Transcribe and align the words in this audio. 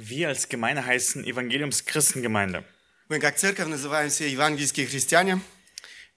Wir 0.00 0.28
als 0.28 0.48
Gemeinde 0.48 0.84
heißen 0.84 1.24
Evangeliumschristengemeinde. 1.24 2.64
Мы 3.08 3.18
как 3.20 3.36
церковь 3.38 3.66
называемся 3.68 4.24
евангельские 4.24 4.86
христиане. 4.86 5.40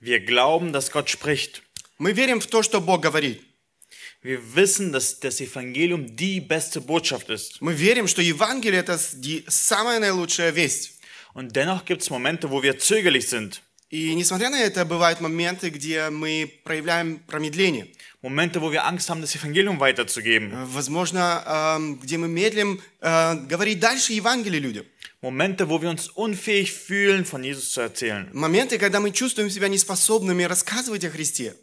Wir 0.01 0.19
glauben, 0.25 0.71
dass 0.73 0.91
Gott 0.91 1.09
spricht. 1.09 1.61
Мы 1.97 2.13
верим 2.13 2.39
в 2.41 2.47
то, 2.47 2.63
что 2.63 2.81
Бог 2.81 3.01
говорит. 3.01 3.41
Wir 4.21 4.39
wissen, 4.55 4.91
dass 4.91 5.19
das 5.19 5.39
Evangelium 5.39 6.15
die 6.15 6.41
beste 6.41 6.81
Botschaft 6.81 7.29
ist. 7.29 7.61
Мы 7.61 7.73
верим, 7.73 8.07
что 8.07 8.21
Евангелие – 8.21 8.81
это 8.81 8.97
с- 8.97 9.13
ди- 9.15 9.45
самая 9.47 9.99
наилучшая 9.99 10.51
весть. 10.51 10.99
Und 11.33 11.55
dennoch 11.55 11.85
gibt 11.85 12.01
es 12.01 12.09
Momente, 12.09 12.49
wo 12.49 12.61
wir 12.63 12.79
zögerlich 12.79 13.29
sind. 13.29 13.61
И 13.90 14.14
несмотря 14.14 14.50
на 14.50 14.60
это, 14.60 14.84
бывают 14.84 15.20
моменты, 15.20 15.68
где 15.70 16.10
мы 16.10 16.60
проявляем 16.64 17.18
промедление. 17.18 17.88
Momente, 18.22 18.60
wo 18.60 18.72
wir 18.72 18.84
Angst 18.86 19.10
haben, 19.10 19.20
das 19.20 19.34
Evangelium 19.36 19.78
weiterzugeben. 19.78 20.50
Э, 20.52 20.64
Возможно, 20.66 21.76
эм, 21.76 21.96
где 21.96 22.16
мы 22.16 22.26
медлим 22.26 22.80
э, 23.00 23.34
говорить 23.46 23.80
дальше 23.80 24.14
Евангелие 24.14 24.60
людям. 24.60 24.86
Momente, 25.20 25.68
wo 25.68 25.80
wir 25.80 25.90
uns 25.90 26.08
unfähig 26.08 26.72
fühlen, 26.72 27.24
von 27.24 27.44
Jesus 27.44 27.72
zu 27.72 27.82
erzählen. 27.82 28.28
Моменты, 28.32 28.78
когда 28.78 29.00
мы 29.00 29.10
чувствуем 29.10 29.50
себя 29.50 29.68
неспособными 29.68 30.42
рассказывать 30.44 31.04
о 31.04 31.10
Христе. 31.10 31.54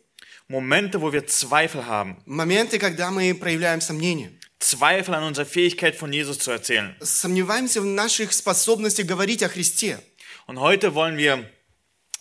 Momente, 0.47 1.01
wo 1.01 1.11
wir 1.11 1.25
Zweifel 1.27 1.85
haben. 1.87 2.17
Моменты, 2.25 2.77
когда 2.77 3.09
мы 3.09 3.33
проявляем 3.33 3.81
сомнения. 3.81 4.31
Zweifel 4.59 5.15
an 5.15 5.23
unserer 5.23 5.45
Fähigkeit, 5.45 5.95
von 5.95 6.13
Jesus 6.13 6.37
zu 6.39 6.51
erzählen. 6.51 6.95
Сомневаемся 7.01 7.81
в 7.81 7.85
наших 7.85 8.33
способностях 8.33 9.07
говорить 9.07 9.41
о 9.43 9.49
Христе. 9.49 9.99
Und 10.45 10.59
heute 10.59 10.93
wollen 10.93 11.17
wir 11.17 11.45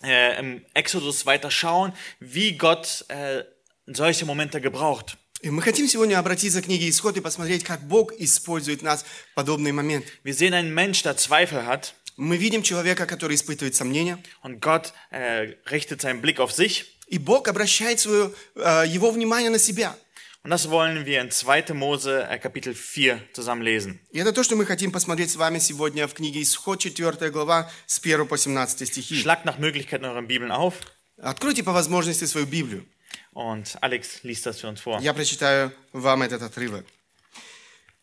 äh, 0.04 0.40
im 0.40 0.66
Exodus 0.74 1.26
weiter 1.26 1.52
schauen, 1.52 1.94
wie 2.20 2.54
Gott 2.58 3.06
äh, 3.10 3.44
solche 3.86 4.26
Momente 4.26 4.62
gebraucht. 4.62 5.18
И 5.42 5.50
мы 5.52 5.62
хотим 5.62 5.88
сегодня 5.88 6.18
обратиться 6.18 6.62
к 6.62 6.66
книге 6.66 6.90
Исход 6.90 7.18
и 7.18 7.22
посмотреть, 7.22 7.64
как 7.64 7.82
Бог 7.88 8.14
использует 8.14 8.82
нас 8.82 9.04
в 9.04 9.36
подобные 9.36 9.74
моменты. 9.74 10.08
Wir 10.24 10.34
sehen 10.34 10.54
einen 10.54 10.74
Mensch, 10.74 11.04
der 11.04 11.18
Zweifel 11.18 11.66
hat 11.66 11.94
Мы 12.18 12.38
видим 12.38 12.64
человека, 12.64 13.06
который 13.06 13.36
испытывает 13.36 13.76
сомнения, 13.76 14.18
und 14.42 14.62
Gott 14.62 14.94
äh, 15.12 15.54
richtet 15.70 16.02
seinen 16.02 16.22
Blick 16.22 16.40
auf 16.40 16.54
sich. 16.54 16.96
и 17.08 17.18
Бог 17.18 17.48
обращает 17.48 18.00
свое, 18.00 18.32
э, 18.56 18.86
его 18.88 19.12
внимание 19.12 19.50
на 19.50 19.60
себя. 19.60 19.96
Und 20.43 20.51
das 20.51 20.71
wollen 20.71 21.05
wir 21.05 21.21
in 21.21 21.31
2. 21.31 21.75
Mose 21.75 22.27
äh, 22.27 22.39
Kapitel 22.39 22.75
4 22.75 23.21
zusammen 23.35 23.63
lesen. 23.63 24.01
И 24.11 24.19
это 24.19 24.33
то, 24.33 24.43
что 24.43 24.57
мы 24.57 24.65
хотим 24.65 24.91
посмотреть 24.91 25.31
с 25.31 25.37
вами 25.37 25.59
сегодня 25.59 26.07
в 26.07 26.15
книге 26.15 26.41
Исход, 26.43 26.79
4 26.81 27.31
глава, 27.31 27.71
с 27.87 27.99
1 27.99 28.27
по 28.27 28.39
17 28.39 28.89
стихи. 28.89 29.21
Schlagt 29.23 29.45
nach 29.45 29.59
Möglichkeit 29.59 30.01
in 30.01 30.07
euren 30.07 30.27
Bibeln 30.27 30.51
auf 30.51 30.75
Откройте 31.19 31.63
по 31.63 31.73
возможности 31.73 32.25
свою 32.25 32.47
Библию. 32.47 32.87
und 33.33 33.77
Alex 33.83 34.23
liest 34.23 34.47
das 34.47 34.61
für 34.61 34.69
uns 34.69 34.81
vor. 34.81 34.99
Я 35.03 35.13
прочитаю 35.13 35.73
вам 35.93 36.23
этот 36.23 36.41
отрывок. 36.43 36.87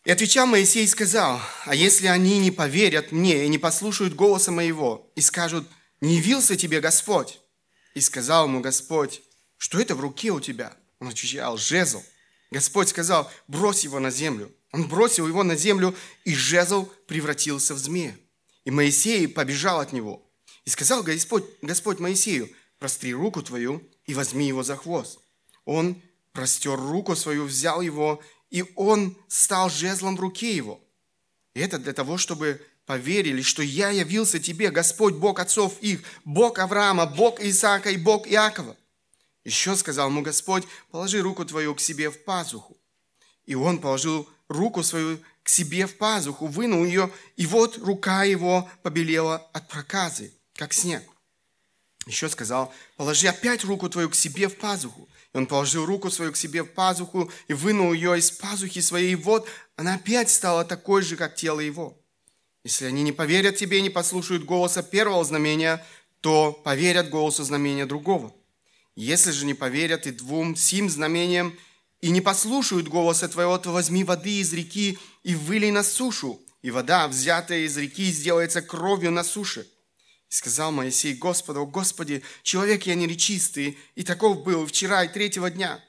И 0.06 0.12
отвечал 0.12 0.46
Моисей 0.46 0.84
и 0.86 0.88
сказал, 0.88 1.42
а 1.66 1.76
если 1.76 2.08
они 2.08 2.38
не 2.40 2.52
поверят 2.52 3.12
мне 3.12 3.44
и 3.46 3.50
не 3.50 3.58
послушают 3.58 4.14
голоса 4.14 4.52
моего, 4.52 5.12
и 5.16 5.22
скажут, 5.22 5.68
не 6.00 6.18
явился 6.18 6.56
тебе 6.56 6.80
Господь? 6.80 7.40
И 7.96 8.00
сказал 8.00 8.46
ему 8.46 8.62
Господь, 8.62 9.22
что 9.58 9.80
это 9.82 9.96
в 9.96 10.00
руке 10.00 10.30
у 10.30 10.40
тебя? 10.40 10.72
Он 11.00 11.10
отвечал, 11.10 11.58
жезл. 11.58 12.04
Господь 12.52 12.90
сказал, 12.90 13.30
брось 13.48 13.84
его 13.84 14.00
на 14.00 14.10
землю. 14.10 14.52
Он 14.72 14.88
бросил 14.88 15.28
его 15.28 15.44
на 15.44 15.56
землю, 15.56 15.96
и 16.24 16.34
жезл 16.34 16.90
превратился 17.08 17.74
в 17.74 17.78
змея. 17.78 18.16
И 18.66 18.72
Моисей 18.72 19.28
побежал 19.28 19.80
от 19.80 19.94
него. 19.94 20.24
И 20.66 20.70
сказал 20.70 21.04
Господь, 21.04 21.46
Господь 21.62 22.00
Моисею, 22.00 22.50
простри 22.80 23.14
руку 23.14 23.42
твою 23.42 23.82
и 24.06 24.14
возьми 24.14 24.48
его 24.48 24.64
за 24.64 24.76
хвост. 24.76 25.20
Он 25.66 26.02
простер 26.34 26.78
руку 26.78 27.16
свою, 27.16 27.46
взял 27.46 27.82
его, 27.82 28.22
и 28.50 28.66
он 28.76 29.18
стал 29.28 29.70
жезлом 29.70 30.16
в 30.16 30.20
руке 30.20 30.56
его. 30.56 30.80
И 31.54 31.60
это 31.60 31.80
для 31.80 31.94
того, 31.94 32.18
чтобы 32.18 32.62
поверили, 32.86 33.42
что 33.42 33.64
я 33.64 33.90
явился 33.90 34.40
тебе, 34.40 34.70
Господь, 34.70 35.16
Бог 35.16 35.40
отцов 35.40 35.80
их, 35.82 36.04
Бог 36.24 36.60
Авраама, 36.60 37.06
Бог 37.06 37.40
Исаака 37.42 37.90
и 37.90 37.98
Бог 37.98 38.28
Иакова. 38.28 38.78
Еще 39.48 39.78
сказал 39.78 40.10
ему 40.10 40.24
Господь, 40.24 40.66
положи 40.92 41.22
руку 41.22 41.46
твою 41.46 41.74
к 41.74 41.80
себе 41.80 42.10
в 42.10 42.22
пазуху. 42.26 42.76
И 43.46 43.56
он 43.56 43.80
положил 43.80 44.28
руку 44.50 44.84
свою 44.84 45.20
к 45.42 45.48
себе 45.48 45.88
в 45.88 45.96
пазуху, 45.96 46.48
вынул 46.48 46.84
ее, 46.84 47.10
и 47.38 47.46
вот 47.46 47.78
рука 47.78 48.26
его 48.26 48.70
побелела 48.84 49.38
от 49.54 49.70
проказы, 49.70 50.34
как 50.56 50.74
снег. 50.74 51.02
Еще 52.08 52.28
сказал, 52.28 52.74
положи 52.98 53.30
опять 53.30 53.64
руку 53.64 53.88
твою 53.88 54.10
к 54.10 54.16
себе 54.16 54.50
в 54.50 54.58
пазуху. 54.58 55.08
И 55.34 55.38
он 55.38 55.48
положил 55.48 55.86
руку 55.86 56.12
свою 56.12 56.34
к 56.34 56.38
себе 56.38 56.64
в 56.64 56.74
пазуху 56.74 57.32
и 57.48 57.54
вынул 57.54 57.94
ее 57.94 58.20
из 58.20 58.30
пазухи 58.32 58.82
своей, 58.82 59.14
и 59.14 59.16
вот 59.16 59.48
она 59.78 59.94
опять 59.94 60.30
стала 60.30 60.66
такой 60.66 61.04
же, 61.04 61.16
как 61.16 61.38
тело 61.38 61.62
его. 61.62 61.98
Если 62.66 62.84
они 62.84 63.02
не 63.02 63.14
поверят 63.14 63.56
тебе 63.56 63.80
и 63.80 63.82
не 63.82 63.90
послушают 63.90 64.44
голоса 64.44 64.84
первого 64.84 65.24
знамения, 65.24 65.86
то 66.20 66.52
поверят 66.52 67.10
голосу 67.10 67.46
знамения 67.46 67.86
другого. 67.86 68.34
Если 68.98 69.30
же 69.30 69.46
не 69.46 69.54
поверят 69.54 70.08
и 70.08 70.12
двум 70.12 70.56
сим 70.56 70.90
знамениям, 70.90 71.56
и 72.02 72.10
не 72.10 72.20
послушают 72.20 72.88
голоса 72.88 73.28
твоего, 73.28 73.56
то 73.60 73.72
возьми 73.72 74.04
воды 74.04 74.40
из 74.40 74.52
реки 74.54 74.98
и 75.22 75.36
вылей 75.36 75.70
на 75.70 75.84
сушу, 75.84 76.42
и 76.64 76.72
вода, 76.72 77.08
взятая 77.08 77.60
из 77.60 77.78
реки, 77.78 78.12
сделается 78.12 78.64
кровью 78.64 79.12
на 79.12 79.24
суше. 79.24 79.68
И 80.32 80.34
сказал 80.34 80.72
Моисей 80.72 81.14
Господу, 81.14 81.62
«О, 81.62 81.66
Господи, 81.68 82.24
человек 82.42 82.88
я 82.88 82.96
неречистый, 82.96 83.78
и 83.94 84.02
таков 84.02 84.44
был 84.44 84.66
вчера 84.66 85.04
и 85.04 85.14
третьего 85.14 85.52
дня. 85.52 85.80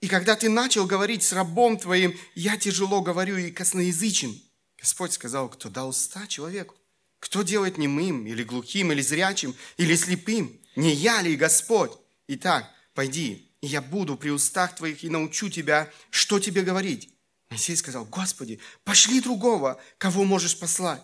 И 0.00 0.08
когда 0.08 0.34
ты 0.34 0.48
начал 0.48 0.86
говорить 0.86 1.24
с 1.24 1.34
рабом 1.34 1.76
твоим, 1.76 2.18
я 2.34 2.56
тяжело 2.56 3.02
говорю 3.02 3.36
и 3.36 3.50
косноязычен. 3.50 4.34
Господь 4.80 5.12
сказал, 5.12 5.50
кто 5.50 5.68
дал 5.68 5.90
уста 5.90 6.26
человеку? 6.26 6.74
Кто 7.20 7.42
делает 7.42 7.76
немым, 7.76 8.26
или 8.26 8.42
глухим, 8.42 8.92
или 8.92 9.02
зрячим, 9.02 9.54
или 9.76 9.94
слепым? 9.94 10.58
Не 10.74 10.94
я 10.94 11.20
ли 11.20 11.36
Господь? 11.36 11.92
Итак, 12.28 12.70
пойди, 12.94 13.50
и 13.60 13.66
я 13.66 13.80
буду 13.80 14.16
при 14.16 14.30
устах 14.30 14.74
твоих 14.74 15.04
и 15.04 15.10
научу 15.10 15.48
тебя, 15.48 15.90
что 16.10 16.38
тебе 16.38 16.62
говорить. 16.62 17.10
Моисей 17.50 17.76
сказал, 17.76 18.04
Господи, 18.04 18.58
пошли 18.84 19.20
другого, 19.20 19.80
кого 19.98 20.24
можешь 20.24 20.58
послать. 20.58 21.02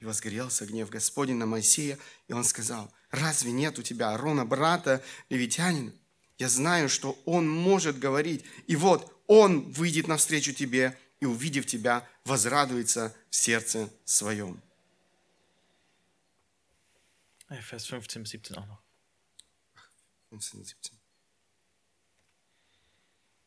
И 0.00 0.04
возгорелся 0.04 0.66
гнев 0.66 0.90
Господень 0.90 1.36
на 1.36 1.46
Моисея, 1.46 1.98
и 2.28 2.32
он 2.32 2.44
сказал, 2.44 2.92
разве 3.10 3.50
нет 3.50 3.78
у 3.78 3.82
тебя 3.82 4.10
Аарона, 4.10 4.44
брата 4.44 5.02
левитянина? 5.28 5.92
Я 6.38 6.48
знаю, 6.48 6.88
что 6.88 7.20
он 7.24 7.48
может 7.48 7.98
говорить, 7.98 8.44
и 8.68 8.76
вот 8.76 9.12
он 9.26 9.72
выйдет 9.72 10.06
навстречу 10.06 10.52
тебе, 10.52 10.96
и, 11.20 11.26
увидев 11.26 11.66
тебя, 11.66 12.08
возрадуется 12.24 13.14
в 13.28 13.34
сердце 13.34 13.90
своем. 14.04 14.62
Vers 17.50 17.86
15 17.86 18.22
bis 18.22 18.30
17 18.30 18.56
auch 18.58 18.66
noch. 18.66 18.87
15, 20.30 20.52
17. 20.52 20.92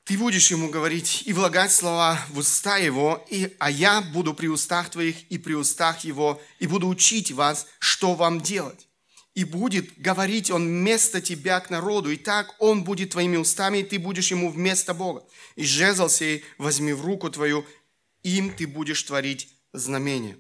Ты 0.04 0.18
будешь 0.18 0.50
ему 0.52 0.70
говорить 0.70 1.24
и 1.26 1.34
влагать 1.34 1.72
слова 1.72 2.20
в 2.30 2.40
уста 2.40 2.78
его, 2.78 3.26
и, 3.30 3.56
а 3.60 3.70
я 3.70 4.02
буду 4.02 4.34
при 4.34 4.48
устах 4.48 4.90
твоих 4.90 5.30
и 5.30 5.38
при 5.38 5.54
устах 5.54 6.04
его, 6.04 6.42
и 6.60 6.68
буду 6.68 6.88
учить 6.88 7.32
вас, 7.32 7.68
что 7.80 8.16
вам 8.16 8.42
делать. 8.42 8.88
И 9.36 9.46
будет 9.46 9.98
говорить 9.98 10.52
он 10.52 10.68
вместо 10.68 11.22
тебя 11.22 11.60
к 11.60 11.70
народу, 11.70 12.12
и 12.12 12.18
так 12.18 12.54
он 12.60 12.84
будет 12.84 13.12
твоими 13.12 13.38
устами, 13.38 13.78
и 13.78 13.84
ты 13.84 14.00
будешь 14.00 14.32
ему 14.32 14.50
вместо 14.50 14.94
Бога. 14.94 15.24
И 15.56 15.64
жезл 15.64 16.10
сей 16.10 16.44
возьми 16.58 16.94
в 16.94 17.06
руку 17.06 17.30
твою, 17.30 17.66
им 18.24 18.54
ты 18.54 18.68
будешь 18.68 19.04
творить 19.04 19.48
знамение. 19.72 20.38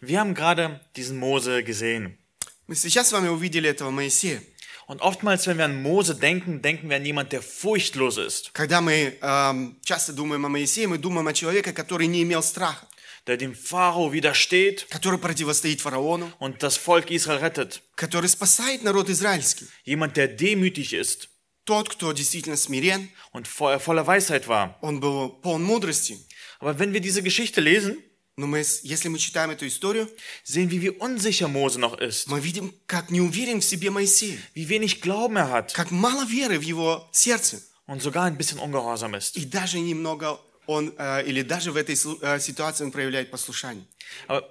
Wir 0.00 0.20
haben 0.20 0.34
gerade 0.34 0.80
diesen 0.94 1.18
Mose 1.18 1.62
gesehen. 1.62 2.18
Мы 2.66 2.76
сейчас 2.76 3.08
с 3.08 3.12
вами 3.12 3.28
увидели 3.28 3.68
этого 3.68 3.90
Моисея. 3.90 4.42
Und 4.87 5.01
oftmals, 5.01 5.45
wenn 5.47 5.57
wir 5.57 5.65
an 5.65 5.81
Mose 5.83 6.15
denken, 6.15 6.61
denken 6.61 6.89
wir 6.89 6.95
an 6.97 7.05
jemand, 7.05 7.31
der 7.31 7.41
furchtlos 7.43 8.17
ist, 8.17 8.51
Когда 8.53 8.81
мы 8.81 9.17
эм, 9.21 9.77
часто 9.83 10.13
думаем 10.13 10.45
о 10.45 10.49
Моисее, 10.49 10.87
мы 10.87 10.97
думаем 10.97 11.27
о 11.27 11.33
человеке, 11.33 11.73
который 11.73 12.07
не 12.07 12.23
имел 12.23 12.41
страха, 12.41 12.87
der 13.27 13.37
dem 13.37 13.53
Pharao 13.53 14.11
widersteht 14.11 14.87
который 14.89 15.19
противостоит 15.19 15.81
фараону, 15.81 16.31
und 16.39 16.63
das 16.63 16.77
Volk 16.77 17.11
Israel 17.11 17.37
rettet. 17.39 17.81
который 17.95 18.29
спасает 18.29 18.81
народ 18.83 19.09
израильский. 19.09 19.67
Jemand, 19.85 20.17
der 20.17 20.27
demütig 20.27 20.93
ist 20.93 21.29
Тот, 21.65 21.89
кто 21.89 22.11
действительно 22.13 22.57
смирен, 22.57 23.09
und 23.31 23.47
vo- 23.47 23.77
voller 23.77 24.07
Weisheit 24.07 24.47
war. 24.47 24.75
он 24.81 24.99
был 24.99 25.29
полон 25.41 25.61
мудрости. 25.63 26.17
Aber 26.59 26.79
wenn 26.79 26.93
wir 26.93 26.99
diese 27.01 27.21
Geschichte 27.21 27.61
lesen, 27.61 28.01
Но 28.37 28.47
мы, 28.47 28.63
с- 28.63 28.83
если 28.83 29.09
мы 29.09 29.17
читаем 29.19 29.49
эту 29.51 29.67
историю, 29.67 30.09
sehen 30.45 30.69
wir, 30.69 30.81
wie 30.81 30.91
unsicher 30.91 31.47
Mose 31.49 31.77
noch 31.79 31.99
ist, 31.99 32.27
мы 32.27 32.39
видим, 32.39 32.73
как 32.87 33.09
не 33.11 33.19
уверен 33.19 33.59
в 33.59 33.65
себе 33.65 33.89
Моисей, 33.89 34.39
wie 34.53 34.69
wenig 34.69 35.01
Glauben 35.01 35.35
er 35.35 35.49
hat 35.51 35.73
как 35.73 35.91
мало 35.91 36.23
веры 36.25 36.57
в 36.57 36.61
его 36.61 37.07
сердце. 37.11 37.61
und 37.85 38.01
sogar 38.01 38.25
ein 38.25 38.37
bisschen 38.37 38.59
ungehorsam 38.59 39.13
ist. 39.15 39.35
И 39.35 39.45
даже 39.45 39.79
немного 39.79 40.39
он, 40.67 40.93
э, 40.97 41.23
или 41.25 41.41
даже 41.41 41.71
в 41.71 41.75
этой 41.75 41.95
слу- 41.95 42.19
э, 42.21 42.39
ситуации 42.39 42.83
он 42.85 42.91
проявляет 42.91 43.29
послушание. 43.31 43.85
Aber, 44.27 44.43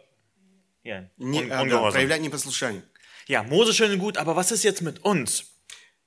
ja, 0.85 1.09
Не, 1.17 1.41
un 1.41 1.47
э, 1.47 1.49
да, 1.49 1.63
ungehorsam. 1.63 1.93
проявляет 1.93 2.21
непослушание. 2.23 2.83
Ja, 3.29 3.43
Mose 3.43 3.73
schön 3.73 3.93
und 3.93 4.01
gut, 4.01 4.17
aber 4.19 4.35
was 4.37 4.51
ist 4.53 4.65
jetzt 4.65 4.83
mit 4.83 5.03
uns? 5.05 5.45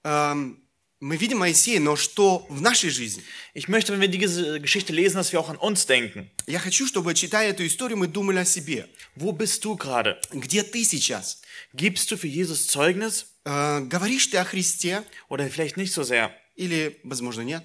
Эм, 0.04 0.62
Мы 1.00 1.18
видим 1.18 1.40
Моисея, 1.40 1.80
но 1.80 1.96
что 1.96 2.46
в 2.48 2.62
нашей 2.62 2.92
жизни? 2.92 3.24
Ich 3.56 3.68
möchte, 3.68 3.92
wenn 3.92 4.02
wir 4.02 4.08
diese 4.08 4.62
Geschichte 4.62 4.94
lesen, 4.94 5.18
dass 5.18 5.32
wir 5.32 5.40
auch 5.40 5.50
an 5.50 5.58
uns 5.58 5.88
denken. 5.88 6.30
Я 6.46 6.60
хочу, 6.60 6.86
чтобы, 6.86 7.16
читая 7.16 7.50
эту 7.50 7.66
историю, 7.66 7.98
мы 7.98 8.08
думали 8.08 8.38
о 8.38 8.46
себе. 8.46 8.88
Wo 9.16 9.32
bist 9.32 9.66
du 9.66 9.76
gerade? 9.76 10.22
Где 10.32 10.62
ты 10.62 10.84
сейчас? 10.84 11.42
Gibst 11.74 12.12
du 12.12 12.18
für 12.18 12.28
Jesus 12.28 12.68
Zeugnis? 12.68 13.26
Э, 13.46 13.82
говоришь 13.82 14.28
ты 14.28 14.38
о 14.38 14.46
Христе 14.46 15.04
Oder 15.28 15.50
vielleicht 15.50 15.76
nicht 15.76 15.92
so 15.92 16.04
sehr? 16.04 16.30
или, 16.56 17.00
возможно, 17.04 17.42
нет? 17.42 17.64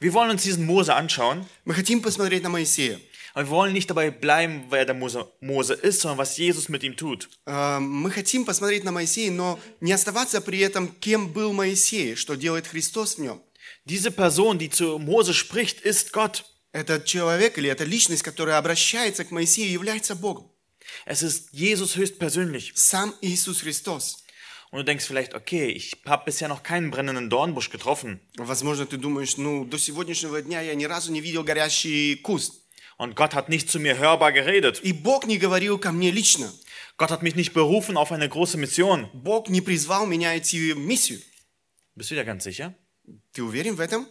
Wir 0.00 0.14
wollen 0.14 0.30
uns 0.30 0.42
diesen 0.42 0.64
Mose 0.64 0.94
anschauen, 0.94 1.46
Мы 1.66 1.74
хотим 1.74 2.00
посмотреть 2.00 2.42
на 2.42 2.48
Моисея. 2.48 2.98
aber 3.34 3.46
wir 3.46 3.50
wollen 3.50 3.72
nicht 3.72 3.90
dabei 3.90 4.10
bleiben, 4.10 4.66
wer 4.70 4.84
der 4.84 4.94
Mose, 4.94 5.30
Mose 5.40 5.74
ist, 5.74 6.00
sondern 6.00 6.18
was 6.18 6.36
Jesus 6.36 6.68
mit 6.68 6.82
ihm 6.82 6.96
tut. 6.96 7.28
Э, 7.46 7.78
Мы 7.80 8.10
хотим 8.10 8.44
посмотреть 8.44 8.84
на 8.84 8.92
Моисея, 8.92 9.30
но 9.30 9.58
не 9.80 9.92
оставаться 9.92 10.40
при 10.40 10.60
этом, 10.60 10.88
кем 11.00 11.32
был 11.32 11.52
Моисей, 11.52 12.14
что 12.16 12.34
делает 12.34 12.66
Христос 12.66 13.16
в 13.16 13.20
нем. 13.20 13.42
Diese 13.84 14.10
Person, 14.10 14.58
die 14.58 14.70
zu 14.70 14.98
Mose 14.98 15.32
spricht, 15.34 15.80
ist 15.80 16.12
Gott. 16.12 16.44
Этот 16.72 17.06
человек 17.06 17.56
или 17.56 17.70
эта 17.70 17.84
личность, 17.84 18.22
которая 18.22 18.58
обращается 18.58 19.24
к 19.24 19.30
Моисею, 19.30 19.70
является 19.70 20.14
Богом. 20.14 20.50
Es 21.06 21.22
ist 21.22 21.48
Jesus 21.52 21.96
höchstpersönlich. 21.96 22.72
Сам 22.74 23.14
Иисус 23.20 23.60
Христос. 23.60 24.24
Und 24.70 24.80
du 24.80 24.84
denkst 24.84 25.06
vielleicht, 25.06 25.34
okay, 25.34 25.68
ich 25.68 25.92
habe 26.04 26.24
bisher 26.24 26.48
noch 26.48 26.62
keinen 26.62 26.90
brennenden 26.90 27.30
Dornbusch 27.30 27.70
getroffen. 27.70 28.20
Возможно, 28.36 28.84
ты 28.84 28.96
думаешь, 28.96 29.36
ну, 29.36 29.64
до 29.64 29.78
сегодняшнего 29.78 30.42
дня 30.42 30.60
я 30.60 30.74
ни 30.74 30.84
разу 30.84 31.12
не 31.12 31.20
видел 31.20 31.44
горящий 31.44 32.16
куст. 32.16 32.59
Und 33.00 33.14
Gott 33.14 33.34
hat 33.34 33.48
nicht 33.48 33.70
zu 33.70 33.78
mir 33.78 33.98
hörbar 33.98 34.32
geredet. 34.32 34.80
И 34.82 34.92
Бог 34.92 35.26
не 35.26 35.38
говорил 35.38 35.78
ко 35.78 35.92
мне 35.92 36.10
лично. 36.10 36.50
Gott 36.96 37.10
hat 37.10 37.22
mich 37.22 37.34
nicht 37.34 37.52
berufen 37.52 37.96
auf 37.96 38.10
eine 38.10 38.28
große 38.28 38.56
Mission. 38.56 39.08
Бог 39.12 39.48
не 39.48 39.60
призвал 39.60 40.06
меня 40.06 40.36
идти 40.36 40.72
в 40.72 40.78
миссию. 40.78 41.20
Bist 41.94 42.10
du 42.10 42.14
dir 42.14 42.24
ganz 42.24 42.44
sicher? 42.44 42.74
Ты 43.32 43.42
уверен 43.42 43.76
в 43.76 43.80
этом? 43.80 44.06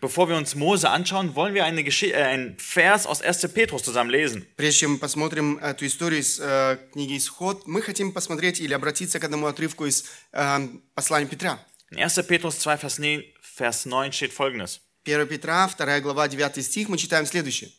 Bevor 0.00 0.28
wir 0.28 0.36
uns 0.36 0.54
Mose 0.54 0.90
anschauen, 0.90 1.34
wollen 1.34 1.54
wir 1.54 1.64
eine 1.64 1.82
Geschi 1.82 2.10
äh, 2.10 2.22
einen 2.22 2.58
Vers 2.58 3.06
aus 3.06 3.22
1. 3.22 3.48
Petrus 3.52 3.82
zusammen 3.82 4.10
lesen. 4.10 4.46
Прежде 4.56 4.80
чем 4.80 4.92
мы 4.92 4.98
посмотрим 4.98 5.58
эту 5.58 5.86
историю 5.86 6.20
из 6.20 6.38
э, 6.38 6.78
книги 6.92 7.16
«Исход», 7.16 7.66
мы 7.66 7.82
хотим 7.82 8.12
посмотреть 8.12 8.60
или 8.60 8.74
обратиться 8.74 9.18
к 9.18 9.24
одному 9.24 9.46
отрывку 9.46 9.86
из 9.86 10.04
э, 10.32 10.68
послания 10.94 11.26
Петра. 11.26 11.58
In 11.90 11.98
1. 11.98 12.24
Petrus 12.26 12.58
2, 12.58 12.76
Vers 12.76 12.98
9, 12.98 13.24
Vers 13.58 13.86
9 13.86 14.12
steht 14.12 14.32
folgendes. 14.32 14.80
1 15.04 15.26
Петра, 15.26 15.68
2 15.68 16.00
глава, 16.00 16.28
9 16.28 16.64
стих, 16.64 16.88
мы 16.88 16.98
читаем 16.98 17.26
следующее. 17.26 17.70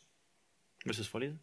Willst 0.86 1.00
du 1.00 1.02
es 1.02 1.08
vorlesen? 1.08 1.40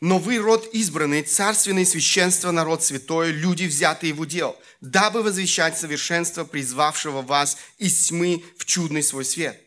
«Но 0.00 0.18
вы 0.18 0.38
род 0.38 0.72
избранный, 0.72 1.22
царственное 1.22 1.84
священство, 1.84 2.52
народ 2.52 2.84
святой, 2.84 3.32
люди, 3.32 3.64
взятые 3.64 4.12
в 4.12 4.20
удел, 4.20 4.56
дабы 4.80 5.22
возвещать 5.22 5.76
совершенство, 5.76 6.44
призвавшего 6.44 7.20
вас 7.20 7.58
из 7.78 8.06
тьмы 8.06 8.44
в 8.56 8.64
чудный 8.64 9.02
свой 9.02 9.24
свет». 9.24 9.60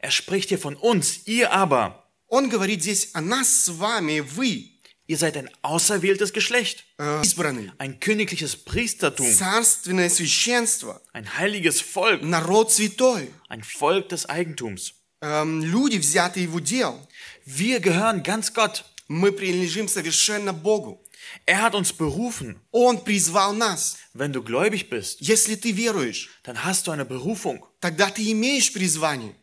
Er 0.00 0.10
spricht 0.10 0.48
hier 0.48 0.58
von 0.58 0.76
uns, 0.76 1.20
ihr 1.26 1.50
aber. 1.52 1.94
Он 2.26 2.48
говорит 2.48 2.82
здесь 2.82 3.10
о 3.14 3.20
нас 3.20 3.48
с 3.48 3.68
вами, 3.68 4.20
вы, 4.20 4.68
Ihr 5.08 5.18
seid 5.18 5.36
ein 5.36 5.50
auserwähltes 5.62 6.32
Geschlecht, 6.32 6.84
э, 6.98 7.22
избранные, 7.22 7.72
ein 7.78 8.00
königliches 8.00 8.56
Priestertum, 8.56 9.30
царственное 9.32 10.08
священство, 10.08 11.02
ein 11.12 11.38
heiliges 11.38 11.80
Volk, 11.80 12.22
народ 12.22 12.72
святой, 12.72 13.30
ein 13.48 13.62
Volk 13.62 14.08
des 14.08 14.28
Eigentums. 14.28 14.94
эм, 15.22 15.62
люди, 15.62 15.96
взятые 15.96 16.46
в 16.48 16.56
удел. 16.56 17.08
Wir 17.45 17.79
gehören 17.79 18.23
ganz 18.23 18.53
Gott. 18.53 18.83
Мы 19.07 19.31
принадлежим 19.31 19.87
совершенно 19.87 20.53
Богу. 20.53 21.01
Er 21.45 21.61
hat 21.61 21.75
uns 21.75 21.91
berufen. 21.93 22.59
Он 22.71 23.03
призвал 23.03 23.53
нас. 23.53 23.97
Wenn 24.13 24.33
du 24.33 24.41
gläubig 24.43 24.89
bist, 24.89 25.17
Если 25.21 25.55
ты 25.55 25.71
веруешь, 25.71 26.29
dann 26.43 26.63
hast 26.63 26.87
du 26.87 26.91
eine 26.91 27.05
Berufung. 27.05 27.63
тогда 27.79 28.09
ты 28.09 28.31
имеешь 28.31 28.71
призвание. 28.73 29.33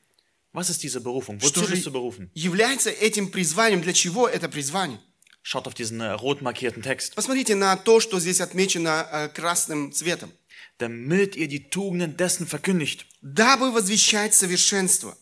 Was 0.52 0.70
ist 0.70 0.82
diese 0.82 1.00
Berufung? 1.00 1.40
Что 1.40 1.60
Wozu 1.62 1.66
же 1.66 1.74
bist 1.74 1.86
du 1.86 1.90
berufen? 1.90 2.30
является 2.34 2.90
этим 2.90 3.30
призванием? 3.30 3.80
Для 3.82 3.92
чего 3.92 4.28
это 4.28 4.48
призвание? 4.48 4.98
Schaut 5.42 5.66
auf 5.66 5.74
diesen 5.74 6.00
äh, 6.00 6.12
rot 6.12 6.40
markierten 6.42 6.82
Text. 6.82 7.14
Посмотрите 7.16 7.54
на 7.54 7.76
то, 7.76 8.00
что 8.00 8.18
здесь 8.20 8.40
отмечено 8.40 9.06
э, 9.10 9.28
красным 9.30 9.92
цветом. 9.92 10.30
Damit 10.78 11.36
ihr 11.36 11.48
die 11.48 11.68
Tugenden 11.70 12.16
dessen 12.16 12.46
verkündigt. 12.46 13.06
Дабы 13.20 13.70
возвещать 13.72 14.34
совершенство. 14.34 15.16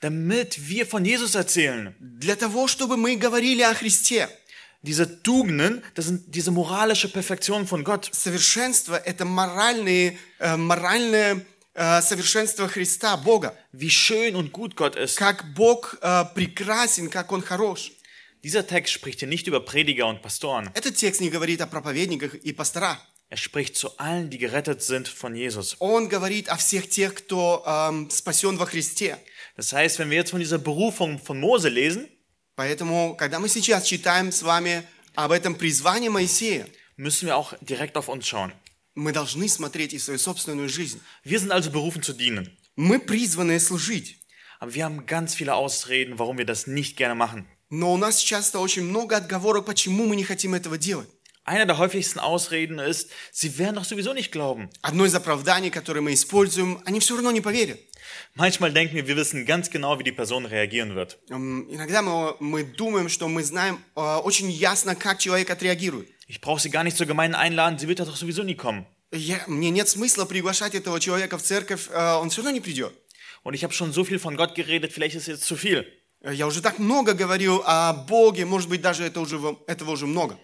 Damit 0.00 0.68
wir 0.68 0.86
von 0.86 1.04
Jesus 1.04 1.34
erzählen. 1.34 1.94
Для 2.00 2.36
того, 2.36 2.66
чтобы 2.66 2.96
мы 2.96 3.16
говорили 3.16 3.62
о 3.62 3.74
Христе. 3.74 4.28
Diese 4.82 5.22
Tugenden, 5.22 5.82
das 5.94 6.06
sind 6.06 6.34
diese 6.34 6.50
moralische 6.50 7.08
Perfektion 7.08 7.68
von 7.68 7.84
Gott. 7.84 8.10
Совершенство – 8.12 9.04
это 9.04 9.24
моральные, 9.24 10.18
э, 10.40 10.56
моральное 10.56 11.46
э, 11.74 12.02
совершенство 12.02 12.66
Христа, 12.66 13.16
Бога. 13.16 13.56
Wie 13.72 13.90
schön 13.90 14.34
und 14.34 14.50
gut 14.52 14.74
Gott 14.74 14.96
ist. 14.96 15.16
Как 15.16 15.54
Бог 15.54 15.98
э, 16.02 16.24
прекрасен, 16.34 17.10
как 17.10 17.30
Он 17.30 17.42
хорош. 17.42 17.92
Dieser 18.42 18.66
Text 18.66 18.92
spricht 18.92 19.20
hier 19.20 19.28
nicht 19.28 19.46
über 19.46 19.60
Prediger 19.60 20.08
und 20.08 20.20
Pastoren. 20.20 20.68
Этот 20.74 20.96
текст 20.96 21.20
не 21.20 21.30
говорит 21.30 21.60
о 21.60 21.68
проповедниках 21.68 22.34
и 22.34 22.52
пасторах. 22.52 22.98
Er 23.30 23.38
spricht 23.38 23.76
zu 23.76 23.96
allen, 23.98 24.28
die 24.28 24.36
gerettet 24.36 24.82
sind 24.82 25.08
von 25.08 25.34
Jesus. 25.34 25.76
Он 25.78 26.08
говорит 26.08 26.48
о 26.48 26.56
всех 26.56 26.90
тех, 26.90 27.14
кто 27.14 27.62
эм, 27.64 28.10
спасен 28.10 28.58
во 28.58 28.66
Христе. 28.66 29.16
Das 29.56 29.72
heißt, 29.72 29.98
wenn 29.98 30.10
wir 30.10 30.18
jetzt 30.18 30.30
von 30.30 30.40
dieser 30.40 30.58
Berufung 30.58 31.18
von 31.18 31.40
Mose 31.40 31.68
lesen, 31.68 32.08
Поэтому, 32.54 33.16
когда 33.16 33.38
мы 33.38 33.48
сейчас 33.48 33.84
читаем 33.84 34.30
с 34.30 34.42
вами 34.42 34.84
об 35.14 35.32
этом 35.32 35.54
призвании 35.54 36.10
Моисея, 36.10 36.66
müssen 36.96 37.26
wir 37.26 37.36
auch 37.36 37.54
direkt 37.62 37.96
auf 37.96 38.08
uns 38.08 38.26
schauen. 38.26 38.52
мы 38.94 39.12
должны 39.12 39.48
смотреть 39.48 39.94
и 39.94 39.98
в 39.98 40.02
свою 40.02 40.18
собственную 40.18 40.68
жизнь. 40.68 41.00
Wir 41.24 41.38
sind 41.38 41.50
also 41.50 41.70
berufen 41.70 42.02
zu 42.02 42.12
dienen. 42.12 42.56
Мы 42.76 42.98
призваны 42.98 43.58
служить. 43.58 44.18
Aber 44.60 44.74
wir 44.74 44.84
haben 44.84 45.06
ganz 45.06 45.34
viele 45.34 45.54
Ausreden, 45.54 46.18
warum 46.18 46.38
wir 46.38 46.44
das 46.44 46.66
nicht 46.66 46.96
gerne 46.96 47.14
machen. 47.14 47.46
Но 47.70 47.94
у 47.94 47.96
нас 47.96 48.18
часто 48.18 48.58
очень 48.58 48.84
много 48.84 49.16
отговорок, 49.16 49.64
почему 49.64 50.06
мы 50.06 50.14
не 50.14 50.24
хотим 50.24 50.54
этого 50.54 50.76
делать. 50.76 51.08
Einer 51.46 51.66
der 51.66 51.78
häufigsten 51.78 52.20
Ausreden 52.20 52.78
ist, 52.78 53.10
sie 53.32 53.58
werden 53.58 53.74
doch 53.74 53.84
sowieso 53.84 54.12
nicht 54.14 54.30
glauben. 54.30 54.70
Одно 54.80 55.04
из 55.04 55.14
оправданий, 55.14 55.70
которое 55.70 56.00
мы 56.00 56.12
используем, 56.14 56.80
они 56.84 57.00
все 57.00 57.14
равно 57.16 57.32
не 57.32 57.40
поверят. 57.40 57.78
Manchmal 58.34 58.72
denken 58.72 58.94
wir, 58.96 59.06
wir 59.08 59.16
wissen 59.16 59.44
ganz 59.46 59.70
genau, 59.70 59.98
wie 59.98 60.04
die 60.04 60.12
Person 60.12 60.44
reagieren 60.46 60.94
wird. 60.94 61.18
Эм, 61.30 61.66
Иногда 61.68 62.02
мы, 62.02 62.36
мы 62.40 62.62
думаем, 62.62 63.08
что 63.08 63.26
мы 63.28 63.42
знаем 63.42 63.82
э, 63.96 64.00
очень 64.00 64.50
ясно, 64.50 64.94
как 64.94 65.18
человек 65.18 65.50
отреагирует. 65.50 66.08
Ich 66.28 66.40
brauche 66.40 66.60
sie 66.60 66.70
gar 66.70 66.84
nicht 66.84 66.96
zur 66.96 67.06
Gemeinde 67.06 67.38
einladen, 67.38 67.78
sie 67.78 67.88
wird 67.88 67.98
doch 68.00 68.16
sowieso 68.16 68.42
nie 68.44 68.54
kommen. 68.54 68.86
Я, 69.10 69.42
мне 69.48 69.70
нет 69.70 69.88
смысла 69.88 70.24
приглашать 70.24 70.74
этого 70.74 70.98
человека 71.00 71.36
в 71.38 71.42
церковь, 71.42 71.88
э, 71.90 72.14
он 72.14 72.30
все 72.30 72.42
равно 72.42 72.52
не 72.52 72.60
придет. 72.60 72.92
Und 73.44 73.54
ich 73.54 73.64
habe 73.64 73.72
schon 73.74 73.92
so 73.92 74.04
viel 74.04 74.18
von 74.20 74.36
Gott 74.36 74.54
geredet, 74.54 74.92
vielleicht 74.92 75.16
ist 75.16 75.22
es 75.22 75.38
jetzt 75.40 75.44
zu 75.44 75.56
viel. 75.56 75.84
Э, 76.22 76.32
Я 76.32 76.46
уже 76.46 76.60
так 76.62 76.78
много 76.78 77.14
говорил 77.14 77.62
о 77.66 77.92
Боге, 77.92 78.44
может 78.46 78.68
быть, 78.68 78.80
даже 78.80 79.04
это 79.04 79.20
уже, 79.20 79.38
во- 79.38 79.58
этого 79.66 79.90
уже 79.92 80.06
много. 80.06 80.38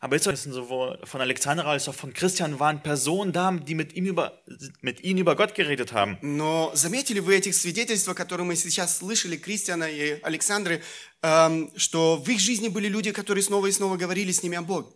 Aber 0.00 0.16
jetzt 0.16 0.26
wissen 0.26 0.52
sowohl 0.52 0.98
von 1.04 1.20
Alexandra 1.20 1.70
als 1.70 1.86
auch 1.86 1.94
von 1.94 2.14
Christian 2.14 2.58
waren 2.58 2.82
Personen 2.82 3.32
da, 3.32 3.52
die 3.52 3.74
mit 3.74 3.92
ihm 3.94 4.06
über, 4.06 4.40
mit 4.80 5.04
ihnen 5.04 5.18
über 5.18 5.36
Gott 5.36 5.54
geredet 5.54 5.92
haben. 5.92 6.16
Но 6.22 6.70
заметили 6.74 7.20
вы 7.20 7.36
этих 7.36 7.54
свидетельства, 7.54 8.14
которые 8.14 8.46
мы 8.46 8.56
сейчас 8.56 8.96
слышали, 8.96 9.36
Кристиана 9.36 9.84
и 9.84 10.18
Александры, 10.22 10.82
эм, 11.22 11.70
что 11.76 12.16
в 12.16 12.26
их 12.30 12.40
жизни 12.40 12.68
были 12.68 12.88
люди, 12.88 13.12
которые 13.12 13.44
снова 13.44 13.66
и 13.66 13.72
снова 13.72 13.98
говорили 13.98 14.32
с 14.32 14.42
ними 14.42 14.56
о 14.56 14.62
Боге. 14.62 14.88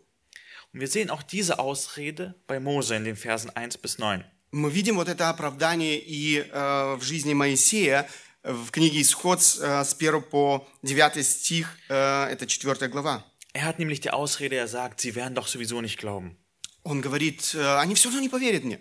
Und 0.72 0.80
wir 0.80 0.88
sehen 0.88 1.10
auch 1.10 1.22
diese 1.22 1.58
Ausrede 1.58 2.34
bei 2.46 2.58
Mose 2.58 2.96
in 2.96 3.04
den 3.04 3.16
Versen 3.16 3.50
1 3.54 3.78
bis 3.78 3.98
9. 3.98 4.24
Мы 4.52 4.70
видим 4.70 4.96
вот 4.96 5.08
это 5.08 5.28
оправдание 5.28 5.98
и 5.98 6.38
э, 6.38 6.94
в 6.94 7.02
жизни 7.02 7.34
Моисея 7.34 8.08
э, 8.42 8.52
в 8.52 8.70
книге 8.70 9.02
Исход 9.02 9.42
с, 9.42 9.58
э, 9.60 9.84
с 9.84 9.94
1 9.94 10.22
по 10.22 10.66
9 10.82 11.26
стих, 11.26 11.76
э, 11.88 12.28
это 12.30 12.46
4 12.46 12.88
глава. 12.88 13.24
Er 13.52 13.64
hat 13.64 13.78
nämlich 13.78 14.00
die 14.00 14.10
Ausrede, 14.10 14.56
er 14.56 14.68
sagt, 14.68 15.00
sie 15.00 15.14
werden 15.14 15.34
doch 15.34 15.46
sowieso 15.46 15.80
nicht 15.80 15.98
glauben. 15.98 16.36
Он 16.82 17.00
говорит, 17.00 17.54
э, 17.54 17.78
они 17.78 17.94
все 17.94 18.08
равно 18.08 18.20
не 18.20 18.28
поверят 18.28 18.64
мне. 18.64 18.80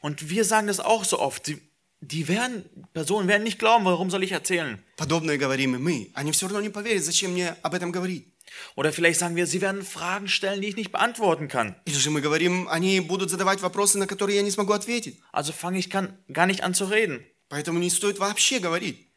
Und 0.00 0.30
wir 0.30 0.44
sagen 0.44 0.66
das 0.66 0.80
auch 0.80 1.04
so 1.04 1.18
oft. 1.20 1.46
Sie, 1.46 1.60
die 2.00 2.28
werden, 2.28 2.64
Personen 2.92 3.28
werden 3.28 3.42
nicht 3.42 3.58
glauben, 3.58 3.84
warum 3.84 4.10
soll 4.10 4.22
ich 4.22 4.32
erzählen? 4.32 4.82
Подобное 4.96 5.38
говорим 5.38 5.74
и 5.74 5.78
мы. 5.78 6.10
Они 6.14 6.32
все 6.32 6.46
равно 6.46 6.60
не 6.60 6.70
поверят, 6.70 7.04
зачем 7.04 7.32
мне 7.32 7.56
об 7.62 7.74
этом 7.74 7.92
говорить. 7.92 8.32
Oder 8.76 8.92
vielleicht 8.92 9.18
sagen 9.18 9.36
wir, 9.36 9.46
sie 9.46 9.60
werden 9.60 9.82
Fragen 9.82 10.28
stellen, 10.28 10.60
die 10.62 10.68
ich 10.68 10.76
nicht 10.76 10.92
beantworten 10.92 11.48
kann. 11.48 11.74
Или 11.84 11.96
же 11.96 12.10
мы 12.10 12.20
говорим, 12.20 12.68
они 12.68 13.00
будут 13.00 13.30
задавать 13.30 13.60
вопросы, 13.60 13.98
на 13.98 14.06
которые 14.06 14.36
я 14.36 14.42
не 14.42 14.50
смогу 14.50 14.72
ответить. 14.72 15.20
Also 15.32 15.52
fange 15.52 15.78
ich 15.78 15.90
kann, 15.90 16.18
gar 16.28 16.46
nicht 16.46 16.62
an 16.62 16.74
zu 16.74 16.86
reden. 16.86 17.24
Поэтому 17.48 17.78
не 17.78 17.90
стоит 17.90 18.18
вообще 18.18 18.58
говорить. 18.58 19.08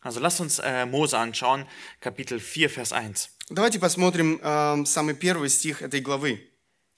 Also 0.00 0.20
lasst 0.20 0.40
uns 0.40 0.58
äh, 0.58 0.84
Mose 0.86 1.16
anschauen, 1.18 1.66
Kapitel 2.00 2.38
4, 2.38 2.68
Vers 2.68 2.92
1. 2.92 3.30
Давайте 3.50 3.78
посмотрим 3.78 4.38
э, 4.42 4.84
самый 4.86 5.14
первый 5.14 5.48
стих 5.48 5.80
этой 5.82 6.00
главы. 6.00 6.50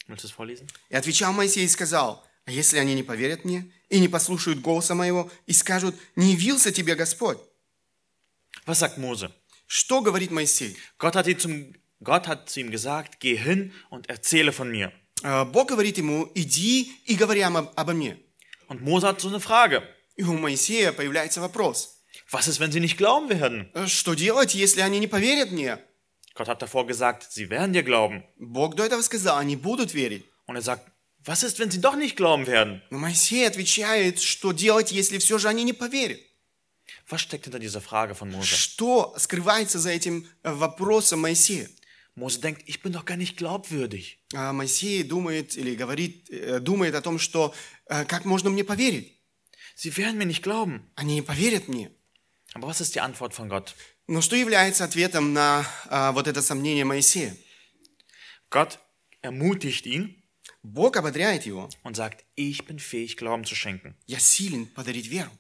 Willst 0.09 0.23
du 0.25 0.29
es 0.29 0.33
vorlesen? 0.33 0.67
«И 0.89 0.95
отвечал 0.97 1.33
Моисей 1.33 1.65
и 1.65 1.69
сказал, 1.69 2.25
а 2.45 2.51
если 2.53 2.79
они 2.79 2.95
не 2.95 3.03
поверят 3.03 3.45
мне 3.45 3.71
и 3.89 3.99
не 4.01 4.09
послушают 4.09 4.61
голоса 4.61 4.95
моего 4.95 5.31
и 5.47 5.53
скажут, 5.53 5.95
не 6.17 6.33
явился 6.33 6.73
тебе 6.73 6.95
Господь?» 6.95 7.39
Was 8.67 8.79
sagt 8.81 8.99
Mose? 8.99 9.31
Что 9.67 10.01
говорит 10.01 10.31
Моисей? 10.31 10.77
Gott 10.99 11.17
hat, 11.17 11.27
ihn 11.27 11.39
zum, 11.39 11.75
Gott 12.03 12.27
hat 12.29 12.49
zu 12.51 12.61
ihm 12.61 12.71
gesagt, 12.71 13.19
geh 13.21 13.37
hin 13.37 13.73
und 13.91 14.09
erzähle 14.09 14.53
von 14.53 14.71
mir. 14.71 14.93
Э, 15.23 15.45
Бог 15.45 15.69
говорит 15.69 15.99
ему, 15.99 16.31
иди 16.35 16.93
и 17.05 17.15
говори 17.17 17.41
об- 17.41 17.73
обо 17.77 17.93
мне. 17.93 18.17
Und 18.69 18.83
Mose 18.83 19.07
hat 19.09 19.21
so 19.21 19.29
eine 19.29 19.41
Frage. 19.41 19.83
И 20.17 20.23
у 20.25 20.33
Моисея 20.35 20.93
появляется 20.93 21.41
вопрос. 21.41 21.99
Was 22.31 22.49
ist, 22.49 22.61
wenn 22.61 22.73
sie 22.73 22.81
nicht 22.81 22.97
glauben 22.97 23.29
werden? 23.29 23.71
«Э, 23.75 23.87
Что 23.87 24.15
делать, 24.15 24.55
если 24.55 24.81
они 24.81 24.99
не 24.99 25.07
поверят 25.07 25.51
мне? 25.53 25.79
Gott 26.35 26.49
hat 26.49 26.61
davor 26.61 26.87
gesagt, 26.87 27.33
sie 27.33 27.49
werden 27.49 27.73
dir 27.73 27.83
glauben. 27.83 28.23
Бог 28.39 28.75
до 28.77 28.85
этого 28.85 29.03
сказал, 29.03 29.39
они 29.39 29.57
будут 29.57 29.95
верить. 29.95 30.25
Und 30.47 30.57
er 30.57 30.63
sagt, 30.63 30.87
was 31.25 31.43
ist, 31.43 31.59
wenn 31.59 31.71
sie 31.71 31.81
doch 31.81 31.97
nicht 31.97 32.17
glauben 32.17 32.47
werden? 32.47 32.83
Но 32.91 32.99
Моисей 32.99 33.47
отвечает, 33.47 34.21
что 34.21 34.53
делать, 34.53 34.93
если 34.93 35.19
все 35.19 35.39
же 35.39 35.49
они 35.49 35.65
не 35.65 35.73
поверят. 35.73 36.21
Was 37.09 37.21
steckt 37.23 37.45
hinter 37.47 37.59
dieser 37.59 37.81
Frage 37.81 38.15
von 38.15 38.31
Mose? 38.31 38.45
Что 38.57 39.15
скрывается 39.17 39.79
за 39.79 39.91
этим 39.91 40.27
э, 40.43 40.53
вопросом 40.53 41.21
Моисея? 41.21 41.69
Mose 42.17 42.41
denkt, 42.41 42.63
ich 42.67 42.83
bin 42.83 42.93
doch 42.93 43.05
gar 43.05 43.17
nicht 43.17 43.37
glaubwürdig. 43.37 44.19
А 44.35 44.53
Моисей 44.53 45.03
думает 45.05 45.57
или 45.57 45.75
говорит, 45.75 46.29
э, 46.31 46.61
думает 46.61 46.95
о 46.95 47.03
том, 47.03 47.19
что 47.19 47.55
э, 47.87 48.05
как 48.05 48.25
можно 48.25 48.51
мне 48.51 48.65
поверить? 48.65 49.13
Sie 49.77 49.95
werden 49.97 50.17
mir 50.19 50.27
nicht 50.27 50.43
glauben. 50.43 50.91
Они 50.97 51.15
не 51.15 51.23
поверят 51.23 51.69
мне. 51.69 51.91
Aber 52.55 52.69
was 52.69 52.81
ist 52.81 52.95
die 52.95 53.01
Antwort 53.01 53.35
von 53.35 53.49
Gott? 53.49 53.75
Но 54.09 54.21
что 54.21 54.37
является 54.37 54.85
ответом 54.85 55.33
на 55.33 55.67
а, 55.89 56.13
вот 56.13 56.29
это 56.29 56.41
сомнение 56.43 56.85
Моисея? 56.85 57.37
Gott 58.51 58.79
ermutigt 59.23 59.87
ihn 59.87 60.23
Бог 60.63 60.97
ободряет 60.97 61.47
его. 61.47 61.69
und 61.85 61.97
sagt, 61.97 62.25
ich 62.35 62.65
bin 62.67 62.79
fähig, 62.79 63.17
Glauben 63.17 63.45
zu 63.45 63.55
schenken. 63.55 63.95
Я 64.07 64.19
силен 64.19 64.67
подарить 64.67 65.09
веру. 65.09 65.31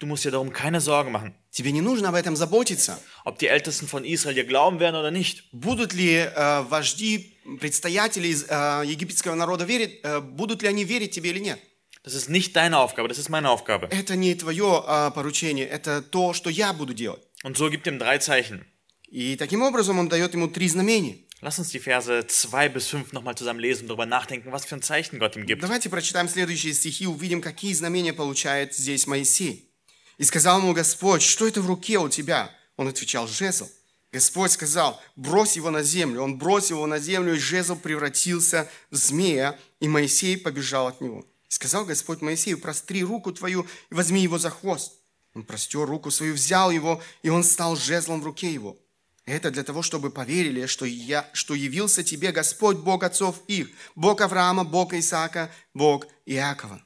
Du 0.00 0.06
musst 0.06 0.24
dir 0.24 0.30
darum 0.32 0.52
keine 0.52 0.80
Sorgen 0.80 1.12
machen, 1.12 1.34
Тебе 1.50 1.70
не 1.70 1.80
нужно 1.80 2.08
об 2.08 2.14
этом 2.14 2.34
заботиться. 2.36 2.98
ob 3.24 3.38
die 3.38 3.46
Ältesten 3.46 3.86
von 3.86 4.04
Israel 4.04 4.34
dir 4.34 4.44
glauben 4.44 4.80
werden 4.80 4.96
oder 4.96 5.10
nicht. 5.10 5.44
Будут 5.52 5.92
ли 5.92 6.16
э, 6.16 6.62
вожди, 6.62 7.38
предстоятели 7.60 8.28
из, 8.28 8.44
э, 8.48 8.82
египетского 8.86 9.34
народа 9.34 9.64
верить, 9.64 10.00
э, 10.02 10.20
будут 10.20 10.62
ли 10.62 10.68
они 10.68 10.84
верить 10.84 11.12
тебе 11.12 11.30
или 11.30 11.38
нет? 11.38 11.60
Das 12.03 12.13
ist 12.13 12.29
nicht 12.29 12.55
deine 12.55 12.77
Aufgabe, 12.77 13.07
das 13.07 13.17
ist 13.17 13.29
meine 13.29 13.49
Aufgabe. 13.49 13.87
Это 13.91 14.15
не 14.15 14.33
твое 14.35 14.83
э, 14.87 15.11
поручение, 15.11 15.67
это 15.67 16.01
то, 16.01 16.33
что 16.33 16.49
я 16.49 16.73
буду 16.73 16.93
делать. 16.93 17.21
Und 17.43 17.57
so 17.57 17.69
gibt 17.69 17.87
ihm 17.87 17.99
drei 17.99 18.17
Zeichen. 18.19 18.65
И 19.11 19.35
таким 19.35 19.61
образом 19.63 19.99
он 19.99 20.07
дает 20.07 20.33
ему 20.33 20.47
три 20.47 20.67
знамения. 20.69 21.17
Lass 21.41 21.57
uns 21.57 21.69
die 21.69 21.79
Verse 21.79 22.27
2 22.27 22.69
bis 22.69 22.87
5 22.87 23.13
nochmal 23.13 23.35
zusammen 23.35 23.59
lesen 23.59 23.83
und 23.83 23.87
darüber 23.89 24.05
nachdenken, 24.05 24.51
was 24.51 24.65
für 24.65 24.75
ein 24.75 24.81
Zeichen 24.81 25.19
Gott 25.19 25.35
ihm 25.35 25.45
gibt. 25.45 25.61
Давайте 25.61 25.89
прочитаем 25.89 26.27
следующие 26.27 26.73
стихи, 26.73 27.07
увидим, 27.07 27.41
какие 27.41 27.73
знамения 27.73 28.13
получает 28.13 28.75
здесь 28.75 29.07
Моисей. 29.07 29.71
«И 30.17 30.23
сказал 30.25 30.59
ему 30.59 30.73
Господь, 30.73 31.21
что 31.21 31.47
это 31.47 31.61
в 31.61 31.67
руке 31.67 31.97
у 31.97 32.09
тебя?» 32.09 32.51
Он 32.75 32.87
отвечал, 32.87 33.27
«Жезл». 33.27 33.69
Господь 34.11 34.51
сказал, 34.51 34.99
брось 35.15 35.55
его 35.55 35.69
на 35.69 35.83
землю. 35.83 36.23
Он 36.23 36.37
бросил 36.37 36.77
его 36.77 36.87
на 36.87 36.97
землю, 36.97 37.35
и 37.35 37.37
жезл 37.37 37.75
превратился 37.75 38.67
в 38.89 38.95
змея, 38.95 39.57
и 39.79 39.87
Моисей 39.87 40.35
побежал 40.35 40.87
от 40.87 40.99
него. 40.99 41.25
И 41.49 41.53
сказал 41.53 41.85
Господь 41.85 42.21
Моисею, 42.21 42.59
простри 42.59 43.03
руку 43.03 43.31
твою 43.31 43.65
и 43.89 43.93
возьми 43.93 44.21
его 44.21 44.37
за 44.37 44.49
хвост. 44.49 44.93
Он 45.33 45.43
простер 45.43 45.85
руку 45.85 46.11
свою, 46.11 46.33
взял 46.33 46.71
его, 46.71 47.01
и 47.21 47.29
он 47.29 47.43
стал 47.43 47.75
жезлом 47.75 48.21
в 48.21 48.25
руке 48.25 48.51
его. 48.53 48.77
Это 49.25 49.51
для 49.51 49.63
того, 49.63 49.83
чтобы 49.83 50.09
поверили, 50.09 50.65
что, 50.65 50.85
я, 50.85 51.29
что 51.33 51.53
явился 51.53 52.03
тебе 52.03 52.31
Господь, 52.31 52.77
Бог 52.77 53.03
отцов 53.03 53.43
их, 53.47 53.69
Бог 53.95 54.21
Авраама, 54.21 54.63
Бог 54.63 54.93
Исаака, 54.93 55.51
Бог 55.73 56.07
Иакова. 56.25 56.81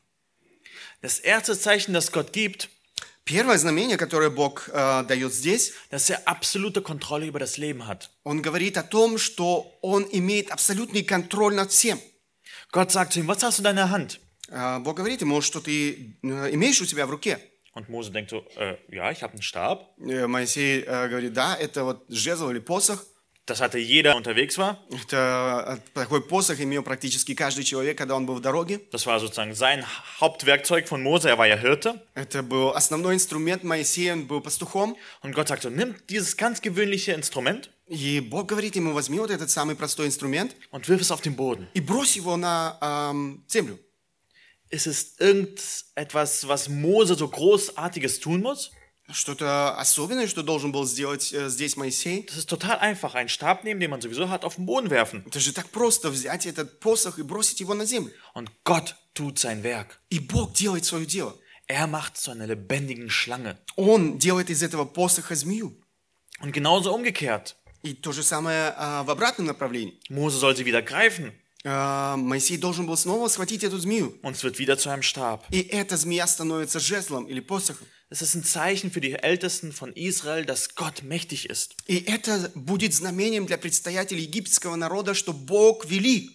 Das 1.01 1.20
erste 1.20 1.58
Zeichen, 1.58 1.93
das 1.93 2.12
Gott 2.12 2.32
gibt, 2.32 2.70
Первое 3.25 3.58
знамение, 3.58 3.96
которое 3.96 4.29
Бог 4.29 4.67
э, 4.67 5.03
дает 5.08 5.34
здесь, 5.34 5.72
dass 5.89 6.10
er 6.10 6.27
absolute 6.27 6.82
Kontrolle 6.82 7.25
über 7.25 7.39
das 7.39 7.58
Leben 7.58 7.88
hat. 7.88 8.10
он 8.25 8.41
говорит 8.41 8.77
о 8.77 8.84
том, 8.84 9.17
что 9.17 9.77
он 9.82 10.05
имеет 10.12 10.51
абсолютный 10.51 11.03
контроль 11.03 11.55
над 11.55 11.72
всем. 11.72 12.01
Gott 12.74 12.91
sagt 12.91 13.13
zu 13.13 13.20
ihm, 13.20 13.27
was 13.27 13.41
hast 13.41 13.60
du 13.60 13.62
in 13.62 13.63
deiner 13.63 13.89
Hand? 13.89 14.20
Э, 14.53 14.79
Бог 14.79 14.95
говорит 14.95 15.22
ему, 15.22 15.41
что 15.41 15.60
ты 15.60 16.15
э, 16.22 16.53
имеешь 16.53 16.79
у 16.81 16.86
тебя 16.86 17.05
в 17.05 17.10
руке. 17.10 17.39
Und 17.75 17.89
Mose 17.89 18.12
denkt 18.12 18.29
so, 18.29 18.45
äh, 18.55 18.77
ja, 18.89 19.12
ich 19.12 19.24
habe 19.24 19.33
einen 19.33 19.41
Stab. 19.41 19.95
Э, 20.00 20.27
Моисей 20.27 20.83
э, 20.86 21.07
говорит, 21.07 21.33
да, 21.33 21.55
это 21.55 21.83
вот 21.83 22.05
жезл 22.07 22.51
или 22.51 22.60
посох. 22.60 23.03
Das 23.45 23.60
hatte 23.60 23.77
jeder 23.77 24.12
der 24.12 24.15
unterwegs 24.15 24.57
war. 24.57 24.77
Это 24.89 25.77
такой 25.93 26.22
посох 26.22 26.62
имел 26.62 26.81
практически 26.83 27.33
каждый 27.33 27.65
человек, 27.65 27.98
когда 27.98 28.15
он 28.15 28.25
был 28.25 28.36
в 28.36 28.41
дороге. 28.41 28.79
Das 28.91 29.05
war 29.05 29.19
sozusagen 29.19 29.53
sein 29.53 29.83
Hauptwerkzeug 30.22 30.88
von 30.88 31.01
Mose. 31.01 31.29
Er 31.29 31.38
war 31.38 31.48
ja 31.48 31.57
Hirte. 31.57 32.00
Это 32.13 32.41
был 32.43 32.69
основной 32.69 33.15
инструмент 33.15 33.63
Моисея, 33.63 34.13
он 34.13 34.27
был 34.27 34.39
пастухом. 34.39 34.95
Und 35.24 35.33
Gott 35.33 35.50
sagt 35.50 35.63
so, 35.63 35.69
nimm 35.69 35.95
dieses 36.10 36.38
ganz 36.38 36.62
gewöhnliche 36.62 37.13
Instrument 37.13 37.69
И 37.88 38.22
Бог 38.22 38.48
говорит 38.48 38.77
ему, 38.77 38.93
возьми 38.93 39.19
вот 39.19 39.29
этот 39.29 39.50
самый 39.50 39.75
простой 39.75 40.07
инструмент 40.07 40.55
und 40.72 40.88
wirf 40.88 41.01
es 41.01 41.12
auf 41.12 41.19
den 41.22 41.36
Boden. 41.36 41.67
и 41.74 41.81
брось 41.81 42.15
его 42.15 42.38
на 42.38 42.77
эм, 42.81 43.43
землю. 43.50 43.77
Ist 44.73 44.87
es 44.87 45.18
irgendetwas, 45.18 46.47
was 46.47 46.68
Mose 46.68 47.14
so 47.14 47.28
Großartiges 47.28 48.21
tun 48.21 48.42
muss? 48.42 48.71
Что-то 49.11 49.75
особенное, 49.78 50.28
что 50.28 50.42
должен 50.42 50.71
был 50.71 50.85
сделать 50.87 51.33
э, 51.33 51.49
здесь 51.49 51.76
Моисей. 51.76 52.26
Das 52.26 52.37
ist 52.37 52.50
total 52.50 52.78
einfach. 52.78 53.14
Einen 53.14 53.30
Stab 53.30 53.64
nehmen, 53.64 53.80
den 53.80 53.90
man 53.90 54.02
sowieso 54.02 54.28
hat, 54.28 54.45
auf 54.45 54.57
den 54.57 54.66
Boden 54.66 54.90
werfen. 54.90 55.25
Это 55.26 55.40
же 55.40 55.54
так 55.54 55.71
просто 55.71 56.11
взять 56.11 56.45
этот 56.45 56.78
посох 56.78 57.18
и 57.18 57.23
бросить 57.23 57.61
его 57.61 57.73
на 57.73 57.87
землю. 57.87 58.12
Und 58.35 58.50
Gott 58.64 58.97
tut 59.14 59.38
sein 59.38 59.62
Werk. 59.62 59.99
И 60.11 60.18
Бог 60.18 60.52
делает 60.52 60.85
свое 60.85 61.07
дело. 61.07 61.35
Er 61.66 61.87
macht 61.87 62.18
zu 62.18 62.30
einer 62.30 62.47
lebendigen 62.47 63.09
Schlange. 63.09 63.57
Он 63.76 64.18
делает 64.18 64.50
из 64.50 64.62
этого 64.62 64.85
посоха 64.85 65.35
змею. 65.35 65.75
Und 66.40 66.52
genauso 66.52 66.95
umgekehrt. 66.95 67.57
И 67.83 67.95
то 67.95 68.12
же 68.12 68.23
самое 68.23 68.75
а, 68.76 69.04
в 69.04 69.11
обратном 69.11 69.47
направлении. 69.47 69.99
Mose 70.11 70.37
soll 70.37 70.54
sie 70.54 70.66
wieder 70.66 70.83
greifen 70.83 71.33
А, 71.33 71.41
Моисей 71.65 72.58
должен 72.58 72.86
был 72.86 72.98
снова 72.98 73.29
схватить 73.29 73.63
эту 73.63 73.77
змею. 73.79 74.20
und 74.22 74.36
es 74.36 74.43
wird 74.43 74.60
wieder 74.60 74.77
zu 74.77 74.89
einem 74.89 75.01
Stab. 75.01 75.46
И 75.50 75.62
эта 75.62 75.96
змея 75.96 76.27
становится 76.27 76.79
жезлом 76.79 77.25
или 77.25 77.39
посохом. 77.39 77.88
Es 78.10 78.22
ist 78.22 78.36
ein 78.36 78.43
Zeichen 78.43 78.91
für 78.91 79.01
die 79.01 79.13
Ältesten 79.13 79.72
von 79.72 79.91
Israel, 79.93 80.46
dass 80.46 80.75
Gott 80.75 81.03
mächtig 81.03 81.50
ist. 81.50 81.75
И 81.88 82.03
это 82.05 82.51
будет 82.53 82.93
знамением 82.93 83.46
для 83.46 83.58
предстоятелей 83.58 84.24
египетского 84.24 84.75
народа, 84.75 85.13
что 85.13 85.32
Бог 85.34 85.86
велик. 85.86 86.29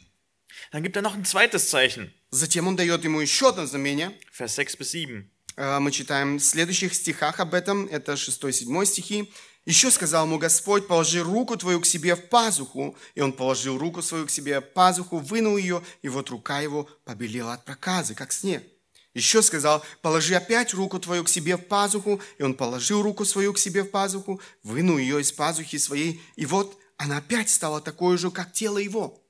Dann 0.73 0.83
gibt 0.83 0.97
er 0.97 1.03
noch 1.03 1.15
ein 1.15 1.25
zweites 1.25 1.69
Zeichen. 1.69 2.11
Затем 2.31 2.67
он 2.67 2.77
дает 2.77 3.05
ему 3.05 3.21
еще 3.21 3.51
одно 3.51 3.67
знамение. 3.67 4.13
Vers 4.33 4.55
6 4.57 4.79
bis 4.79 4.91
7. 4.93 5.31
А, 5.57 5.79
Мы 5.81 5.93
читаем 5.93 6.39
в 6.39 6.43
следующих 6.43 6.95
стихах 6.95 7.39
об 7.39 7.53
этом. 7.55 7.87
Это 7.87 8.15
6-7 8.15 8.85
стихи. 8.87 9.31
«Еще 9.69 9.91
сказал 9.91 10.25
ему 10.25 10.39
Господь, 10.39 10.87
положи 10.87 11.23
руку 11.23 11.55
твою 11.55 11.83
к 11.83 11.85
себе 11.85 12.17
в 12.17 12.31
пазуху. 12.31 12.97
И 13.15 13.21
он 13.21 13.35
положил 13.35 13.77
руку 13.77 14.01
свою 14.01 14.25
к 14.25 14.31
себе 14.31 14.63
в 14.63 14.73
пазуху, 14.73 15.19
вынул 15.19 15.59
ее, 15.59 15.83
и 16.01 16.09
вот 16.09 16.31
рука 16.31 16.61
его 16.61 16.89
побелела 17.05 17.53
от 17.53 17.67
проказы, 17.67 18.15
как 18.15 18.33
снег. 18.33 18.65
Еще 19.13 19.43
сказал, 19.43 19.85
положи 20.01 20.35
опять 20.35 20.73
руку 20.73 20.99
твою 20.99 21.23
к 21.23 21.29
себе 21.29 21.59
в 21.59 21.67
пазуху. 21.67 22.19
И 22.39 22.43
он 22.43 22.55
положил 22.55 23.03
руку 23.03 23.27
свою 23.27 23.53
к 23.53 23.59
себе 23.59 23.83
в 23.83 23.91
пазуху, 23.91 24.41
вынул 24.63 24.97
ее 24.97 25.21
из 25.21 25.33
пазухи 25.33 25.77
своей, 25.77 26.23
и 26.37 26.47
вот 26.47 26.75
она 26.97 27.19
опять 27.19 27.51
стала 27.51 27.83
такой 27.83 28.17
же, 28.17 28.31
как 28.31 28.55
тело 28.55 28.79
его. 28.79 29.23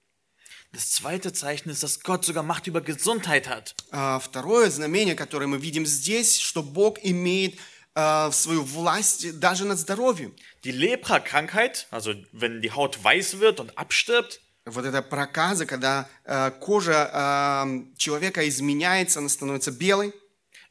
Das 0.71 0.93
zweite 0.93 1.33
Zeichen 1.33 1.71
ist, 1.71 1.83
dass 1.83 1.99
Gott 2.01 2.25
sogar 2.25 2.45
Macht 2.45 2.69
über 2.69 2.81
Gesundheit 2.81 3.49
hat. 3.49 3.75
А, 3.91 4.21
Второе 4.21 4.71
знамение, 4.71 5.17
которое 5.17 5.47
мы 5.47 5.59
видим 5.59 5.85
здесь, 5.85 6.39
что 6.39 6.63
Бог 6.63 6.99
имеет 7.03 7.59
а, 8.01 8.31
свою 8.31 8.63
власть 8.63 9.41
даже 9.41 9.65
над 9.65 9.77
здоровьем. 9.77 10.33
Die 10.63 10.71
Lepra-Krankheit, 10.71 11.89
also 11.91 12.15
wenn 12.31 12.63
die 12.63 12.71
Haut 12.71 13.03
weiß 13.03 13.41
wird 13.41 13.59
und 13.59 13.77
abstirbt, 13.77 14.41
Вот 14.65 14.85
эта 14.85 15.01
проказа, 15.03 15.67
когда 15.67 16.09
а, 16.25 16.51
кожа 16.51 17.11
а, 17.13 17.67
человека 17.97 18.47
изменяется, 18.47 19.19
она 19.19 19.29
становится 19.29 19.73
белой, 19.73 20.13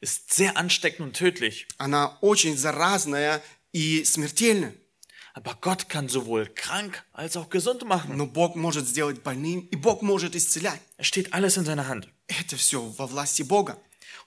ist 0.00 0.32
sehr 0.32 0.56
ansteckend 0.56 1.00
und 1.00 1.12
tödlich. 1.16 1.66
она 1.76 2.16
очень 2.22 2.56
заразная 2.56 3.42
и 3.72 4.04
смертельная. 4.04 4.72
Aber 5.34 5.58
Gott 5.60 5.90
kann 5.90 6.08
sowohl 6.08 6.46
krank 6.46 7.04
als 7.12 7.36
auch 7.36 7.50
gesund 7.50 7.84
machen. 7.84 8.16
Но 8.16 8.26
Бог 8.26 8.56
может 8.56 8.88
сделать 8.88 9.22
больным, 9.22 9.68
и 9.70 9.76
Бог 9.76 10.00
может 10.00 10.34
исцелять. 10.34 10.80
Es 10.96 11.08
steht 11.08 11.34
alles 11.34 11.58
in 11.58 11.66
seiner 11.66 11.88
Hand. 11.88 12.08
Это 12.26 12.56
все 12.56 12.80
во 12.80 13.06
власти 13.06 13.42
Бога. 13.42 13.76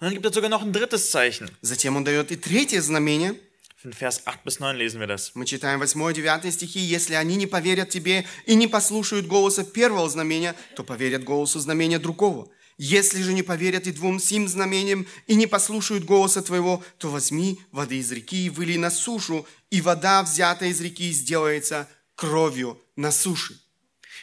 Dann 0.02 0.14
gibt 0.14 0.26
es 0.26 0.34
sogar 0.34 0.50
noch 0.50 0.64
ein 0.64 0.74
drittes 0.74 1.12
Zeichen. 1.12 1.48
Затем 1.62 1.96
Он 1.96 2.04
дает 2.04 2.32
и 2.32 2.36
третье 2.36 2.82
знамение. 2.82 3.36
In 3.84 3.94
Vers 3.94 4.26
8 4.26 4.44
bis 4.44 4.60
9 4.60 4.76
lesen 4.76 5.00
wir 5.00 5.06
das. 5.06 5.34
Мы 5.36 5.46
читаем 5.46 5.80
8 5.80 6.18
и 6.18 6.24
9 6.24 6.52
стихи. 6.52 6.80
«Если 6.80 7.14
они 7.14 7.36
не 7.36 7.46
поверят 7.46 7.90
тебе 7.90 8.26
и 8.48 8.56
не 8.56 8.68
послушают 8.68 9.28
голоса 9.28 9.64
первого 9.64 10.10
знамения, 10.10 10.56
то 10.76 10.84
поверят 10.84 11.24
голосу 11.24 11.60
знамения 11.60 12.00
другого. 12.00 12.50
Если 12.80 13.22
же 13.22 13.32
не 13.32 13.44
поверят 13.44 13.86
и 13.86 13.92
двум 13.92 14.20
сим 14.20 14.48
знамениям 14.48 15.06
и 15.28 15.36
не 15.36 15.46
послушают 15.46 16.04
голоса 16.04 16.42
твоего, 16.42 16.84
то 16.98 17.12
возьми 17.12 17.60
воды 17.72 18.00
из 18.00 18.12
реки 18.12 18.48
и 18.48 18.50
выли 18.50 18.78
на 18.78 18.90
сушу, 18.90 19.46
и 19.70 19.82
вода, 19.82 20.24
взятая 20.24 20.70
из 20.70 20.82
реки, 20.82 21.12
сделается 21.12 21.88
кровью 22.16 22.82
на 22.96 23.12
суше». 23.12 23.61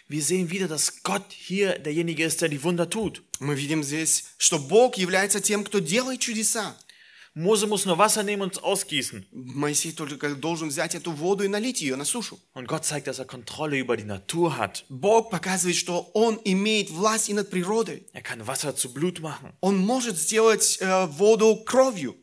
Wir 0.08 0.22
sehen 0.22 0.50
wieder, 0.50 0.68
dass 0.68 1.04
Gott 1.04 1.32
hier 1.32 1.80
derjenige 1.80 2.24
ist, 2.24 2.42
der 2.42 2.50
die 2.50 2.64
Wunder 2.64 2.90
tut. 2.90 3.24
Мы 3.40 3.56
видим 3.56 3.84
здесь, 3.84 4.26
что 4.38 4.60
Бог 4.60 4.98
является 4.98 5.42
тем, 5.42 5.64
кто 5.64 5.80
делает 5.80 6.20
чудеса. 6.20 6.76
Mose 7.36 7.66
muss 7.66 7.86
nur 7.86 7.98
Wasser 7.98 8.22
nehmen 8.22 8.44
und 8.44 8.54
es 8.54 8.62
ausgießen. 8.62 9.26
Моисей 9.32 9.92
только 9.92 10.36
должен 10.36 10.70
взять 10.70 10.94
эту 10.94 11.12
воду 11.12 11.44
и 11.44 11.48
налить 11.48 11.82
ее 11.82 11.96
на 11.96 12.06
сушу. 12.06 12.40
Und 12.54 12.68
Gott 12.68 12.86
zeigt, 12.86 13.08
dass 13.08 13.18
er 13.18 13.26
Kontrolle 13.26 13.80
über 13.80 13.98
die 13.98 14.04
Natur 14.04 14.56
hat. 14.56 14.86
Бог 14.90 15.32
показывает, 15.32 15.76
что 15.76 16.12
Он 16.14 16.40
имеет 16.44 16.92
власть 16.92 17.30
и 17.30 17.34
над 17.34 17.50
природой. 17.50 18.06
Er 18.14 18.22
kann 18.22 18.46
Wasser 18.46 18.76
zu 18.76 18.94
Blut 18.94 19.20
machen. 19.20 19.52
Он 19.62 19.78
может 19.78 20.16
сделать 20.16 20.78
э, 20.80 21.08
воду 21.08 21.64
кровью. 21.66 22.16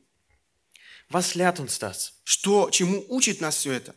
Was 1.08 1.34
lehrt 1.34 1.58
uns 1.58 1.80
das? 1.80 2.12
Что, 2.22 2.70
чему 2.70 3.04
учит 3.08 3.40
нас 3.40 3.56
все 3.56 3.72
это? 3.72 3.96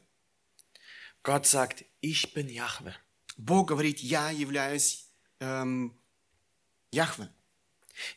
Gott 1.22 1.46
sagt, 1.46 1.86
ich 2.02 2.34
bin 2.34 2.50
Jahwe. 2.50 2.96
Бог 3.38 3.68
говорит, 3.70 4.00
я 4.00 4.30
являюсь 4.30 5.06
эм, 5.40 5.94
Яхве. 6.92 7.30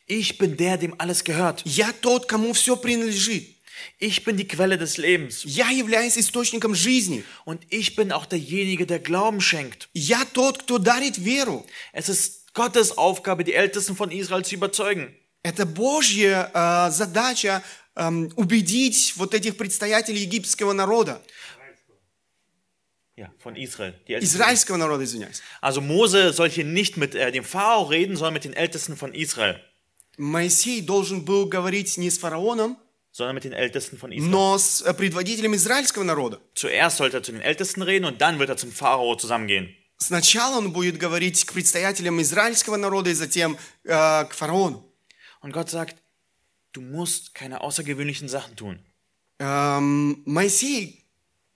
Ich 0.07 0.37
bin 0.37 0.57
der, 0.57 0.77
dem 0.77 0.95
alles 0.99 1.23
gehört. 1.23 1.61
Я 1.65 1.91
тот, 1.93 2.27
кому 2.27 2.53
все 2.53 2.75
принадлежит. 2.75 3.57
Ich 3.99 4.23
bin 4.23 4.37
die 4.37 4.47
Quelle 4.47 4.77
des 4.77 4.97
Lebens. 4.97 5.43
Я 5.45 5.69
являюсь 5.69 6.17
источником 6.17 6.73
жизни. 6.75 7.23
Und 7.45 7.61
ich 7.69 7.95
bin 7.95 8.11
auch 8.11 8.25
derjenige, 8.25 8.85
der 8.85 8.99
Glauben 8.99 9.41
schenkt. 9.41 9.89
Я 9.93 10.25
тот, 10.25 10.59
кто 10.59 10.77
дарит 10.77 11.17
веру. 11.17 11.65
Es 11.93 12.09
ist 12.09 12.53
Gottes 12.53 12.97
Aufgabe, 12.97 13.43
die 13.43 13.53
Ältesten 13.53 13.95
von 13.95 14.11
Israel 14.11 14.43
zu 14.43 14.55
überzeugen. 14.55 15.15
Это 15.43 15.65
Божья 15.65 16.51
э, 16.53 16.91
задача 16.91 17.63
эм, 17.95 18.31
убедить 18.35 19.13
вот 19.15 19.33
этих 19.33 19.55
предстоятелей 19.57 20.21
египетского 20.21 20.73
народа, 20.73 21.21
Ja, 23.15 23.31
von 23.39 23.55
Israel. 23.55 23.93
Die 24.07 24.13
Ältesten. 24.13 24.37
израильского 24.37 24.77
народа, 24.77 25.03
извиняюсь. 25.03 25.41
Also 25.61 25.81
Mose 25.81 26.33
soll 26.33 26.49
hier 26.49 26.65
nicht 26.65 26.97
mit 26.97 27.15
äh, 27.15 27.31
dem 27.31 27.43
Pharao 27.43 27.83
reden, 27.83 28.15
sondern 28.15 28.33
mit 28.35 28.43
den 28.43 28.53
Ältesten 28.53 28.95
von 28.95 29.13
Israel. 29.13 29.59
Моисей 30.17 30.81
должен 30.81 31.25
был 31.25 31.47
говорить 31.47 31.97
не 31.97 32.09
с 32.09 32.17
фараоном, 32.19 32.77
Sondern 33.11 33.33
mit 33.33 33.45
den 33.45 33.53
Ältesten 33.53 33.97
von 33.97 34.11
Israel. 34.11 34.29
но 34.29 34.57
с 34.59 34.81
э, 34.83 34.93
предводителем 34.93 35.55
израильского 35.55 36.03
народа. 36.03 36.39
Zuerst 36.53 36.97
sollte 36.97 37.17
er 37.17 37.23
zu 37.23 37.31
den 37.31 37.41
Ältesten 37.41 37.81
reden 37.81 38.05
und 38.05 38.21
dann 38.21 38.37
wird 38.37 38.49
er 38.49 38.57
zum 38.57 38.71
Pharao 38.71 39.15
zusammengehen. 39.15 39.75
Сначала 39.97 40.59
он 40.59 40.71
будет 40.73 40.99
говорить 40.99 41.43
к 41.45 41.53
представителям 41.53 42.21
израильского 42.21 42.75
народа 42.77 43.09
и 43.09 43.13
затем 43.15 43.57
э, 43.83 44.25
к 44.25 44.33
фараону. 44.35 44.83
Und 45.41 45.53
Gott 45.53 45.71
sagt, 45.71 45.95
du 46.73 46.81
musst 46.81 47.33
keine 47.33 47.61
außergewöhnlichen 47.61 48.27
Sachen 48.29 48.55
tun. 48.55 48.79
Эм, 49.39 50.21
Моисей, 50.25 51.00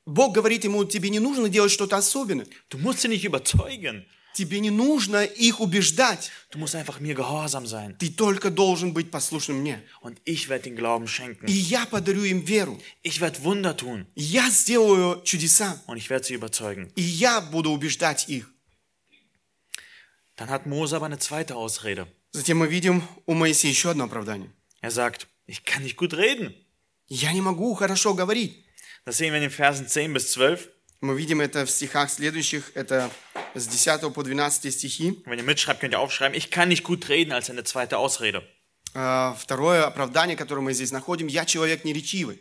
Бог 0.07 0.33
говорит 0.33 0.63
ему, 0.63 0.85
тебе 0.85 1.11
не 1.11 1.19
нужно 1.19 1.49
делать 1.49 1.73
что-то 1.73 1.97
особенное. 1.97 2.47
Du 2.71 2.79
musst 2.79 3.01
sie 3.01 3.09
nicht 3.09 3.25
überzeugen. 3.25 4.07
Тебе 4.35 4.61
не 4.61 4.71
нужно 4.71 5.25
их 5.25 5.61
убеждать. 5.61 6.31
Du 6.53 6.59
musst 6.59 6.75
einfach 6.77 7.01
mir 7.01 7.15
gehorsam 7.15 7.67
sein. 7.67 7.97
Ты 7.99 8.11
только 8.11 8.51
должен 8.51 8.93
быть 8.93 9.11
послушным 9.11 9.61
мне. 9.61 9.83
Und 10.03 10.21
ich 10.25 10.49
werde 10.49 10.65
den 10.65 10.77
Glauben 10.77 11.09
И 11.47 11.53
я 11.53 11.87
подарю 11.87 12.23
им 12.23 12.41
веру. 12.41 12.81
Ich 13.03 13.21
werde 13.21 13.43
Wunder 13.43 13.77
tun. 13.77 14.07
Я 14.15 14.49
сделаю 14.51 15.23
чудеса. 15.25 15.83
Und 15.87 15.97
ich 15.97 16.09
werde 16.09 16.27
sie 16.27 16.35
überzeugen. 16.35 16.93
И 16.95 17.03
я 17.03 17.41
буду 17.41 17.73
убеждать 17.73 18.29
их. 18.29 18.53
Dann 20.37 20.51
hat 20.51 20.67
Mose 20.67 20.95
aber 20.95 21.07
eine 21.07 21.19
zweite 21.19 21.57
Ausrede. 21.57 22.07
Затем 22.31 22.59
мы 22.59 22.69
видим 22.69 23.03
у 23.25 23.35
Моисея 23.35 23.73
еще 23.73 23.91
одно 23.91 24.05
оправдание. 24.05 24.53
Er 24.83 24.91
sagt, 24.93 25.27
ich 25.47 25.65
kann 25.65 25.83
nicht 25.83 25.97
gut 25.97 26.13
reden. 26.13 26.55
Я 27.09 27.33
не 27.33 27.41
могу 27.41 27.75
хорошо 27.75 28.15
говорить. 28.15 28.66
Das 29.06 29.18
sehen 29.18 29.32
wir 29.32 29.38
in 29.38 29.44
den 29.44 29.52
Versen 29.52 29.88
10 29.88 30.14
bis 30.14 30.32
12. 30.32 30.70
Мы 31.02 31.18
видим 31.18 31.42
это 31.42 31.66
в 31.66 31.72
стихах 31.72 32.12
следующих. 32.12 32.72
Это 32.76 33.10
с 33.56 33.68
10 33.68 34.14
по 34.14 34.24
12 34.24 34.72
стихи. 34.72 35.24
Wenn 35.26 35.40
ihr 35.40 35.44
mitschreibt, 35.44 35.80
könnt 35.82 35.94
ihr 35.94 36.00
aufschreiben, 36.00 36.38
ich 36.38 36.52
kann 36.52 36.70
nicht 36.70 36.84
gut 36.84 37.10
reden 37.10 37.32
als 37.32 37.50
eine 37.50 37.64
zweite 37.64 37.98
Ausrede. 37.98 38.48
Э, 38.94 39.34
Второе 39.40 39.86
оправдание, 39.86 40.36
которое 40.36 40.62
мы 40.62 40.74
здесь 40.74 40.92
находим. 40.92 41.28
Я 41.28 41.46
человек 41.46 41.84
неречивый. 41.84 42.40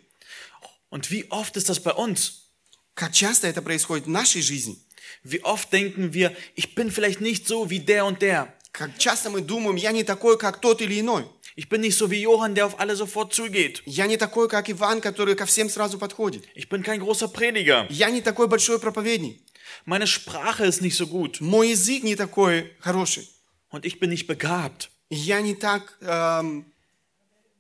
Und 0.91 1.11
wie 1.11 1.31
oft 1.31 1.57
ist 1.57 1.69
das 1.69 1.81
bei 1.81 1.93
uns? 1.93 2.50
Как 2.95 3.12
часто 3.12 3.47
это 3.47 3.62
происходит 3.62 4.07
в 4.07 4.11
нашей 4.11 4.43
жизни? 4.43 4.79
Wie 5.25 5.43
oft 5.43 5.73
denken 5.73 6.12
wir, 6.12 6.37
ich 6.55 6.75
bin 6.75 6.91
vielleicht 6.91 7.21
nicht 7.21 7.47
so 7.47 7.71
wie 7.71 7.81
der 7.81 8.05
und 8.05 8.21
der. 8.21 8.53
Как 8.73 8.99
часто 8.99 9.31
мы 9.31 9.41
думаем, 9.41 9.77
я 9.77 9.93
не 9.93 10.05
такой, 10.05 10.39
как 10.39 10.61
тот 10.61 10.83
или 10.83 11.00
иной. 11.00 11.27
Ich 11.57 11.69
bin 11.69 11.81
nicht 11.81 11.97
so 11.97 12.11
wie 12.11 12.23
Johann, 12.23 12.55
der 12.55 12.67
auf 12.67 12.79
alle 12.81 12.97
sofort 12.97 13.33
zugeht. 13.35 13.83
Я 13.87 14.07
не 14.07 14.17
такой, 14.17 14.49
как 14.49 14.71
Иван, 14.71 15.00
который 15.00 15.35
ко 15.35 15.47
всем 15.47 15.69
сразу 15.69 15.99
подходит. 15.99 16.45
Ich 16.55 16.69
bin 16.69 16.83
kein 16.83 17.00
großer 17.00 17.29
Prediger. 17.29 17.87
Я 17.91 18.11
не 18.11 18.21
такой 18.21 18.49
большой 18.49 18.79
проповедник. 18.81 19.41
Meine 19.85 20.07
Sprache 20.07 20.65
ist 20.65 20.81
nicht 20.81 20.97
so 20.97 21.07
gut. 21.07 21.41
Мой 21.41 21.71
язык 21.71 22.03
не 22.03 22.17
такой 22.17 22.73
хороший. 22.81 23.29
Und 23.71 23.85
ich 23.85 23.99
bin 23.99 24.11
nicht 24.11 24.26
begabt. 24.26 24.91
И 25.11 25.17
Я 25.17 25.41
не 25.41 25.54
так 25.54 25.97
эм, 26.00 26.65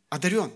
одарен. 0.08 0.52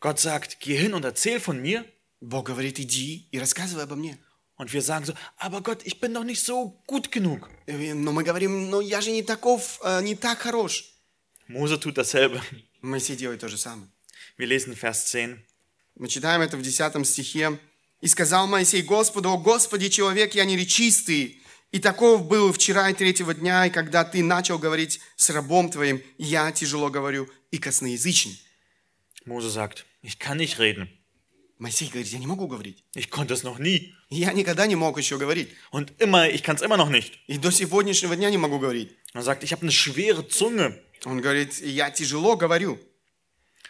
Gott 0.00 0.18
sagt, 0.18 0.58
geh 0.60 0.76
hin 0.76 0.94
und 0.94 1.04
erzähl 1.04 1.38
von 1.40 1.60
mir. 1.62 1.84
Бог 2.20 2.46
говорит, 2.46 2.78
иди 2.78 3.28
и 3.30 3.38
рассказывай 3.38 3.84
обо 3.84 3.94
мне. 3.96 4.18
Und 4.56 4.72
wir 4.72 4.82
sagen 4.82 5.04
so, 5.04 5.12
aber 5.38 5.60
Gott, 5.60 5.80
ich 5.84 5.98
bin 6.00 6.14
doch 6.14 6.24
nicht 6.24 6.44
so 6.44 6.80
gut 6.86 7.10
genug. 7.10 7.48
Э, 7.66 7.94
Но 7.94 8.12
мы 8.12 8.22
говорим, 8.22 8.70
ну 8.70 8.80
я 8.80 9.00
же 9.00 9.10
не 9.10 9.22
таков, 9.22 9.80
э, 9.82 10.02
не 10.02 10.14
так 10.14 10.38
хорош. 10.40 10.88
Mose 11.47 11.77
tut 11.77 11.95
dasselbe. 11.95 12.41
Моисей 12.81 13.15
делает 13.15 13.41
то 13.41 13.47
же 13.47 13.57
самое. 13.57 13.87
Wir 14.37 14.47
lesen 14.47 14.75
Vers 14.75 15.05
10. 15.05 15.37
Мы 15.95 16.07
читаем 16.07 16.41
это 16.41 16.57
в 16.57 16.61
10 16.61 17.07
стихе. 17.07 17.59
«И 18.01 18.07
сказал 18.07 18.45
Моисей 18.47 18.83
Господу, 18.83 19.31
о 19.31 19.37
Господи, 19.37 19.89
человек 19.89 20.35
я 20.35 20.45
неречистый, 20.45 21.41
и 21.71 21.79
таков 21.79 22.27
был 22.27 22.53
вчера 22.53 22.89
и 22.91 22.93
третьего 22.93 23.33
дня, 23.33 23.65
и 23.65 23.71
когда 23.71 24.03
ты 24.03 24.23
начал 24.23 24.59
говорить 24.59 24.99
с 25.15 25.31
рабом 25.31 25.71
твоим, 25.71 26.03
я 26.19 26.51
тяжело 26.51 26.89
говорю 26.89 27.27
и 27.49 27.57
косноязычен». 27.57 28.37
Mose 29.25 29.49
sagt, 29.49 29.85
ich 30.03 30.19
kann 30.19 30.37
nicht 30.37 30.59
reden. 30.59 30.89
Моисей 31.57 31.89
говорит, 31.89 32.07
я 32.07 32.19
не 32.19 32.27
могу 32.27 32.47
говорить. 32.47 32.83
Ich 32.93 33.09
konnte 33.09 33.33
es 33.33 33.43
noch 33.43 33.57
nie. 33.57 33.95
Я 34.09 34.31
никогда 34.31 34.67
не 34.67 34.75
мог 34.75 34.99
еще 34.99 35.17
говорить. 35.17 35.49
Und 35.71 35.91
immer, 35.97 36.29
ich 36.29 36.43
kann 36.43 36.55
es 36.55 36.61
immer 36.61 36.77
noch 36.77 36.89
nicht. 36.89 37.17
И 37.25 37.37
до 37.37 37.51
сегодняшнего 37.51 38.15
дня 38.15 38.29
не 38.29 38.37
могу 38.37 38.59
говорить. 38.59 38.95
Er 39.13 39.23
sagt, 39.23 39.43
ich 39.43 39.53
habe 39.53 39.63
eine 39.63 39.71
schwere 39.71 40.27
Zunge. 40.27 40.79
Он 41.05 41.21
говорит, 41.21 41.59
я 41.59 41.89
тяжело 41.91 42.35
говорю. 42.37 42.79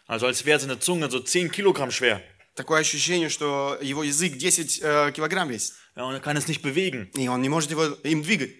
Also 0.07 0.25
als 0.27 0.45
wäre 0.45 0.59
seine 0.59 0.79
Zunge 0.79 1.09
so 1.11 1.19
10 1.19 1.51
Kilogramm 1.51 1.91
schwer. 1.91 2.21
Такое 2.55 2.79
ощущение, 2.79 3.29
что 3.29 3.77
его 3.81 4.03
язык 4.03 4.37
10 4.37 4.79
э, 4.81 5.11
килограмм 5.11 5.49
весит. 5.49 5.73
Ja, 5.95 6.05
und 6.05 6.13
er 6.13 6.21
kann 6.21 6.37
es 6.37 6.47
nicht 6.47 6.61
bewegen. 6.61 7.09
И 7.15 7.27
он 7.27 7.41
не 7.41 7.49
может 7.49 7.71
его 7.71 7.85
им 8.03 8.23
двигать. 8.23 8.51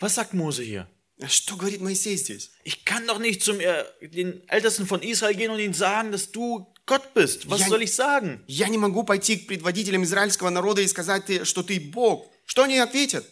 Was 0.00 0.14
sagt 0.14 0.34
Mose 0.34 0.62
hier? 0.62 0.86
Что 1.26 1.56
говорит 1.56 1.80
Моисей 1.80 2.16
здесь? 2.16 2.50
Ich 2.62 2.84
kann 2.84 3.06
doch 3.06 3.18
nicht 3.18 3.42
zum 3.42 3.58
äh, 3.60 3.84
den 4.02 4.48
Ältesten 4.48 4.86
von 4.86 5.02
Israel 5.02 5.34
gehen 5.34 5.50
und 5.50 5.58
ihnen 5.58 5.74
sagen, 5.74 6.12
dass 6.12 6.30
du 6.30 6.72
Gott 6.86 7.12
bist. 7.14 7.48
Was 7.50 7.60
Ja- 7.60 7.68
soll 7.68 7.82
ich 7.82 7.92
sagen? 7.94 8.44
Я 8.46 8.68
не 8.68 8.78
могу 8.78 9.02
пойти 9.02 9.36
к 9.36 9.46
предводителям 9.48 10.04
израильского 10.04 10.50
народа 10.50 10.80
и 10.80 10.86
сказать, 10.86 11.46
что 11.46 11.62
ты 11.62 11.80
Бог. 11.80 12.30
Что 12.46 12.62
они 12.62 12.78
ответят? 12.78 13.26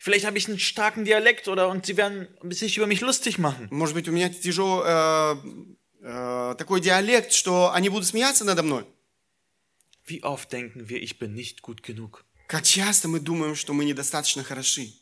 Vielleicht 0.00 0.26
habe 0.26 0.38
ich 0.38 0.48
einen 0.48 0.58
starken 0.58 1.04
Dialekt 1.04 1.48
oder 1.48 1.68
und 1.68 1.86
sie 1.86 1.96
werden 1.96 2.28
sich 2.50 2.76
über 2.76 2.86
mich 2.86 3.00
lustig 3.00 3.38
machen. 3.38 3.68
Может 3.70 3.94
быть, 3.94 4.08
у 4.08 4.12
меня 4.12 4.28
тяжело, 4.28 4.84
э, 4.84 5.36
э, 6.02 6.54
такой 6.58 6.80
диалект, 6.80 7.32
что 7.32 7.72
они 7.72 7.88
будут 7.88 8.06
смеяться 8.06 8.44
надо 8.44 8.62
мной. 8.62 8.86
Wie 10.06 10.22
oft 10.22 10.52
denken 10.52 10.88
wir, 10.88 11.02
ich 11.02 11.18
bin 11.18 11.34
nicht 11.34 11.62
gut 11.62 11.82
genug? 11.82 12.24
Как 12.46 12.62
часто 12.62 13.08
мы 13.08 13.18
думаем, 13.18 13.56
что 13.56 13.72
мы 13.72 13.84
недостаточно 13.84 14.44
хороши. 14.44 14.92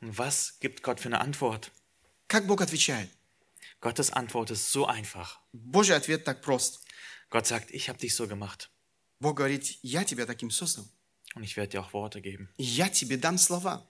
Und 0.00 0.16
was 0.16 0.58
gibt 0.60 0.82
Gott 0.82 1.00
für 1.00 1.08
eine 1.08 1.20
Antwort? 1.20 1.70
Как 2.26 2.46
Бог 2.46 2.62
отвечает? 2.62 3.10
Gottes 3.80 4.10
Antwort 4.10 4.50
ist 4.50 4.72
so 4.72 4.86
einfach. 4.86 5.40
Божий 5.52 5.96
ответ 5.96 6.24
так 6.24 6.40
прост. 6.40 6.80
Gott 7.28 7.46
sagt, 7.46 7.70
ich 7.70 7.88
habe 7.88 7.98
dich 7.98 8.14
so 8.14 8.26
gemacht 8.26 8.70
Бог 9.20 9.36
говорит, 9.36 9.78
я 9.82 10.04
тебя 10.04 10.24
таким 10.24 10.50
создал. 10.50 10.86
und 11.34 11.44
ich 11.44 11.56
werde 11.56 11.70
dir 11.70 11.82
auch 11.82 11.92
Worte 11.92 12.20
geben. 12.20 12.48
И 12.56 12.64
я 12.64 12.88
тебе 12.88 13.16
дам 13.16 13.38
слова. 13.38 13.86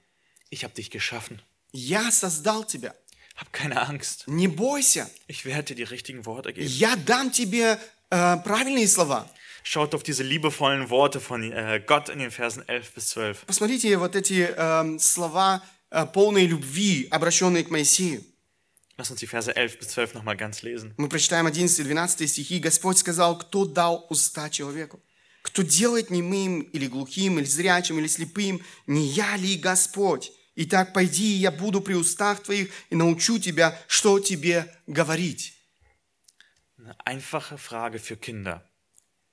Ich 0.51 0.65
habe 0.65 0.75
dich 0.75 0.91
geschaffen. 0.91 1.41
Я 1.73 2.11
создал 2.11 2.65
тебя. 2.65 2.95
Hab 3.37 3.53
keine 3.53 3.81
Angst. 3.89 4.25
Не 4.27 4.49
бойся. 4.49 5.09
Ich 5.27 5.45
werde 5.45 5.75
dir 5.75 5.77
die 5.77 5.85
richtigen 5.85 6.27
Worte 6.27 6.53
geben. 6.53 6.67
Я 6.69 6.97
дам 6.97 7.31
тебе 7.31 7.79
э, 8.11 8.37
правильные 8.39 8.89
слова. 8.89 9.29
Schaut 9.63 9.95
auf 9.95 10.03
diese 10.03 10.23
liebevollen 10.23 10.91
Worte 10.91 11.21
von 11.21 11.53
äh, 11.53 11.83
Gott 11.87 12.09
in 12.09 12.19
den 12.19 12.31
Versen 12.31 12.67
11 12.67 12.95
bis 12.95 13.09
12. 13.09 13.47
Посмотрите 13.47 13.97
вот 13.99 14.17
эти 14.17 14.49
эм, 14.57 14.99
слова 14.99 15.63
э, 15.91 16.07
полной 16.07 16.47
любви, 16.47 17.09
обращенные 17.11 17.65
к 17.65 17.71
Моисею. 17.71 18.25
Lass 18.97 19.11
uns 19.11 19.21
die 19.21 19.27
Verse 19.27 19.51
11 19.55 19.79
bis 19.79 19.89
12 19.89 20.15
nochmal 20.15 20.37
ganz 20.37 20.63
lesen. 20.63 20.93
Мы 20.99 21.09
прочитаем 21.09 21.47
11-12 21.47 22.27
стихи. 22.27 22.59
Господь 22.59 22.99
сказал, 22.99 23.39
кто 23.39 23.65
дал 23.65 24.07
уста 24.11 24.51
человеку? 24.51 25.01
Кто 25.46 25.62
делает 25.62 26.10
немым 26.10 26.62
или 26.62 26.88
глухим, 26.88 27.38
или 27.38 27.46
зрячим, 27.46 28.00
или 28.00 28.08
слепым? 28.08 28.64
Не 28.88 29.06
я 29.06 29.38
ли 29.38 29.58
Господь? 29.58 30.32
Итак, 30.56 30.92
пойди, 30.92 31.36
и 31.36 31.38
я 31.38 31.52
буду 31.52 31.82
при 31.82 31.94
устах 31.94 32.42
твоих 32.42 32.72
и 32.90 32.96
научу 32.96 33.38
тебя, 33.38 33.80
что 33.88 34.20
тебе 34.20 34.76
говорить. 34.88 35.54
Eine 36.80 36.96
einfache 37.06 37.60
Frage 37.60 38.00
für 38.00 38.18
Kinder. 38.18 38.64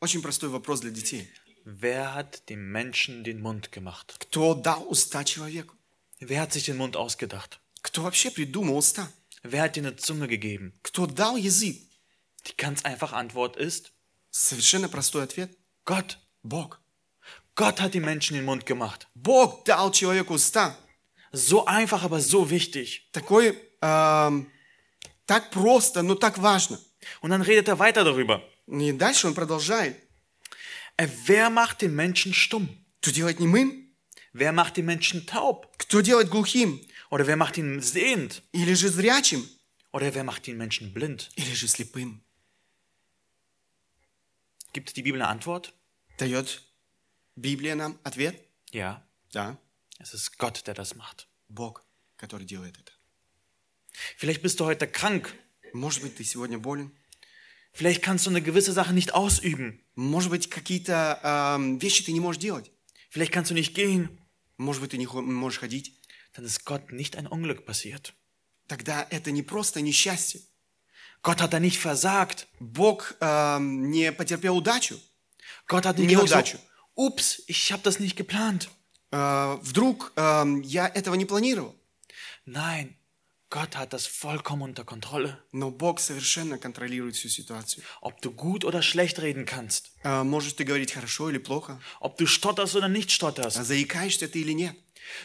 Очень 0.00 0.20
простой 0.20 0.50
вопрос 0.50 0.80
для 0.80 0.90
детей. 0.90 1.30
Wer 1.64 2.14
hat 2.14 2.46
dem 2.50 2.70
Menschen 2.70 3.24
den 3.24 3.40
Mund 3.40 3.72
gemacht? 3.72 4.14
Кто 4.18 4.54
дал 4.54 4.86
уста 4.86 5.24
человеку? 5.24 5.74
Wer 6.20 6.42
hat 6.42 6.52
sich 6.52 6.64
den 6.64 6.76
Mund 6.76 6.94
ausgedacht? 6.94 7.58
Кто 7.80 8.02
вообще 8.02 8.30
придумал 8.30 8.76
уста? 8.76 9.10
Wer 9.42 9.62
hat 9.62 9.76
dir 9.76 9.80
eine 9.80 9.96
Zunge 9.96 10.28
gegeben? 10.28 10.74
Кто 10.82 11.06
дал 11.06 11.38
язык? 11.38 11.80
Die 12.46 12.56
ganz 12.58 12.84
einfache 12.84 13.16
Antwort 13.16 13.56
ist 13.56 13.92
Совершенно 14.32 14.88
простой 14.88 15.24
ответ. 15.24 15.56
Gott. 15.85 16.19
Бог. 16.43 16.79
Gott 17.55 17.81
hat 17.81 17.93
den 17.93 18.03
Menschen 18.03 18.35
den 18.35 18.45
Mund 18.45 18.65
gemacht. 18.65 19.07
Бог 19.15 19.65
дал 19.65 19.91
человеку 19.91 20.35
уста. 20.35 20.75
So 21.31 21.65
einfach, 21.65 22.03
aber 22.03 22.19
so 22.21 22.49
wichtig. 22.49 23.09
Такой, 23.11 23.57
эм, 23.81 24.49
так 25.25 25.51
просто, 25.51 26.03
но 26.03 26.15
так 26.15 26.37
важно. 26.37 26.79
Und 27.21 27.31
dann 27.31 27.41
redet 27.41 27.67
er 27.67 27.79
weiter 27.79 28.03
darüber. 28.03 28.41
И 28.67 28.91
дальше 28.91 29.27
он 29.27 29.33
продолжает. 29.33 29.95
Äh, 30.97 31.07
Wer 31.25 31.49
macht 31.49 31.81
den 31.81 31.95
Menschen 31.95 32.33
stumm? 32.33 32.69
Кто 33.01 33.11
делает 33.11 33.39
немым? 33.39 33.87
Wer 34.33 34.51
macht 34.51 34.77
den 34.77 34.85
Menschen 34.85 35.25
taub? 35.25 35.67
Кто 35.77 36.01
делает 36.01 36.29
глухим? 36.29 36.81
Oder 37.09 37.25
wer 37.27 37.37
macht 37.37 37.57
ihn 37.57 37.81
sehend? 37.81 38.41
Или 38.51 38.73
же 38.73 38.89
зрячим? 38.89 39.47
Oder 39.93 40.13
wer 40.13 40.23
macht 40.23 40.45
den 40.47 40.57
Menschen 40.57 40.93
blind? 40.93 41.29
Или 41.35 41.53
же 41.53 41.67
слепым? 41.67 42.21
Gibt 44.73 44.95
die 44.95 45.01
Bibel 45.03 45.21
eine 45.21 45.29
Antwort? 45.29 45.73
Дает 46.17 46.61
Библия 47.35 47.75
нам 47.75 47.99
ответ? 48.03 48.35
Ja, 48.71 49.03
Да. 49.33 49.57
es 49.99 50.13
ist 50.13 50.37
Gott, 50.37 50.65
der 50.67 50.73
das 50.73 50.95
macht. 50.95 51.27
Бог, 51.49 51.83
который 52.17 52.45
делает 52.45 52.77
это. 52.77 52.91
Vielleicht 54.17 54.41
bist 54.41 54.59
du 54.59 54.65
heute 54.65 54.87
krank. 54.87 55.33
Может 55.73 56.01
быть, 56.03 56.15
ты 56.15 56.23
сегодня 56.23 56.57
болен. 56.59 56.91
Vielleicht 57.73 58.01
kannst 58.01 58.25
du 58.25 58.29
eine 58.31 58.41
gewisse 58.41 58.71
Sache 58.73 58.93
nicht 58.93 59.13
ausüben. 59.13 59.83
Может 59.95 60.31
быть, 60.31 60.49
какие-то 60.49 61.19
эм, 61.23 61.79
вещи 61.79 62.03
ты 62.03 62.11
не 62.11 62.19
можешь 62.19 62.41
делать. 62.41 62.71
Vielleicht 63.09 63.31
kannst 63.31 63.51
du 63.51 63.55
nicht 63.55 63.75
gehen. 63.75 64.09
Может 64.57 64.81
быть, 64.81 64.91
ты 64.91 64.97
не 64.97 65.05
хо- 65.05 65.21
можешь 65.21 65.59
ходить. 65.59 65.93
Dann 66.33 66.45
ist 66.45 66.65
Gott 66.65 66.91
nicht 66.91 67.15
ein 67.15 67.27
Unglück 67.27 67.65
passiert. 67.65 68.13
Тогда 68.67 69.05
это 69.09 69.31
не 69.31 69.43
просто 69.43 69.81
несчастье. 69.81 70.41
Gott 71.23 71.41
hat 71.41 71.51
da 71.53 71.59
nicht 71.59 71.79
versagt. 71.79 72.47
Бог 72.59 73.15
эм, 73.19 73.89
не 73.89 74.11
потерпел 74.11 74.57
удачу. 74.57 74.95
Gott 75.67 75.85
hat 75.85 75.97
nicht 75.97 76.09
Неудачу. 76.09 76.23
gesagt, 76.23 76.49
so, 76.95 77.03
ups, 77.07 77.43
ich 77.47 77.71
habe 77.71 77.83
das 77.83 77.99
nicht 77.99 78.15
geplant. 78.15 78.69
Э, 79.11 79.57
вдруг 79.61 80.13
эм, 80.15 80.61
я 80.61 80.87
этого 80.87 81.15
не 81.15 81.25
планировал. 81.25 81.75
Nein, 82.45 82.95
Gott 83.49 83.75
hat 83.77 83.93
das 83.93 84.05
vollkommen 84.07 84.61
unter 84.63 84.83
Kontrolle. 84.85 85.37
Но 85.51 85.69
Бог 85.71 85.99
совершенно 85.99 86.57
контролирует 86.57 87.15
всю 87.15 87.29
ситуацию. 87.29 87.83
Ob 88.01 88.21
du 88.21 88.31
gut 88.31 88.63
oder 88.65 88.81
schlecht 88.81 89.19
reden 89.19 89.45
kannst. 89.45 89.91
Э, 90.03 90.23
можешь 90.23 90.53
ты 90.53 90.63
говорить 90.63 90.91
хорошо 90.93 91.29
или 91.29 91.37
плохо, 91.39 91.79
Ob 91.99 92.17
du 92.17 92.25
stotterst 92.27 92.75
oder 92.75 92.87
nicht 92.89 93.11
stotterst. 93.11 93.57
а 93.57 93.63
заикаешься 93.63 94.27
ты 94.27 94.39
или 94.41 94.53
нет. 94.53 94.75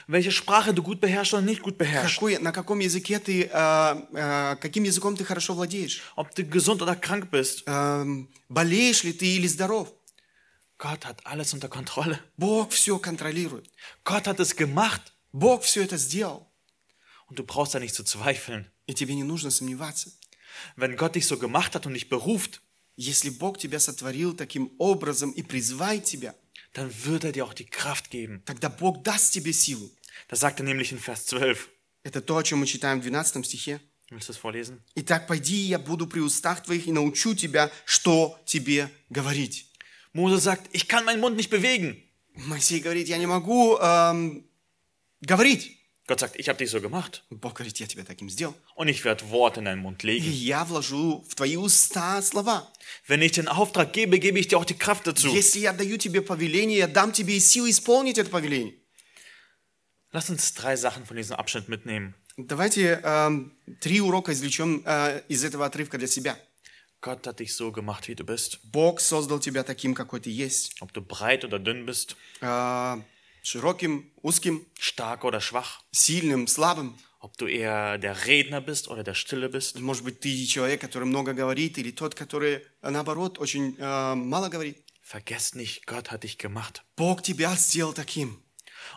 Welche 0.06 0.30
Sprache 0.30 0.72
du 0.72 0.82
gut 0.82 1.00
beherrschst 1.00 1.34
oder 1.34 1.42
nicht 1.42 1.62
gut 1.62 1.76
beherrschst. 1.76 2.14
Какой, 2.14 2.38
на 2.38 2.52
каком 2.52 2.78
языке 2.80 3.18
ты, 3.18 3.44
э, 3.44 4.06
э, 4.12 4.56
каким 4.60 4.84
языком 4.84 5.16
ты 5.16 5.24
хорошо 5.24 5.54
владеешь. 5.54 6.02
Ob 6.16 6.34
du 6.34 6.44
gesund 6.44 6.82
oder 6.82 6.94
krank 6.94 7.30
bist. 7.30 7.64
Эм, 7.66 8.28
болеешь 8.48 9.02
ли 9.04 9.12
ты 9.12 9.26
или 9.26 9.46
здоров. 9.46 9.92
Gott 10.78 11.04
hat 11.04 11.24
alles 11.24 11.52
unter 11.52 11.68
Kontrolle. 11.68 12.18
Бог 12.36 12.70
все 12.72 12.98
контролирует. 12.98 13.70
Gott 14.04 14.26
hat 14.26 14.40
es 14.40 14.56
gemacht. 14.56 15.12
Бог 15.32 15.62
все 15.62 15.82
это 15.82 15.96
сделал. 15.96 16.46
Und 17.26 17.38
du 17.38 17.44
brauchst 17.44 17.74
da 17.74 17.80
nicht 17.80 17.94
zu 17.94 18.04
zweifeln. 18.04 18.70
И 18.86 18.94
тебе 18.94 19.14
не 19.14 19.24
нужно 19.24 19.50
сомневаться. 19.50 20.12
Wenn 20.76 20.96
Gott 20.96 21.14
dich 21.14 21.26
so 21.26 21.38
gemacht 21.38 21.74
hat 21.74 21.86
und 21.86 21.94
dich 21.94 22.08
beruft, 22.08 22.60
Если 22.96 23.30
Бог 23.30 23.58
тебя 23.58 23.80
сотворил 23.80 24.34
таким 24.34 24.72
образом 24.78 25.30
и 25.30 25.42
призвает 25.42 26.04
тебя, 26.04 26.34
dann 26.72 26.90
wird 27.04 27.24
er 27.24 27.32
dir 27.32 27.44
auch 27.44 27.54
die 27.54 27.66
Kraft 27.66 28.10
geben. 28.10 28.42
тогда 28.44 28.68
Бог 28.68 29.04
даст 29.04 29.32
тебе 29.32 29.52
силу. 29.52 29.90
Das 30.28 30.40
sagt 30.40 30.60
er 30.60 30.64
nämlich 30.64 30.92
in 30.92 30.98
Vers 30.98 31.26
12. 31.26 31.68
Это 32.04 32.20
то, 32.20 32.36
о 32.36 32.42
чем 32.42 32.60
мы 32.60 32.66
читаем 32.66 33.00
в 33.00 33.04
12 33.04 33.44
стихе. 33.44 33.80
Willst 34.10 34.28
du 34.28 34.32
es 34.32 34.38
vorlesen? 34.38 34.82
Итак, 34.94 35.26
пойди, 35.26 35.56
я 35.56 35.78
буду 35.78 36.06
при 36.06 36.20
устах 36.20 36.62
твоих 36.62 36.86
и 36.86 36.92
научу 36.92 37.34
тебя, 37.34 37.70
что 37.86 38.38
тебе 38.44 38.90
говорить. 39.08 39.66
Mose 40.12 40.38
sagt, 40.38 40.68
ich 40.72 40.86
kann 40.88 41.04
meinen 41.04 41.20
Mund 41.20 41.36
nicht 41.36 41.50
bewegen. 41.50 42.02
Моисей 42.34 42.80
говорит, 42.80 43.08
я 43.08 43.18
не 43.18 43.26
могу 43.26 43.76
эм, 43.78 44.44
говорить. 45.20 45.75
Gott 46.08 46.18
sagt, 46.18 46.34
ich 46.36 46.48
habe 46.48 46.58
dich 46.58 46.68
so 46.70 46.80
gemacht. 46.80 47.22
Бог 47.30 47.54
говорит, 47.54 47.78
я 47.78 47.86
тебя 47.86 48.02
таким 48.04 48.28
сделал. 48.28 48.54
Und 48.74 48.88
ich 48.88 49.04
werde 49.04 49.30
Worte 49.30 49.60
in 49.60 49.66
deinen 49.66 49.80
Mund 49.80 50.02
И 50.02 50.06
legen. 50.08 50.32
я 50.32 50.64
вложу 50.64 51.24
в 51.28 51.34
твои 51.36 51.56
уста 51.56 52.20
слова. 52.22 52.66
Wenn 53.06 53.22
ich 53.22 53.32
den 53.32 53.46
Auftrag 53.46 53.92
gebe, 53.92 54.18
gebe 54.18 54.38
ich 54.40 54.48
dir 54.48 54.58
auch 54.58 54.64
die 54.64 54.76
Kraft 54.76 55.06
dazu. 55.06 55.28
Если 55.28 55.60
я 55.60 55.72
даю 55.72 55.96
тебе 55.98 56.20
повеление, 56.20 56.78
я 56.78 56.88
дам 56.88 57.12
тебе 57.12 57.36
и 57.36 57.40
силы 57.40 57.70
исполнить 57.70 58.18
это 58.18 58.30
повеление. 58.30 58.74
Lass 60.12 60.28
uns 60.28 60.52
drei 60.54 60.76
Sachen 60.76 61.06
von 61.06 61.16
diesem 61.16 61.36
Abschnitt 61.36 61.68
mitnehmen. 61.68 62.14
Давайте 62.36 63.00
эм, 63.04 63.52
три 63.80 64.00
урока 64.00 64.32
извлечем 64.32 64.82
э, 64.84 65.22
из 65.28 65.44
этого 65.44 65.66
отрывка 65.66 65.98
для 65.98 66.08
себя. 66.08 66.36
Gott 67.00 67.26
hat 67.26 67.40
dich 67.40 67.54
so 67.54 67.72
gemacht, 67.72 68.08
wie 68.08 68.14
du 68.14 68.24
bist. 68.24 68.58
Бог 68.64 69.00
создал 69.00 69.38
тебя 69.40 69.62
таким, 69.64 69.94
какой 69.94 70.20
ты 70.20 70.30
есть. 70.30 70.74
Ob 70.80 70.92
du 70.92 71.00
breit 71.00 71.44
oder 71.44 71.58
dünn 71.58 71.86
bist, 71.86 72.16
Э, 72.40 73.00
широким, 73.46 74.10
узким, 74.22 74.66
stark 74.78 75.24
oder 75.24 75.40
schwach. 75.40 75.80
сильным, 75.90 76.46
слабым. 76.46 76.96
Ob 77.20 77.36
du 77.38 77.46
eher 77.46 77.98
der 77.98 78.26
Redner 78.26 78.60
bist 78.60 78.88
oder 78.88 79.04
der 79.04 79.14
Stille 79.14 79.48
bist. 79.48 79.78
Может 79.78 80.02
быть, 80.02 80.20
ты 80.20 80.44
человек, 80.44 80.80
который 80.80 81.04
много 81.04 81.34
говорит, 81.34 81.78
или 81.78 81.92
тот, 81.92 82.16
который, 82.16 82.62
э, 82.82 82.90
наоборот, 82.90 83.38
очень 83.38 83.76
э, 83.78 84.14
мало 84.14 84.48
говорит. 84.48 84.84
Vergesst 85.02 85.54
nicht, 85.54 85.86
Gott 85.86 86.10
hat 86.10 86.24
dich 86.24 86.38
gemacht. 86.38 86.82
Бог 86.96 87.22
тебя 87.22 87.54
сделал 87.56 87.92
таким. 87.92 88.42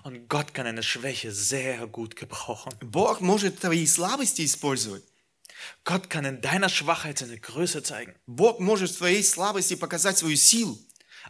Und 0.04 0.28
Gott 0.28 0.54
kann 0.54 0.66
eine 0.66 0.84
Schwäche 0.84 1.32
sehr 1.32 1.86
gut 1.88 2.16
gebrauchen. 2.16 2.74
Бог 2.82 3.22
может 3.22 3.60
твои 3.60 3.86
слабости 3.86 4.44
использовать. 4.44 5.04
Gott 5.84 6.10
kann 6.10 6.26
in 6.26 6.42
deiner 6.42 6.70
Schwachheit 6.70 7.20
seine 7.20 7.40
Größe 7.40 7.84
zeigen. 7.84 8.16
Бог 8.26 8.60
может 8.60 8.92
в 8.92 8.98
твоей 8.98 9.24
слабости 9.24 9.76
показать 9.76 10.18
свою 10.18 10.36
силу. 10.36 10.78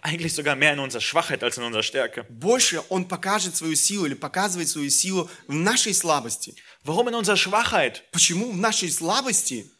Eigentlich 0.01 0.33
sogar 0.33 0.55
mehr 0.55 0.73
in 0.73 0.79
unserer 0.79 1.01
Schwachheit 1.01 1.43
als 1.43 1.57
in 1.57 1.63
unserer 1.63 1.83
Stärke. 1.83 2.25
Больше 2.29 2.83
Он 2.89 3.07
покажет 3.07 3.55
свою 3.55 3.75
силу 3.75 4.05
или 4.05 4.13
показывает 4.13 4.69
свою 4.69 4.89
силу 4.89 5.29
в 5.47 5.53
нашей 5.53 5.93
слабости. 5.93 6.55
Warum 6.83 7.07
in 7.09 7.15
unserer 7.15 7.37
Schwachheit? 7.37 8.03
Почему 8.11 8.51
в 8.51 8.57
нашей 8.57 8.91
слабости? 8.91 9.71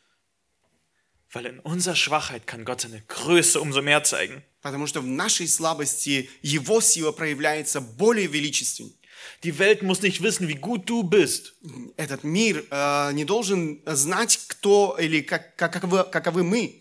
Weil 1.31 1.47
in 1.47 1.60
unserer 1.60 1.95
Schwachheit 1.95 2.47
kann 2.47 2.63
Gott 2.63 2.81
seine 2.81 3.01
Größe 3.01 3.60
umso 3.60 3.81
mehr 3.81 4.03
zeigen. 4.03 4.43
Потому 4.62 4.88
что 4.88 5.01
в 5.01 5.05
нашей 5.05 5.47
слабости 5.47 6.29
Его 6.41 6.81
сила 6.81 7.12
проявляется 7.12 7.81
более 7.81 8.27
величественно. 8.27 8.91
Die 9.43 9.58
Welt 9.60 9.84
muss 9.84 10.01
nicht 10.01 10.21
wissen, 10.21 10.47
wie 10.47 10.55
gut 10.55 10.89
du 10.89 11.03
bist. 11.03 11.53
Этот 11.97 12.23
мир 12.23 12.65
э, 12.71 13.12
не 13.13 13.25
должен 13.25 13.81
знать, 13.86 14.39
кто 14.47 14.95
или 14.99 15.21
как, 15.21 15.55
каковы, 15.55 16.03
каковы 16.05 16.43
мы. 16.43 16.78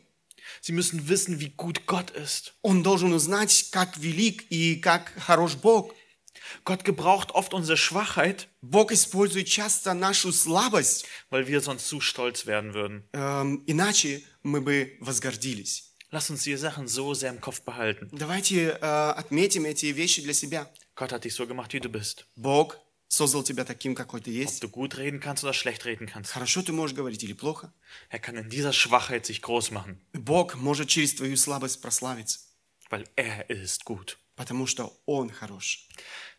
Sie 0.61 0.73
müssen 0.73 1.09
wissen, 1.09 1.41
wie 1.41 1.51
gut 1.51 1.87
Gott 1.87 2.11
ist. 2.11 2.55
Он 2.63 2.83
должен 2.83 3.13
узнать, 3.13 3.71
как 3.71 3.97
велик 3.99 4.45
и 4.51 4.77
как 4.77 5.13
хорош 5.19 5.57
Бог. 5.57 5.95
Gott 6.65 6.85
gebraucht 6.85 7.31
oft 7.35 7.55
unsere 7.55 7.77
Schwachheit, 7.77 8.49
Бог 8.61 8.93
использует 8.93 9.49
часто 9.49 9.95
нашу 9.95 10.33
слабость, 10.33 11.07
weil 11.31 11.47
wir 11.47 11.61
sonst 11.61 11.89
zu 11.89 12.01
stolz 12.01 12.47
werden 12.47 12.75
würden. 12.75 13.09
эм, 13.13 13.63
иначе 13.67 14.23
мы 14.43 14.61
бы 14.61 14.97
возгордились. 15.01 15.95
Lass 16.11 16.31
uns 16.31 16.45
die 16.45 16.57
Sachen 16.57 16.87
so 16.87 17.13
sehr 17.15 17.31
im 17.31 17.41
Kopf 17.41 17.63
behalten. 17.63 18.09
Давайте 18.13 18.79
э, 18.81 19.11
отметим 19.17 19.65
эти 19.65 19.87
вещи 19.87 20.23
для 20.23 20.33
себя. 20.35 20.71
Gott 20.95 21.13
hat 21.13 21.25
dich 21.25 21.35
so 21.35 21.47
gemacht, 21.47 21.73
wie 21.73 21.81
du 21.81 21.89
bist. 21.89 22.27
Бог 22.37 22.79
Создал 23.10 23.44
тебя 23.44 23.66
таким, 23.66 23.96
какой 23.96 24.22
ты 24.22 24.30
Ob 24.32 24.36
есть. 24.36 24.64
du 24.64 24.70
gut 24.70 24.96
reden 24.98 25.20
kannst 25.20 25.44
oder 25.44 25.54
schlecht 25.54 25.84
reden 25.86 26.08
kannst. 26.08 26.32
Хорошо 26.32 26.62
ты 26.62 26.72
можешь 26.72 26.96
говорить 26.96 27.24
или 27.24 27.34
плохо. 27.34 27.74
Er 28.10 28.20
kann 28.20 28.38
in 28.38 28.50
dieser 28.50 28.72
Schwachheit 28.72 29.26
sich 29.26 29.42
groß 29.42 29.72
machen, 29.72 30.00
Бог 30.14 30.56
может 30.56 30.88
через 30.88 31.16
твою 31.16 31.36
слабость 31.36 31.82
прославиться, 31.82 32.40
weil 32.90 33.06
er 33.18 33.50
ist 33.50 33.84
gut. 33.86 34.16
потому 34.38 34.66
что 34.68 34.94
Он 35.06 35.30
хорош. 35.30 35.88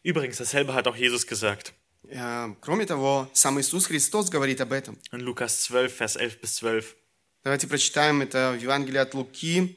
Übrigens, 0.03 0.39
dasselbe 0.39 0.73
hat 0.73 0.87
auch 0.87 0.97
Jesus 0.97 1.27
gesagt. 1.27 1.75
Э, 2.09 2.55
Кроме 2.63 2.87
того, 2.87 3.29
сам 3.35 3.61
Иисус 3.61 3.87
Христос 3.87 4.31
говорит 4.31 4.61
об 4.63 4.73
этом. 4.73 4.97
In 5.13 5.21
Lukas 5.21 5.67
12, 5.69 5.93
Vers 5.99 6.17
11 6.17 6.41
bis 6.41 6.57
12. 6.61 6.97
Давайте 7.45 7.67
прочитаем 7.67 8.23
это 8.23 8.53
в 8.57 8.63
Евангелии 8.63 8.99
от 8.99 9.13
Луки, 9.15 9.77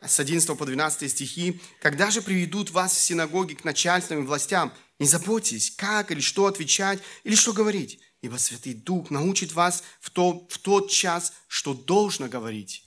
с 0.00 0.18
11 0.18 0.56
по 0.56 0.64
12 0.64 1.08
стихи. 1.10 1.60
«Когда 1.80 2.10
же 2.10 2.22
приведут 2.22 2.70
вас 2.70 2.92
в 2.94 3.00
синагоги 3.00 3.54
к 3.54 3.64
начальственным 3.64 4.26
властям, 4.26 4.72
не 5.00 5.06
заботьтесь, 5.06 5.72
как 5.72 6.12
или 6.12 6.20
что 6.20 6.46
отвечать, 6.46 7.00
или 7.24 7.34
что 7.34 7.52
говорить, 7.52 7.98
ибо 8.22 8.36
Святый 8.36 8.74
Дух 8.74 9.10
научит 9.10 9.52
вас 9.52 9.82
в, 10.00 10.10
то, 10.10 10.46
в 10.48 10.58
тот 10.58 10.90
час, 10.90 11.32
что 11.48 11.74
должно 11.74 12.28
говорить». 12.28 12.84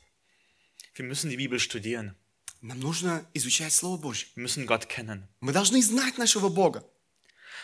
Wir 0.96 1.06
müssen 1.06 1.30
die 1.32 1.38
Bibel 1.38 1.60
studieren. 1.60 2.16
Нам 2.62 2.80
нужно 2.80 3.28
изучать 3.34 3.74
Слово 3.74 3.98
Божье. 3.98 4.28
Wir 4.36 4.44
müssen 4.44 4.66
Gott 4.66 4.88
kennen. 4.88 5.28
Мы 5.42 5.52
должны 5.52 5.82
знать 5.82 6.18
нашего 6.18 6.50
Бога. 6.50 6.88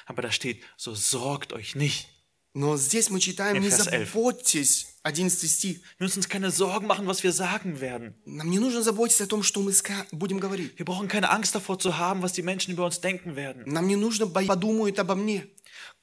Aber 0.07 0.23
da 0.23 0.31
steht, 0.31 0.63
so 0.75 0.93
sorgt 0.95 1.53
euch 1.53 1.75
nicht. 1.75 2.07
Но 2.53 2.75
здесь 2.75 3.09
мы 3.12 3.19
читаем, 3.19 3.57
In 3.57 3.62
не 3.62 3.69
Vers 3.69 3.88
11. 3.88 4.09
заботьтесь, 4.09 4.88
11 5.03 5.49
стих. 5.49 5.77
Wir 5.97 6.05
müssen 6.05 6.19
uns 6.19 6.29
keine 6.29 6.51
Sorgen 6.51 6.88
machen, 6.88 7.07
was 7.07 7.23
wir 7.23 7.31
sagen 7.31 7.79
werden. 7.79 8.15
Нам 8.25 8.49
не 8.49 8.59
нужно 8.59 8.81
заботиться 8.83 9.23
о 9.23 9.27
том, 9.27 9.43
что 9.43 9.62
мы 9.62 9.73
будем 10.12 10.39
говорить. 10.39 10.77
Wir 10.77 10.85
brauchen 10.85 11.07
keine 11.07 11.29
Angst 11.29 11.55
davor 11.55 11.79
zu 11.79 11.97
haben, 11.97 12.21
was 12.21 12.33
die 12.33 12.41
Menschen 12.41 12.73
über 12.73 12.85
uns 12.85 12.99
denken 12.99 13.35
werden. 13.35 13.63
Нам 13.65 13.88
не 13.88 13.95
нужно 13.95 14.27
подумают 14.27 14.99
обо 14.99 15.15
мне. 15.15 15.47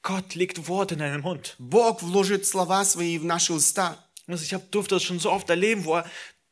Gott 0.01 0.35
legt 0.35 0.67
Worte 0.67 0.95
in 0.95 0.99
deinen 0.99 1.21
Mund. 1.21 1.55
Бог 1.59 2.01
вложит 2.01 2.45
слова 2.45 2.83
свои 2.85 3.17
в 3.17 3.25
наши 3.25 3.53
уста. 3.53 3.97
Ich 4.27 4.53
hab, 4.53 4.71
durfte 4.71 4.95
das 4.95 5.03
schon 5.03 5.19
so 5.19 5.31
oft 5.31 5.49
erleben, 5.49 5.85
wo 5.85 5.95
er 5.95 6.05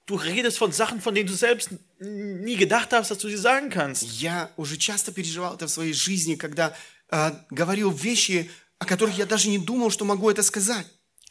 Du 0.08 0.16
redest 0.16 0.60
von 0.60 0.72
Sachen, 0.72 1.02
von 1.02 1.16
denen 1.16 1.28
du 1.28 1.34
selbst 1.34 1.70
nie 2.00 2.58
gedacht 2.58 2.94
hast, 2.94 3.10
dass 3.10 3.18
du 3.18 3.28
sie 3.28 3.38
sagen 3.38 3.72
kannst. 3.72 4.04
Я 4.04 4.52
уже 4.56 4.78
часто 4.78 5.12
переживал 5.12 5.56
это 5.56 5.66
в 5.66 5.72
своей 5.72 5.94
жизни, 5.94 6.36
когда 6.36 6.76
э, 7.10 7.32
говорил 7.50 7.90
вещи, 7.90 8.52
о 8.78 8.86
которых 8.86 9.18
я 9.18 9.26
даже 9.26 9.50
не 9.50 9.58
думал, 9.58 9.90
что 9.90 10.06
могу 10.06 10.30
это 10.30 10.44
сказать. 10.44 10.86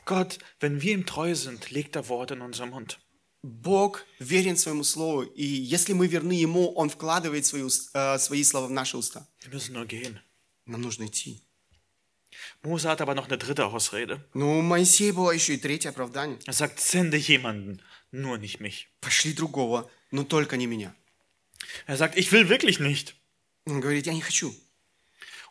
Gott, 0.06 0.40
wenn 0.60 0.82
wir 0.82 0.94
ihm 0.94 1.06
treu 1.06 1.36
sind, 1.36 1.70
legt 1.72 1.96
er 1.96 2.08
Worte 2.10 2.34
in 2.34 2.42
unseren 2.42 2.70
Mund. 2.72 2.98
Бог 3.42 4.06
верен 4.20 4.58
своему 4.58 4.84
слову, 4.84 5.22
и 5.24 5.46
если 5.46 5.94
мы 5.94 6.08
верны 6.08 6.34
Ему, 6.34 6.74
Он 6.76 6.90
вкладывает 6.90 7.46
свои, 7.46 7.62
ус- 7.62 7.90
э, 7.94 8.18
свои 8.20 8.44
слова 8.44 8.68
в 8.68 8.72
наши 8.72 8.98
уста. 8.98 9.26
Wir 9.42 9.52
müssen 9.54 9.74
nur 9.76 9.86
gehen. 9.86 10.20
Нам 10.66 10.82
нужно 10.82 11.06
идти. 11.06 11.42
Mose 12.64 12.90
hat 12.90 13.00
aber 13.02 13.16
noch 13.16 13.28
eine 13.28 13.38
dritte 13.38 13.66
Ausrede. 13.66 14.26
Но 14.34 14.60
у 14.60 14.62
Моисея 14.62 15.14
было 15.14 15.32
еще 15.32 15.54
и 15.54 15.58
третье 15.58 15.90
оправдание. 15.90 16.38
Er 16.46 16.54
sagt, 16.54 16.80
sende 16.82 17.18
jemanden, 17.18 17.82
nur 18.12 18.38
nicht 18.38 18.60
mich. 18.60 18.88
Пошли 19.00 19.34
другого, 19.34 19.90
но 20.12 20.24
только 20.26 20.58
не 20.58 20.68
меня. 20.68 20.94
Er 21.88 21.96
sagt, 21.98 22.18
ich 22.18 22.32
will 22.34 22.50
wirklich 22.50 22.80
nicht. 22.80 23.16
Он 23.66 23.80
говорит, 23.80 24.06
я 24.06 24.14
не 24.14 24.22
хочу. 24.22 24.54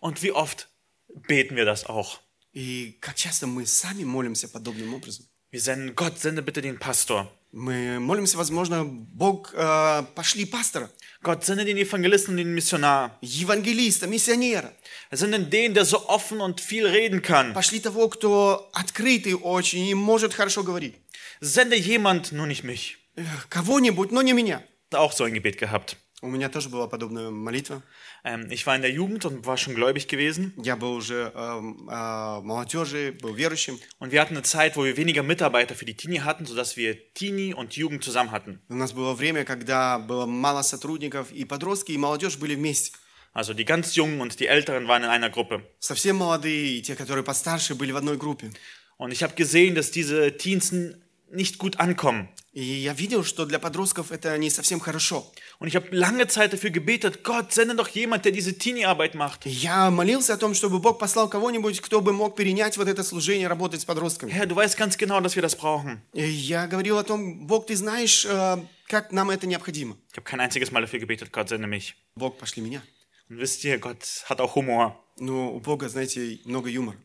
Und 0.00 0.22
wie 0.22 0.32
oft 0.32 0.68
beten 1.08 1.56
wir 1.56 1.64
das 1.64 1.84
auch? 1.86 2.20
И 2.53 2.97
как 2.99 3.15
часто 3.15 3.47
мы 3.47 3.65
сами 3.65 4.03
молимся 4.03 4.47
подобным 4.47 4.93
образом. 4.93 5.25
Wir 5.51 5.61
senden, 5.61 5.95
Gott, 5.95 6.19
sende 6.19 6.41
bitte 6.41 6.61
den 6.61 6.79
Pastor. 6.79 7.27
Мы 7.51 7.99
молимся, 7.99 8.37
возможно, 8.37 8.83
Бог, 8.83 9.53
э, 9.53 10.03
пошли 10.15 10.45
пастора, 10.45 10.89
Gott, 11.21 11.45
sende 11.45 11.63
den 11.63 11.77
Evangelisten 11.77 12.35
den 12.35 12.53
Missionar. 12.55 13.11
евангелиста, 13.21 14.07
миссионера. 14.07 14.73
Sende 15.11 15.39
den, 15.39 15.75
der 15.75 15.85
so 15.85 16.09
offen 16.09 16.41
und 16.41 16.59
viel 16.59 16.87
reden 16.87 17.21
kann. 17.21 17.53
Пошли 17.53 17.79
того, 17.79 18.09
кто 18.09 18.69
открытый 18.73 19.35
очень 19.35 19.87
и 19.87 19.93
может 19.93 20.33
хорошо 20.33 20.63
говорить. 20.63 20.95
Sende 21.39 21.75
jemand, 21.75 22.31
nur 22.31 22.47
nicht 22.47 22.63
mich. 22.63 22.97
Эх, 23.15 23.47
Кого-нибудь, 23.49 24.11
но 24.11 24.23
не 24.23 24.33
меня. 24.33 24.63
Auch 24.91 25.11
so 25.11 25.23
ein 25.23 25.33
Gebet 25.33 25.57
gehabt. 25.59 25.97
У 26.21 26.29
меня 26.29 26.49
тоже 26.49 26.69
была 26.69 26.87
подобная 26.87 27.29
молитва. 27.29 27.83
Ähm, 28.24 28.46
ich 28.50 28.66
war 28.66 28.74
in 28.74 28.82
der 28.82 28.90
Jugend 28.90 29.24
und 29.24 29.46
war 29.46 29.56
schon 29.56 29.74
gläubig 29.74 30.08
gewesen. 30.08 30.52
Я 30.62 30.76
был 30.76 30.94
уже 30.94 31.32
эм, 31.34 31.88
э, 31.88 32.40
молодежи, 32.42 33.12
был 33.12 33.34
верующим. 33.36 33.78
Und 33.98 34.12
wir 34.12 34.20
hatten 34.20 34.34
eine 34.34 34.42
Zeit, 34.42 34.76
wo 34.76 34.84
wir 34.84 34.96
weniger 34.96 35.22
Mitarbeiter 35.22 35.74
für 35.74 35.84
die 35.84 35.94
Teenie 35.94 36.20
hatten, 36.20 36.46
sodass 36.46 36.76
wir 36.76 36.96
Teenie 37.14 37.54
und 37.54 37.76
Jugend 37.76 38.02
zusammen 38.04 38.30
hatten. 38.30 38.60
У 38.68 38.74
нас 38.74 38.92
было 38.92 39.14
время, 39.14 39.44
когда 39.44 39.98
было 39.98 40.26
мало 40.26 40.62
сотрудников, 40.62 41.32
и 41.32 41.44
подростки, 41.44 41.92
и 41.92 41.98
молодежь 41.98 42.36
были 42.38 42.54
вместе. 42.54 42.92
Also 43.34 43.54
die 43.54 43.64
ganz 43.64 43.94
Jungen 43.94 44.20
und 44.20 44.40
die 44.40 44.46
Älteren 44.46 44.88
waren 44.88 45.04
in 45.04 45.10
einer 45.10 45.30
Gruppe. 45.30 45.62
Совсем 45.78 46.16
молодые 46.16 46.78
и 46.78 46.82
те, 46.82 46.96
которые 46.96 47.22
постарше, 47.24 47.74
были 47.74 47.92
в 47.92 47.96
одной 47.96 48.16
группе. 48.16 48.50
Und 48.96 49.12
ich 49.12 49.22
habe 49.22 49.34
gesehen, 49.34 49.74
dass 49.76 49.92
diese 49.92 50.36
Teens 50.36 50.72
n- 50.72 51.00
nicht 51.30 51.58
gut 51.58 51.78
ankommen. 51.78 52.28
И 52.53 52.61
я 52.61 52.93
видел, 52.93 53.23
что 53.23 53.45
для 53.45 53.57
подростков 53.57 54.11
это 54.11 54.37
не 54.37 54.51
совсем 54.51 54.79
хорошо. 54.79 55.25
Und 55.59 55.69
ich 55.69 55.75
habe 55.75 55.87
lange 55.89 56.27
Zeit 56.27 56.53
dafür 56.53 56.69
gebetet, 56.69 57.23
Gott, 57.23 57.51
sende 57.51 57.73
doch 57.73 57.87
jemand, 57.87 58.25
der 58.25 58.31
diese 58.31 58.55
Teenie-Arbeit 58.55 59.15
macht. 59.15 59.45
Я 59.45 59.89
молился 59.89 60.35
о 60.35 60.37
том, 60.37 60.53
чтобы 60.53 60.77
Бог 60.77 60.99
послал 60.99 61.27
кого-нибудь, 61.27 61.81
кто 61.81 61.99
бы 62.01 62.13
мог 62.13 62.35
перенять 62.35 62.77
вот 62.77 62.87
это 62.87 63.03
служение, 63.03 63.47
работать 63.47 63.81
с 63.81 63.85
подростками. 63.85 64.31
Herr, 64.31 64.45
du 64.45 64.55
weißt 64.55 64.77
ganz 64.77 64.97
genau, 64.97 65.19
dass 65.19 65.35
wir 65.35 65.41
das 65.41 65.55
brauchen. 65.55 66.01
И 66.13 66.23
я 66.23 66.67
говорил 66.67 66.99
о 66.99 67.03
том, 67.03 67.47
Бог, 67.47 67.65
ты 67.65 67.75
знаешь, 67.75 68.23
э, 68.23 68.57
как 68.87 69.11
нам 69.11 69.31
это 69.31 69.47
необходимо. 69.47 69.97
Ich 70.11 70.17
habe 70.17 70.29
kein 70.29 70.39
einziges 70.39 70.71
Mal 70.71 70.81
dafür 70.81 70.99
gebetet, 70.99 71.31
Gott, 71.33 71.49
sende 71.49 71.65
mich. 71.67 71.95
Бог, 72.15 72.37
пошли 72.37 72.61
меня. 72.61 72.83
Und 73.29 73.39
wisst 73.39 73.63
ihr, 73.63 73.79
Gott 73.79 74.25
hat 74.29 74.39
auch 74.39 74.53
Humor. 74.55 74.95
Но 75.17 75.55
у 75.55 75.59
Бога, 75.59 75.89
знаете, 75.89 76.39
много 76.45 76.69
юмора. 76.69 76.97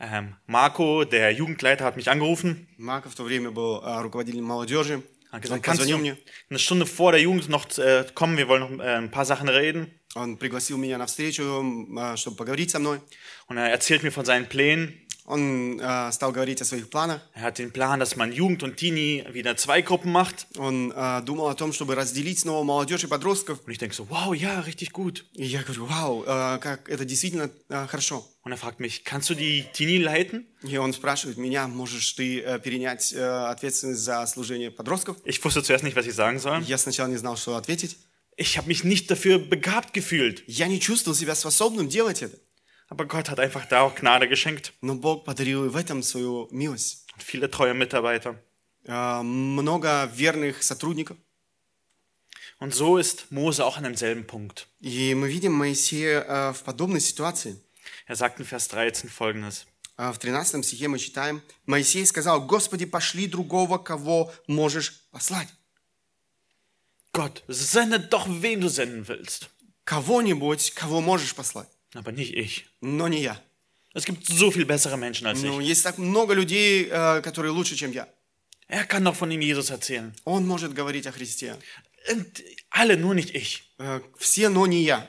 Ähm, 0.00 0.36
Marco, 0.46 1.04
der 1.04 1.32
Jugendleiter, 1.32 1.84
hat 1.84 1.96
mich 1.96 2.10
angerufen. 2.10 2.68
Марко 2.76 3.08
в 3.08 3.14
то 3.14 3.24
время 3.24 3.50
был 3.50 3.82
э, 3.82 4.02
руководителем 4.02 4.44
молодежи. 4.44 5.02
Hat 5.32 5.36
Он 5.36 5.40
gesagt, 5.40 5.62
kannst 5.62 5.80
позвонил 5.80 5.96
du 5.98 6.02
мне. 6.02 6.16
eine 6.50 6.58
Stunde 6.58 6.86
vor 6.86 7.12
der 7.12 7.20
Jugend 7.20 7.48
noch 7.48 7.66
äh, 7.78 8.04
kommen, 8.14 8.36
wir 8.36 8.48
wollen 8.48 8.78
noch 8.78 8.84
äh, 8.84 8.96
ein 8.96 9.10
paar 9.10 9.24
Sachen 9.24 9.48
reden. 9.48 9.90
Он 10.14 10.36
пригласил 10.38 10.78
меня 10.78 10.98
на 10.98 11.06
встречу, 11.06 11.42
э, 11.42 12.16
чтобы 12.16 12.36
поговорить 12.36 12.70
со 12.70 12.78
мной. 12.78 13.00
Und 13.48 13.56
er 13.58 13.70
erzählt 13.70 14.02
mir 14.02 14.12
von 14.12 14.24
seinen 14.24 14.48
Plänen. 14.48 15.00
Он 15.30 15.80
э, 15.80 16.12
стал 16.12 16.30
говорить 16.30 16.62
о 16.62 16.64
своих 16.64 16.88
планах. 16.88 17.20
Er 17.34 17.42
hat 17.42 17.58
den 17.58 17.72
Plan, 17.72 17.98
dass 17.98 18.14
man 18.14 18.32
Jugend 18.32 18.62
und 18.62 18.76
Teenie 18.76 19.24
wieder 19.32 19.56
zwei 19.56 19.82
Gruppen 19.82 20.12
macht. 20.12 20.46
Он 20.56 20.92
э, 20.94 21.22
думал 21.22 21.48
о 21.48 21.54
том, 21.54 21.72
чтобы 21.72 21.96
разделить 21.96 22.38
снова 22.38 22.62
молодежь 22.62 23.02
и 23.02 23.08
подростков. 23.08 23.58
Und 23.66 23.72
ich 23.72 23.78
denke 23.78 23.94
so, 23.94 24.08
wow, 24.08 24.32
ja, 24.32 24.60
richtig 24.60 24.92
gut. 24.92 25.24
И 25.34 25.44
я 25.44 25.62
говорю, 25.64 25.86
вау, 25.86 26.22
э, 26.24 26.58
как 26.60 26.88
это 26.88 27.04
действительно 27.04 27.50
э, 27.68 27.86
хорошо. 27.88 28.24
Und 28.44 28.52
er 28.52 28.58
fragt 28.58 28.78
mich, 28.78 29.02
kannst 29.04 29.28
du 29.28 29.34
die 29.34 29.64
Teenie 29.72 29.98
leiten? 29.98 30.46
И 30.62 30.76
он 30.76 30.92
спрашивает 30.92 31.38
меня, 31.38 31.66
можешь 31.66 32.12
ты 32.12 32.40
э, 32.40 32.60
перенять 32.60 33.12
э, 33.12 33.20
ответственность 33.48 34.02
за 34.02 34.24
служение 34.26 34.70
подростков? 34.70 35.16
Ich 35.24 35.44
wusste 35.44 35.60
zuerst 35.64 35.82
nicht, 35.82 35.96
was 35.96 36.06
ich 36.06 36.14
sagen 36.14 36.38
soll. 36.38 36.62
Я 36.62 36.78
сначала 36.78 37.08
не 37.08 37.16
знал, 37.16 37.36
что 37.36 37.56
ответить. 37.56 37.96
Ich 38.36 38.58
habe 38.58 38.68
mich 38.68 38.84
nicht 38.84 39.10
dafür 39.10 39.40
begabt 39.40 39.92
gefühlt. 39.92 40.44
Я 40.46 40.68
не 40.68 40.78
чувствовал 40.78 41.16
себя 41.16 41.34
способным 41.34 41.88
делать 41.88 42.22
это. 42.22 42.38
Aber 42.90 43.06
Gott 43.06 43.30
hat 43.30 43.40
einfach 43.40 43.66
da 43.66 43.80
auch 43.80 43.94
Gnade 43.94 44.28
geschenkt. 44.28 44.72
Но 44.80 44.94
Бог 44.94 45.24
подарил 45.24 45.64
и 45.64 45.68
в 45.68 45.76
этом 45.76 46.02
свою 46.02 46.48
милость. 46.50 47.06
Und 47.14 47.22
viele 47.22 47.50
treue 47.50 47.74
Mitarbeiter. 47.74 48.36
Э, 48.84 49.22
много 49.22 50.10
верных 50.14 50.62
сотрудников. 50.62 51.16
Und 52.58 52.74
so 52.74 52.96
ist 52.96 53.30
Mose 53.30 53.64
auch 53.64 53.76
an 53.76 53.84
demselben 53.84 54.26
Punkt. 54.26 54.66
И 54.80 55.14
мы 55.14 55.28
видим 55.28 55.52
Моисея 55.52 56.20
э, 56.22 56.52
в 56.52 56.62
подобной 56.62 57.00
ситуации. 57.00 57.60
Er 58.06 58.16
sagt 58.16 58.38
in 58.38 58.46
Vers 58.46 58.68
13 58.68 59.10
folgendes. 59.10 59.66
А 59.96 60.12
В 60.12 60.18
13 60.18 60.64
стихе 60.64 60.88
мы 60.88 60.98
читаем, 60.98 61.42
Моисей 61.64 62.04
сказал, 62.04 62.42
«Господи, 62.42 62.84
пошли 62.84 63.26
другого, 63.26 63.78
кого 63.78 64.32
можешь 64.46 65.02
послать». 65.10 65.48
Gott, 67.12 67.42
sende 67.48 67.98
doch, 67.98 68.26
wen 68.28 68.60
du 68.60 68.68
senden 68.68 69.08
willst. 69.08 69.48
Кого-нибудь, 69.84 70.72
кого 70.72 71.00
можешь 71.00 71.34
послать, 71.34 71.68
Aber 71.94 72.12
nicht 72.12 72.34
ich. 72.34 72.66
но 72.80 73.08
не 73.08 73.22
я. 73.22 73.40
Es 73.94 74.04
gibt 74.04 74.26
so 74.26 74.50
viel 74.50 74.66
bessere 74.66 74.96
Menschen 74.98 75.26
als 75.26 75.40
Ну, 75.42 75.60
ich. 75.60 75.68
есть 75.68 75.82
так 75.84 75.96
много 75.98 76.34
людей, 76.34 76.86
э, 76.90 77.22
которые 77.22 77.52
лучше, 77.52 77.76
чем 77.76 77.92
я. 77.92 78.08
Er 78.68 78.84
kann 78.84 79.04
doch 79.04 79.14
von 79.16 79.30
ihm 79.30 79.40
Jesus 79.40 79.70
erzählen. 79.70 80.12
Он 80.24 80.46
может 80.46 80.74
говорить 80.74 81.06
о 81.06 81.12
Христе. 81.12 81.56
Und 82.10 82.42
alle, 82.70 82.96
nur 82.96 83.14
nicht 83.14 83.34
ich. 83.34 83.62
Э, 83.78 84.00
Все, 84.18 84.48
но 84.48 84.66
не 84.66 84.82
я. 84.82 85.08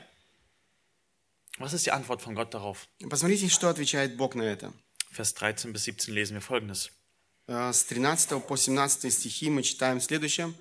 Was 1.58 1.72
ist 1.72 1.86
die 1.86 1.90
Antwort 1.92 2.22
von 2.22 2.34
Gott 2.34 2.54
darauf? 2.54 2.86
Посмотрите, 3.10 3.48
что 3.48 3.68
отвечает 3.68 4.16
Бог 4.16 4.34
на 4.36 4.42
это. 4.42 4.72
Vers 5.10 5.34
13 5.34 5.72
bis 5.72 5.84
17 5.84 6.08
lesen 6.14 6.34
wir 6.36 6.40
folgendes. 6.40 6.90
Э, 7.48 7.72
С 7.72 7.84
13 7.84 8.40
по 8.46 8.56
17 8.56 9.12
стихи 9.12 9.50
мы 9.50 9.62
читаем 9.62 10.00
следующее. 10.00 10.54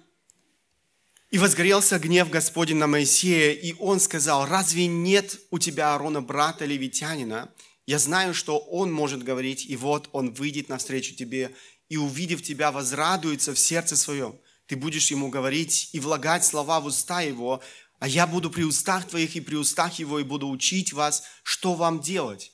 «И 1.32 1.38
возгорелся 1.38 1.98
гнев 1.98 2.28
Господень 2.28 2.76
на 2.76 2.86
Моисея, 2.86 3.54
и 3.54 3.74
он 3.78 4.00
сказал, 4.00 4.44
разве 4.46 4.86
нет 4.86 5.40
у 5.50 5.58
тебя 5.58 5.94
Аарона, 5.94 6.20
брата 6.20 6.66
левитянина? 6.66 7.50
Я 7.86 7.98
знаю, 7.98 8.34
что 8.34 8.58
он 8.58 8.92
может 8.92 9.22
говорить, 9.22 9.64
и 9.64 9.74
вот 9.78 10.10
он 10.12 10.34
выйдет 10.34 10.68
навстречу 10.68 11.14
тебе, 11.14 11.50
и, 11.88 11.96
увидев 11.96 12.42
тебя, 12.42 12.70
возрадуется 12.70 13.54
в 13.54 13.58
сердце 13.58 13.96
своем. 13.96 14.38
Ты 14.66 14.76
будешь 14.76 15.10
ему 15.10 15.30
говорить 15.30 15.88
и 15.94 16.00
влагать 16.00 16.44
слова 16.44 16.80
в 16.80 16.84
уста 16.84 17.22
его, 17.22 17.62
а 17.98 18.08
я 18.08 18.26
буду 18.26 18.50
при 18.50 18.64
устах 18.64 19.08
твоих 19.08 19.34
и 19.34 19.40
при 19.40 19.54
устах 19.54 19.98
его, 19.98 20.18
и 20.18 20.24
буду 20.24 20.50
учить 20.50 20.92
вас, 20.92 21.22
что 21.44 21.72
вам 21.72 22.00
делать. 22.02 22.52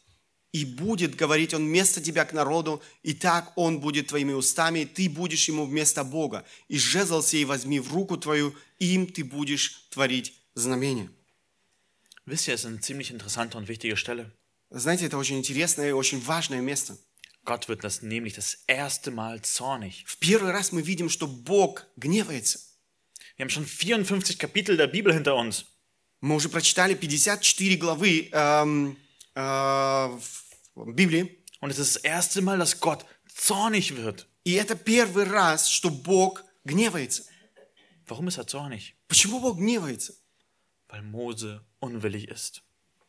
И 0.52 0.64
будет 0.64 1.14
говорить 1.14 1.52
он 1.52 1.66
вместо 1.66 2.00
тебя 2.00 2.24
к 2.24 2.32
народу, 2.32 2.82
и 3.02 3.12
так 3.12 3.52
он 3.56 3.80
будет 3.80 4.06
твоими 4.08 4.32
устами, 4.32 4.80
и 4.80 4.86
ты 4.86 5.08
будешь 5.10 5.46
ему 5.48 5.66
вместо 5.66 6.04
Бога. 6.04 6.44
И 6.68 6.78
жезл 6.78 7.22
сей 7.22 7.44
возьми 7.44 7.80
в 7.80 7.92
руку 7.92 8.16
твою, 8.16 8.54
им 8.78 9.06
ты 9.06 9.24
будешь 9.24 9.88
творить 9.90 10.34
знамения. 10.54 11.10
Wisst 12.24 12.46
ihr, 12.46 12.54
es 12.54 12.60
ist 12.60 12.66
eine 12.66 12.80
ziemlich 12.80 13.10
interessante 13.10 13.56
und 13.56 13.68
wichtige 13.68 13.96
Stelle. 13.96 14.30
Знаете, 14.70 15.06
это 15.06 15.16
очень 15.16 15.38
интересное 15.38 15.88
и 15.88 15.92
очень 15.92 16.20
важное 16.20 16.60
место. 16.60 16.98
Gott 17.44 17.68
wird 17.68 17.82
das 17.82 18.02
nämlich 18.02 18.34
das 18.34 18.58
erste 18.66 19.10
Mal 19.10 19.40
zornig. 19.42 20.04
В 20.06 20.18
первый 20.18 20.50
раз 20.50 20.72
мы 20.72 20.82
видим, 20.82 21.08
что 21.08 21.26
Бог 21.26 21.86
гневается. 21.96 22.60
Wir 23.36 23.44
haben 23.44 23.50
schon 23.50 23.64
54 23.64 24.38
Kapitel 24.38 24.76
der 24.76 24.88
Bibel 24.88 25.12
hinter 25.12 25.36
uns. 25.36 25.64
Мы 26.20 26.34
уже 26.34 26.48
прочитали 26.48 26.94
54 26.94 27.76
главы 27.76 28.28
эм, 28.32 28.98
э, 29.37 29.41
в 29.41 30.91
Библии, 30.93 31.39
Und 31.61 31.69
es 31.69 31.79
ist 31.79 31.95
das 31.95 32.03
erste 32.03 32.41
Mal, 32.41 32.57
dass 32.57 32.79
Gott 32.79 33.05
zornig 33.27 33.95
wird. 33.95 34.25
и 34.43 34.53
это 34.53 34.75
первый 34.75 35.23
раз, 35.23 35.69
что 35.69 35.89
Бог 35.89 36.43
гневается. 36.65 37.23
Warum 38.07 38.27
ist 38.27 38.37
er 38.37 38.47
zornig? 38.47 38.95
Почему 39.07 39.39
Бог 39.39 39.57
гневается? 39.57 40.13
Weil 40.89 41.01
Mose 41.03 41.61
unwillig 41.79 42.27
ist. 42.27 42.61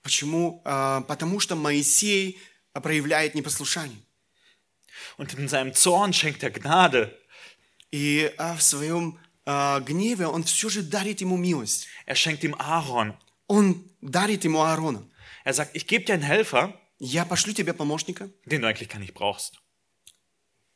Почему? 0.02 0.62
Э, 0.64 1.02
потому 1.06 1.40
что 1.40 1.56
Моисей 1.56 2.38
проявляет 2.72 3.34
непослушание. 3.34 3.98
Und 5.18 5.34
in 5.34 5.48
seinem 5.48 5.74
Zorn 5.74 6.12
schenkt 6.12 6.42
er 6.42 6.50
Gnade. 6.50 7.12
И 7.90 8.32
э, 8.38 8.54
в 8.56 8.62
своем 8.62 9.18
э, 9.46 9.80
гневе 9.80 10.26
он 10.26 10.44
все 10.44 10.68
же 10.68 10.82
дарит 10.82 11.20
ему 11.20 11.36
милость. 11.36 11.88
Er 12.06 12.14
schenkt 12.14 12.44
ihm 12.44 12.54
Aaron. 12.54 13.14
Он 13.48 13.84
дарит 14.00 14.44
ему 14.44 14.62
Аарона. 14.62 15.02
Er 15.44 15.52
sagt, 15.54 15.74
ich 15.76 15.86
gebe 15.86 16.04
dir 16.04 16.14
einen 16.14 16.22
Helfer, 16.22 16.72
Я 17.00 17.24
пошлю 17.24 17.52
тебе 17.52 17.74
помощника, 17.74 18.28
den 18.46 18.60
du 18.62 18.66
eigentlich 18.68 18.88
gar 18.88 18.98
nicht 19.00 19.14
brauchst. 19.14 19.58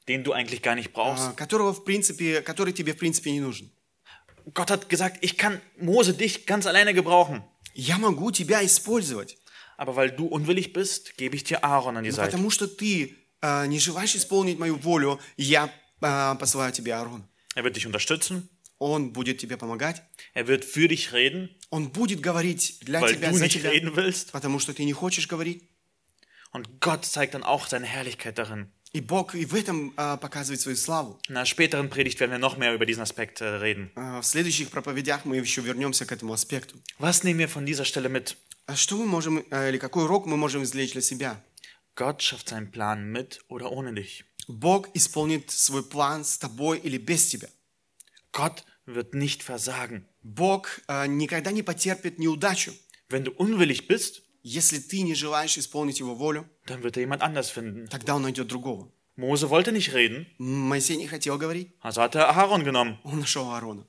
den 0.08 0.24
du 0.24 0.32
eigentlich 0.32 0.62
gar 0.62 0.74
nicht 0.74 0.92
brauchst. 0.92 1.28
а, 1.28 1.32
которого 1.34 1.72
в 1.74 1.84
принципе, 1.84 2.40
который 2.42 2.72
тебе 2.72 2.92
в 2.94 2.98
принципе 2.98 3.30
не 3.30 3.40
нужен. 3.40 3.70
Gott 4.54 4.70
hat 4.70 4.88
gesagt, 4.88 5.18
ich 5.22 5.36
kann 5.36 5.60
Mose 5.78 6.14
dich 6.14 6.46
ganz 6.46 6.66
alleine 6.66 6.94
gebrauchen. 6.94 7.42
Я 7.74 7.98
могу 7.98 8.30
тебя 8.32 8.64
использовать, 8.64 9.36
Aber 9.76 9.94
weil 9.94 10.10
du 10.10 10.26
unwillig 10.26 10.72
bist, 10.72 11.16
gebe 11.18 11.36
ich 11.36 11.44
dir 11.44 11.62
Aaron 11.62 11.96
an 11.96 12.04
die 12.04 12.10
но 12.10 12.16
Seite. 12.16 12.30
потому 12.32 12.50
что 12.50 12.66
ты 12.66 13.14
а, 13.40 13.66
не 13.66 13.78
желаешь 13.78 14.14
исполнить 14.16 14.58
мою 14.58 14.76
волю, 14.76 15.20
я 15.36 15.70
а, 16.00 16.34
посылаю 16.34 16.72
тебе 16.72 16.94
Аарона. 16.94 17.28
Er 17.54 17.62
wird 17.64 17.76
dich 17.76 17.86
unterstützen. 17.86 18.48
Он 18.78 19.12
будет 19.12 19.38
тебе 19.38 19.56
помогать, 19.56 20.02
Er 20.34 20.46
wird 20.46 20.64
für 20.64 20.88
dich 20.88 21.12
reden, 21.12 21.50
Он 21.73 21.89
будет 21.89 22.19
говорить 22.21 22.77
для 22.81 23.01
weil 23.01 23.15
тебя, 23.15 23.33
за 23.33 23.49
тебя, 23.49 23.71
потому 24.31 24.59
что 24.59 24.75
ты 24.75 24.83
не 24.83 24.93
хочешь 24.93 25.27
говорить. 25.27 25.63
Und 26.51 26.79
Gott 26.79 27.03
zeigt 27.03 27.33
dann 27.33 27.43
auch 27.43 27.67
seine 27.67 27.87
Herrlichkeit 27.87 28.37
darin. 28.37 28.67
И 28.95 29.01
Бог 29.01 29.33
и 29.33 29.43
в 29.43 29.55
этом 29.55 29.91
а, 29.97 30.17
показывает 30.17 30.61
свою 30.61 30.77
славу. 30.77 31.19
In 31.27 31.35
einer 31.35 31.47
späteren 31.47 31.89
Predigt 31.89 32.19
werden 32.19 32.29
wir 32.29 32.37
noch 32.37 32.57
mehr 32.57 32.75
über 32.75 32.85
diesen 32.85 33.01
Aspekt 33.01 33.41
äh, 33.41 33.45
reden. 33.45 33.89
А, 33.95 34.21
В 34.21 34.23
следующих 34.23 34.69
проповедях 34.69 35.25
мы 35.25 35.37
еще 35.37 35.61
вернемся 35.61 36.05
к 36.05 36.11
этому 36.11 36.33
аспекту. 36.33 36.77
Was 36.99 37.23
nehmen 37.23 37.39
wir 37.39 37.49
von 37.49 37.65
dieser 37.65 37.85
Stelle 37.85 38.09
mit? 38.09 38.35
А 38.67 38.75
что 38.75 38.95
мы 38.97 39.07
можем, 39.07 39.43
а, 39.49 39.67
или 39.67 39.79
какой 39.79 40.03
урок 40.03 40.27
мы 40.27 40.37
можем 40.37 40.61
извлечь 40.61 40.91
для 40.91 41.01
себя? 41.01 41.41
Gott 41.95 42.21
schafft 42.21 42.49
seinen 42.49 42.69
Plan 42.69 43.11
mit 43.11 43.41
oder 43.47 43.71
ohne 43.71 43.93
dich. 43.93 44.25
Бог 44.47 44.89
исполнит 44.93 45.49
свой 45.49 45.81
план 45.83 46.23
с 46.23 46.37
тобой 46.37 46.77
или 46.77 46.99
без 46.99 47.25
тебя. 47.25 47.49
Gott 48.31 48.63
wird 48.86 49.14
nicht 49.14 49.42
versagen. 49.42 50.06
Бог 50.22 50.80
а, 50.86 51.06
никогда 51.06 51.50
не 51.52 51.62
потерпит 51.62 52.18
неудачу. 52.18 52.72
Wenn 53.08 53.24
du 53.24 53.32
unwillig 53.32 53.86
bist, 53.88 54.22
Если 54.44 54.78
ты 54.78 55.02
не 55.02 55.14
желаешь 55.14 55.58
исполнить 55.58 55.98
Его 56.00 56.14
волю, 56.14 56.48
dann 56.66 56.82
wird 56.82 56.96
er 56.96 57.02
jemand 57.02 57.22
anders 57.22 57.50
finden. 57.50 57.88
тогда 57.88 58.14
Он 58.14 58.22
найдет 58.22 58.46
другого. 58.48 58.90
Mose 59.16 59.50
wollte 59.50 59.72
nicht 59.72 59.92
reden, 59.94 60.26
Моисей 60.38 60.96
не 60.96 61.08
хотел 61.08 61.38
говорить, 61.38 61.72
also 61.80 62.00
hat 62.02 62.14
er 62.14 62.28
Aaron 62.28 62.64
genommen. 62.64 62.98
он 63.02 63.18
нашел 63.20 63.50
Аарона. 63.50 63.84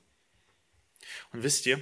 Und 1.32 1.42
wisst 1.44 1.66
ihr, 1.66 1.80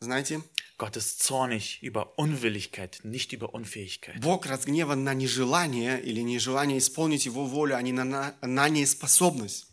Знаете, 0.00 0.42
Gott 0.78 0.94
ist 0.96 1.24
zornig 1.24 1.82
über 1.82 2.18
Unwilligkeit, 2.20 3.00
nicht 3.02 3.32
über 3.32 3.52
Unfähigkeit. 3.52 4.20
Бог 4.20 4.46
разгневан 4.46 5.02
на 5.02 5.12
нежелание 5.12 6.00
или 6.00 6.20
нежелание 6.20 6.78
исполнить 6.78 7.26
Его 7.26 7.44
волю, 7.46 7.76
а 7.76 7.82
не 7.82 7.90
на, 7.92 8.04
на, 8.04 8.34
на 8.42 8.68
неспособность. 8.68 9.66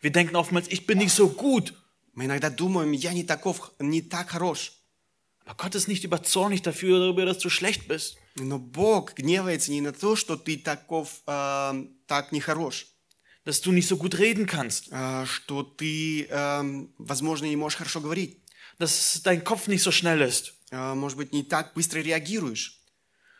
Wir 0.00 0.12
denken 0.12 0.36
oftmals, 0.36 0.68
ich 0.68 0.86
bin 0.86 0.98
nicht 0.98 1.12
so 1.14 1.28
gut. 1.28 1.74
Мы 2.16 2.26
иногда 2.26 2.50
думаем, 2.50 2.92
я 2.92 3.12
не, 3.12 3.24
таков, 3.24 3.72
не 3.78 4.02
так 4.02 4.28
хорош. 4.30 4.72
Aber 5.44 5.56
Gott 5.56 5.74
ist 5.74 5.88
nicht 5.88 6.04
überzornig 6.04 6.62
dafür, 6.62 7.00
darüber, 7.00 7.24
dass 7.24 7.38
du 7.38 7.50
schlecht 7.50 7.88
bist. 7.88 8.16
Но 8.36 8.58
Бог 8.58 9.14
гневается 9.14 9.70
не 9.72 9.80
на 9.80 9.92
то, 9.92 10.14
что 10.16 10.36
ты 10.36 10.56
таков, 10.56 11.22
э, 11.26 11.84
так 12.06 12.32
нехорош, 12.32 12.86
Dass 13.44 13.60
du 13.60 13.72
nicht 13.72 13.88
so 13.88 13.96
gut 13.96 14.18
reden 14.18 14.46
kannst. 14.46 14.88
э, 14.92 15.26
что 15.26 15.62
ты, 15.64 16.26
э, 16.30 16.86
возможно, 16.98 17.46
не 17.46 17.56
можешь 17.56 17.78
хорошо 17.78 18.00
говорить, 18.00 18.38
Dass 18.78 19.20
dein 19.24 19.42
Kopf 19.44 19.66
nicht 19.68 19.82
so 19.82 19.90
schnell 19.90 20.20
ist. 20.22 20.52
э, 20.70 20.94
может 20.94 21.18
быть, 21.18 21.32
не 21.32 21.42
так 21.42 21.74
быстро 21.74 21.98
реагируешь. 22.00 22.78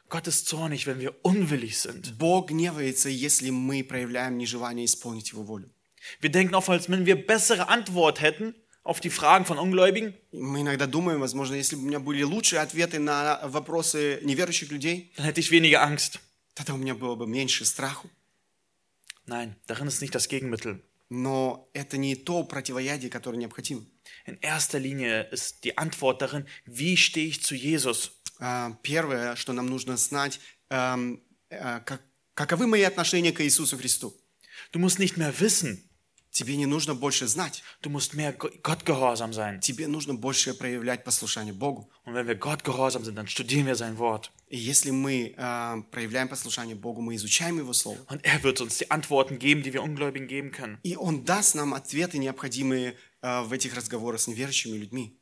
Gott 0.08 0.26
ist 0.26 0.46
zornig, 0.46 0.86
wenn 0.86 0.98
wir 1.00 1.14
unwillig 1.24 1.78
sind. 1.78 2.18
Бог 2.18 2.50
гневается, 2.50 3.08
если 3.08 3.48
мы 3.50 3.82
проявляем 3.84 4.36
нежелание 4.36 4.84
исполнить 4.86 5.30
Его 5.30 5.42
волю. 5.44 5.70
Wir 6.20 6.30
denken 6.30 6.54
oftmals, 6.56 6.90
wenn 6.90 7.06
wir 7.06 7.14
bessere 7.26 7.68
Antwort 7.68 8.20
hätten 8.20 8.54
auf 8.86 9.00
die 9.00 9.10
Fragen 9.10 9.44
von 9.44 9.58
Ungläubigen, 9.58 10.14
Мы 10.32 10.60
иногда 10.62 10.86
думаем, 10.86 11.20
возможно, 11.20 11.54
если 11.54 11.76
бы 11.76 11.82
у 11.82 11.86
меня 11.86 12.00
были 12.00 12.22
лучшие 12.22 12.60
ответы 12.60 12.98
на 12.98 13.40
вопросы 13.44 14.20
неверующих 14.22 14.70
людей, 14.70 15.12
dann 15.16 15.26
hätte 15.26 15.40
ich 15.40 15.50
weniger 15.50 15.82
Angst. 15.82 16.18
тогда 16.54 16.74
у 16.74 16.76
меня 16.76 16.94
было 16.94 17.14
бы 17.14 17.26
меньше 17.26 17.64
страху. 17.64 18.10
Nein, 19.26 19.54
darin 19.66 19.86
ist 19.86 20.00
nicht 20.02 20.14
das 20.14 20.28
Gegenmittel. 20.28 20.82
Но 21.08 21.68
это 21.74 21.96
не 21.98 22.16
то 22.16 22.42
противоядие, 22.42 23.10
которое 23.10 23.36
необходимо. 23.36 23.84
In 24.26 24.38
erster 24.40 24.78
Linie 24.78 25.28
ist 25.30 25.62
die 25.64 25.76
Antwort 25.76 26.22
darin, 26.22 26.46
wie 26.64 26.96
stehe 26.96 27.28
ich 27.28 27.42
zu 27.42 27.54
Jesus? 27.54 28.12
А, 28.40 28.72
Первое, 28.82 29.36
что 29.36 29.52
нам 29.52 29.66
нужно 29.66 29.96
знать, 29.96 30.40
эм, 30.70 31.22
э, 31.50 31.80
как- 31.84 32.02
каковы 32.34 32.66
мои 32.66 32.82
отношения 32.82 33.32
к 33.32 33.40
Иисусу 33.42 33.76
Христу. 33.76 34.14
Du 34.72 34.78
musst 34.80 34.98
nicht 34.98 35.16
mehr 35.18 35.32
wissen, 35.38 35.82
Тебе 36.37 36.55
не 36.55 36.67
нужно 36.67 36.93
больше 36.93 37.25
знать. 37.25 37.63
du 37.81 37.89
musst 37.89 38.13
mehr 38.13 38.31
Go- 38.31 38.51
Gott 38.61 38.85
gehorsam 38.85 39.33
sein. 39.33 39.59
Тебе 39.59 39.87
нужно 39.87 40.13
больше 40.13 40.53
проявлять 40.53 41.03
послушание 41.03 41.51
Богу. 41.53 41.89
Und 42.05 42.13
wenn 42.13 42.27
wir 42.27 42.35
Gott 42.35 42.63
gehorsam 42.63 43.03
sind, 43.03 43.15
dann 43.17 43.27
studieren 43.27 43.65
wir 43.65 43.75
sein 43.75 43.97
Wort. 43.97 44.29
И 44.49 44.57
если 44.57 44.91
мы 44.91 45.33
э, 45.35 45.81
проявляем 45.89 46.27
послушание 46.27 46.75
Богу, 46.75 47.01
мы 47.01 47.15
изучаем 47.15 47.57
Его 47.57 47.73
Слово. 47.73 47.97
Und 48.07 48.23
er 48.23 48.43
wird 48.43 48.61
uns 48.61 48.77
die 48.77 48.91
Antworten 48.91 49.39
geben, 49.39 49.63
die 49.63 49.73
wir 49.73 49.81
Ungläubigen 49.81 50.27
geben 50.27 50.51
können. 50.51 50.77
И 50.83 50.95
Он 50.95 51.25
даст 51.25 51.55
нам 51.55 51.73
ответы, 51.73 52.19
необходимые 52.19 52.95
э, 53.23 53.41
в 53.41 53.51
этих 53.51 53.75
разговорах 53.75 54.21
с 54.21 54.27
неверующими 54.27 54.77
людьми. 54.77 55.16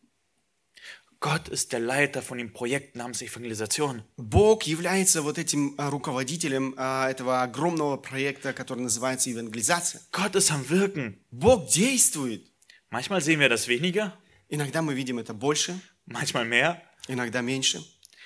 Gott 1.24 1.48
ist 1.48 1.72
der 1.72 1.80
Leiter 1.80 2.22
von 2.22 2.38
dem 2.38 2.50
Projekt 2.52 2.96
namens 2.96 3.20
Evangelisation. 3.20 4.02
Бог 4.16 4.62
является 4.62 5.20
вот 5.20 5.36
этим 5.36 5.74
э, 5.76 5.88
руководителем 5.90 6.74
э, 6.78 7.10
этого 7.10 7.42
огромного 7.42 7.98
проекта, 7.98 8.54
который 8.54 8.80
называется 8.80 9.28
евангелизация. 9.28 10.00
Gott 10.12 10.34
ist 10.34 10.50
am 10.50 10.64
Wirken. 10.70 11.18
Бог 11.30 11.68
действует. 11.68 12.46
Manchmal 12.90 13.20
sehen 13.20 13.38
wir 13.38 13.48
das 13.50 13.68
weniger, 13.68 14.12
Иногда 14.48 14.82
мы 14.82 14.94
видим 14.94 15.18
это 15.18 15.32
больше, 15.34 15.78
manchmal 16.06 16.44
mehr. 16.46 16.80
иногда 17.06 17.40
меньше. 17.42 17.84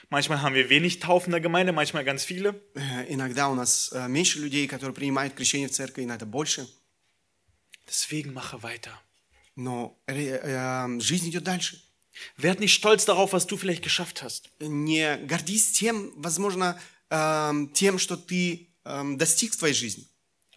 Manchmal 0.09 0.41
haben 0.43 0.55
wir 0.55 0.69
wenig 0.71 1.01
Taufen 1.01 1.27
in 1.27 1.33
der 1.33 1.41
Gemeinde, 1.41 1.73
manchmal 1.73 2.05
ganz 2.05 2.25
viele. 2.25 2.55
Э, 2.77 3.07
Иногда 3.13 3.49
у 3.49 3.55
нас 3.57 3.91
э, 3.93 4.07
меньше 4.07 4.39
людей, 4.39 4.69
которые 4.69 4.95
принимают 4.95 5.35
крещение 5.35 5.67
в 5.69 5.73
церкви, 5.73 6.05
иногда 6.05 6.25
больше. 6.27 6.69
Deswegen 7.89 8.33
mache 8.33 8.63
weiter. 8.63 8.93
Но 9.57 9.99
э, 10.07 10.15
э, 10.43 11.01
жизнь 11.01 11.29
идет 11.29 11.43
дальше. 11.45 11.83
Werd 12.37 12.61
nicht 12.61 12.75
stolz 12.75 13.05
darauf, 13.05 13.33
was 13.33 13.47
du 13.47 13.57
vielleicht 13.57 13.83
geschafft 13.83 14.23
hast. 14.23 14.51
Не 14.61 15.17
гордись 15.27 15.73
тем, 15.73 16.13
возможно, 16.17 16.81
э, 17.11 17.53
тем, 17.75 17.99
что 17.99 18.17
ты 18.17 18.69
э, 18.85 19.17
достиг 19.17 19.53
в 19.53 19.57
твоей 19.59 19.75
жизни, 19.75 20.07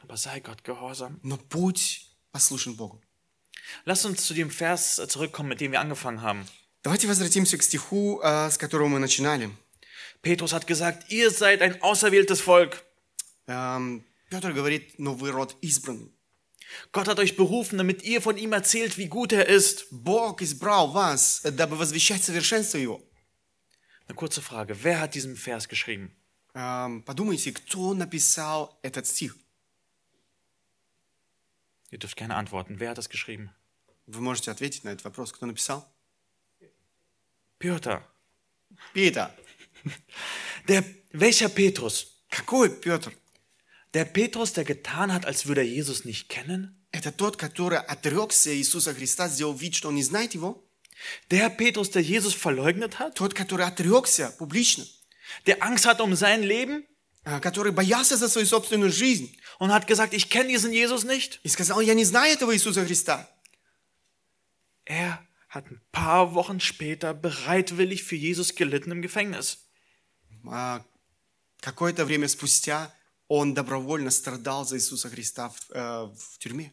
Aber 0.02 0.18
sei 0.18 0.40
Gott 0.40 0.64
gehorsam. 0.64 1.20
но 1.24 1.38
будь 1.50 2.06
послушен 2.32 2.76
Богу. 2.76 3.02
Lass 3.86 4.06
uns 4.06 4.26
zu 4.26 4.34
dem 4.34 4.50
Vers 4.52 5.00
äh, 5.00 5.08
zurückkommen, 5.08 5.50
mit 5.50 5.60
dem 5.60 5.72
wir 5.72 5.82
angefangen 5.82 6.22
haben. 6.22 6.46
Давайте 6.84 7.08
возвратимся 7.08 7.58
к 7.58 7.64
стиху, 7.64 8.22
э, 8.24 8.50
с 8.52 8.58
которого 8.58 8.88
мы 8.88 9.00
начинали. 9.00 9.50
Petrus 10.22 10.54
hat 10.54 10.68
gesagt, 10.68 11.12
ihr 11.12 11.32
seid 11.32 11.62
ein 11.62 11.82
auserwähltes 11.82 12.42
Volk. 12.42 12.84
Эм, 13.48 14.04
Петр 14.30 14.52
говорит, 14.54 14.98
но 15.00 15.14
вы 15.14 15.32
род 15.32 15.56
избранный. 15.62 16.11
Gott 16.92 17.08
hat 17.08 17.20
euch 17.20 17.36
berufen, 17.36 17.78
damit 17.78 18.04
ihr 18.04 18.22
von 18.22 18.38
ihm 18.38 18.54
erzählt, 18.54 18.98
wie 18.98 19.08
gut 19.08 19.32
er 19.32 19.48
ist. 19.48 19.88
Бог 19.92 20.42
избрал 20.42 20.94
вас, 20.94 21.42
дабы 21.44 21.78
возвещать 21.78 22.24
совершенство 22.24 22.78
Его. 22.78 23.02
Eine 24.08 24.16
kurze 24.16 24.42
Frage. 24.42 24.84
Wer 24.84 25.02
hat 25.02 25.16
diesen 25.16 25.36
Vers 25.36 25.68
geschrieben? 25.68 26.16
Эм, 26.54 27.04
Подумайте, 27.04 27.52
кто 27.52 27.94
написал 27.94 28.80
этот 28.82 29.06
стих? 29.06 29.36
Ihr 31.92 32.00
dürft 32.00 32.18
gerne 32.18 32.36
antworten. 32.36 32.80
Wer 32.80 32.92
hat 32.92 32.98
das 32.98 33.10
geschrieben? 33.10 33.50
Вы 34.08 34.22
можете 34.22 34.52
ответить 34.52 34.84
на 34.84 34.90
этот 34.90 35.04
вопрос. 35.04 35.34
Кто 35.34 35.46
написал? 35.46 35.86
Peter. 37.60 38.02
Петр. 38.94 39.32
Der, 40.68 40.84
welcher 41.12 41.50
Petrus? 41.50 42.08
Какой 42.30 42.70
Петр? 42.70 43.14
Der 43.94 44.06
Petrus, 44.06 44.54
der 44.54 44.64
getan 44.64 45.14
hat, 45.14 45.26
als 45.26 45.48
würde 45.48 45.62
er 45.62 45.68
Jesus 45.68 46.06
nicht 46.06 46.30
kennen? 46.30 46.74
Это 46.92 47.12
тот, 47.12 47.38
который 47.38 47.80
отрекся 47.80 48.54
Иисуса 48.54 48.94
Христа, 48.94 49.28
сделал 49.30 49.54
вид, 49.54 49.76
что 49.76 49.90
он 49.90 49.96
не 49.96 50.04
знает 50.04 50.34
Его? 50.34 50.64
Der 51.30 51.50
Petrus, 51.50 51.92
der 51.92 52.02
Jesus 52.02 52.34
verleugnet 52.34 53.00
hat? 53.00 53.16
Тот, 53.16 53.34
который 53.34 53.66
отрекся 53.66 54.32
публично, 54.38 54.86
Der 55.46 55.62
Angst 55.62 55.86
hatte 55.86 56.04
um 56.04 56.16
sein 56.16 56.44
Leben 56.44 56.86
а, 57.24 57.42
который 57.42 57.74
боялся 57.74 58.16
за 58.16 58.30
свою 58.30 58.48
собственную 58.48 58.90
жизнь 58.90 59.36
und 59.60 59.74
hat 59.74 59.86
gesagt, 59.86 60.14
ich 60.14 60.30
kenne 60.30 60.48
diesen 60.48 60.72
Jesus 60.72 61.04
nicht? 61.04 61.42
и 61.44 61.50
сказал, 61.50 61.82
я 61.82 61.94
не 61.94 62.06
знаю 62.06 62.34
этого 62.34 62.56
Иисуса 62.56 62.86
Христа. 62.86 63.28
Er 64.86 65.20
hat 65.50 65.66
ein 65.70 65.82
paar 65.92 66.34
Wochen 66.34 66.62
später 66.62 67.14
bereitwillig 67.14 68.04
für 68.04 68.16
Jesus 68.16 68.56
gelitten 68.56 68.92
im 68.92 69.02
Gefängnis. 69.02 69.58
А, 70.46 70.86
Какое-то 71.60 72.06
время 72.06 72.30
спустя 72.30 72.94
он 73.35 73.55
добровольно 73.55 74.11
страдал 74.11 74.67
за 74.67 74.77
Иисуса 74.77 75.09
Христа 75.09 75.49
в, 75.49 75.71
э, 75.71 75.81
в 76.15 76.39
тюрьме. 76.39 76.71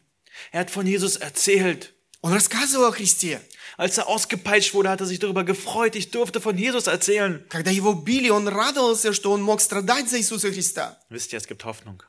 Er 0.52 0.60
hat 0.60 0.70
von 0.70 0.86
Jesus 0.86 1.16
erzählt. 1.16 1.92
Он 2.20 2.34
рассказывал 2.34 2.88
о 2.88 2.92
Христе. 2.92 3.40
Als 3.78 3.96
er 3.96 4.06
ausgepeitscht 4.08 4.74
wurde, 4.74 4.90
hat 4.90 5.00
er 5.00 5.06
sich 5.06 5.18
darüber 5.18 5.42
gefreut, 5.42 5.96
ich 5.96 6.10
durfte 6.10 6.38
von 6.38 6.58
Jesus 6.58 6.86
erzählen. 6.86 7.46
Когда 7.48 7.70
его 7.70 7.94
били, 7.94 8.28
он 8.28 8.46
радовался, 8.46 9.14
что 9.14 9.32
он 9.32 9.40
мог 9.40 9.62
страдать 9.62 10.10
за 10.10 10.18
Иисуса 10.18 10.52
Христа. 10.52 10.98
Wisst 11.08 11.32
ihr, 11.32 11.38
es 11.38 11.46
gibt 11.46 11.64
Hoffnung. 11.64 12.02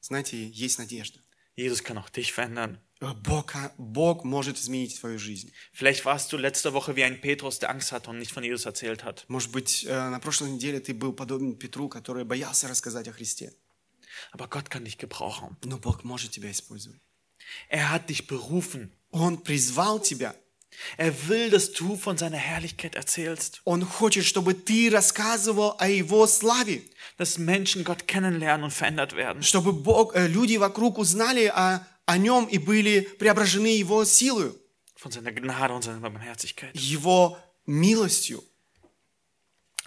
Знаете, 0.00 0.48
есть 0.48 0.78
надежда. 0.78 1.20
Jesus 1.54 1.84
kann 1.84 1.98
auch 1.98 2.08
dich 2.08 2.32
verändern. 2.32 2.78
Э, 3.00 3.12
Бог, 3.12 3.54
а, 3.54 3.74
Бог 3.76 4.24
может 4.24 4.58
изменить 4.58 4.98
твою 4.98 5.18
жизнь. 5.18 5.52
Vielleicht 5.74 6.06
warst 6.06 6.32
du 6.32 6.38
letzte 6.38 6.72
Woche 6.72 6.96
wie 6.96 7.04
ein 7.04 7.20
Petrus, 7.20 7.58
der 7.58 7.68
Angst 7.68 7.92
hatte 7.92 8.08
und 8.08 8.18
nicht 8.18 8.32
von 8.32 8.42
Jesus 8.42 8.64
erzählt 8.64 9.04
hat. 9.04 9.26
Может 9.28 9.52
быть, 9.52 9.84
э, 9.86 10.08
на 10.08 10.18
прошлой 10.18 10.50
неделе 10.50 10.80
ты 10.80 10.94
был 10.94 11.12
подобен 11.12 11.56
Петру, 11.56 11.90
который 11.90 12.24
боялся 12.24 12.68
рассказать 12.68 13.06
о 13.08 13.12
Христе. 13.12 13.52
Aber 14.31 14.47
Gott 14.47 14.69
kann 14.69 14.85
dich 14.85 14.97
gebrauchen. 14.97 15.57
Но 15.65 15.77
Бог 15.77 16.03
может 16.03 16.31
тебя 16.31 16.51
использовать. 16.51 16.99
Er 17.69 17.91
hat 17.91 18.09
dich 18.09 18.27
berufen. 18.27 18.91
Он 19.11 19.37
призвал 19.37 19.99
тебя. 19.99 20.35
Er 20.97 21.13
will, 21.27 21.49
dass 21.49 21.73
du 21.73 21.97
von 21.97 22.17
seiner 22.17 22.37
Herrlichkeit 22.37 22.95
erzählst. 22.95 23.61
Он 23.65 23.83
хочет, 23.83 24.23
чтобы 24.25 24.53
ты 24.53 24.89
рассказывал 24.89 25.75
о 25.79 25.87
Его 25.87 26.25
славе. 26.27 26.81
Dass 27.17 27.37
Menschen 27.37 27.83
Gott 27.83 28.07
kennenlernen 28.07 28.65
und 28.65 28.71
verändert 28.71 29.13
werden. 29.15 29.43
Чтобы 29.43 29.73
Бог, 29.73 30.15
э, 30.15 30.27
люди 30.27 30.57
вокруг 30.57 30.97
узнали 30.97 31.47
о, 31.47 31.85
о 32.05 32.17
Нем 32.17 32.45
и 32.45 32.57
были 32.57 33.01
преображены 33.01 33.67
Его 33.67 34.05
силою, 34.05 34.55
Von 34.95 35.11
seiner 35.11 35.31
Gnade 35.31 35.73
und 35.73 35.83
seiner 35.83 35.99
Barmherzigkeit. 35.99 36.75
Его 36.75 37.37
милостью. 37.65 38.43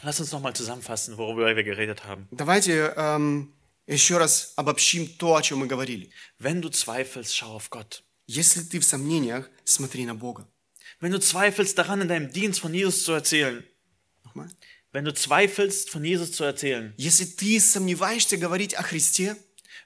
Lass 0.02 0.20
uns 0.20 0.32
nochmal 0.32 0.54
zusammenfassen, 0.54 1.16
worüber 1.16 1.54
wir 1.56 1.62
geredet 1.62 2.04
haben. 2.04 2.28
Давайте 2.30 2.92
эм, 2.96 3.52
еще 3.88 4.18
раз 4.18 4.52
обобщим 4.56 5.06
то, 5.06 5.36
о 5.36 5.42
чем 5.42 5.58
мы 5.58 5.66
говорили. 5.66 6.10
Wenn 6.38 6.60
du 6.60 6.70
zweifelst, 6.70 7.36
schau 7.36 7.56
auf 7.56 7.70
Gott. 7.70 8.02
Если 8.26 8.62
ты 8.62 8.80
в 8.80 8.84
сомнениях, 8.84 9.50
смотри 9.64 10.06
на 10.06 10.14
Бога. 10.14 10.48
Wenn 11.00 11.12
du 11.12 11.18
zweifelst 11.18 11.76
daran, 11.76 12.00
in 12.00 12.08
deinem 12.08 12.32
Dienst 12.32 12.60
von 12.60 12.72
Jesus 12.72 13.04
zu 13.04 13.12
erzählen. 13.12 13.64
Nochmal. 14.24 14.48
Wenn 14.92 15.04
du 15.04 15.12
zweifelst, 15.12 15.90
von 15.90 16.04
Jesus 16.04 16.32
zu 16.32 16.44
erzählen. 16.44 16.94
Если 16.96 17.24
ты 17.24 17.60
сомневаешься 17.60 18.36
говорить 18.36 18.74
о 18.74 18.82
Христе, 18.82 19.36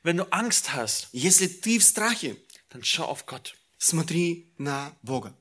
Wenn 0.05 0.17
du 0.17 0.25
Angst 0.31 0.75
hast, 0.75 1.09
если 1.13 1.49
ты 1.49 1.79
в 1.79 1.83
страхе, 1.83 2.37
dann 2.69 2.85
schau 2.85 3.05
auf 3.05 3.27
Gott. 3.27 3.55
смотри 3.79 4.53
на 4.59 4.97
Бога. 5.03 5.35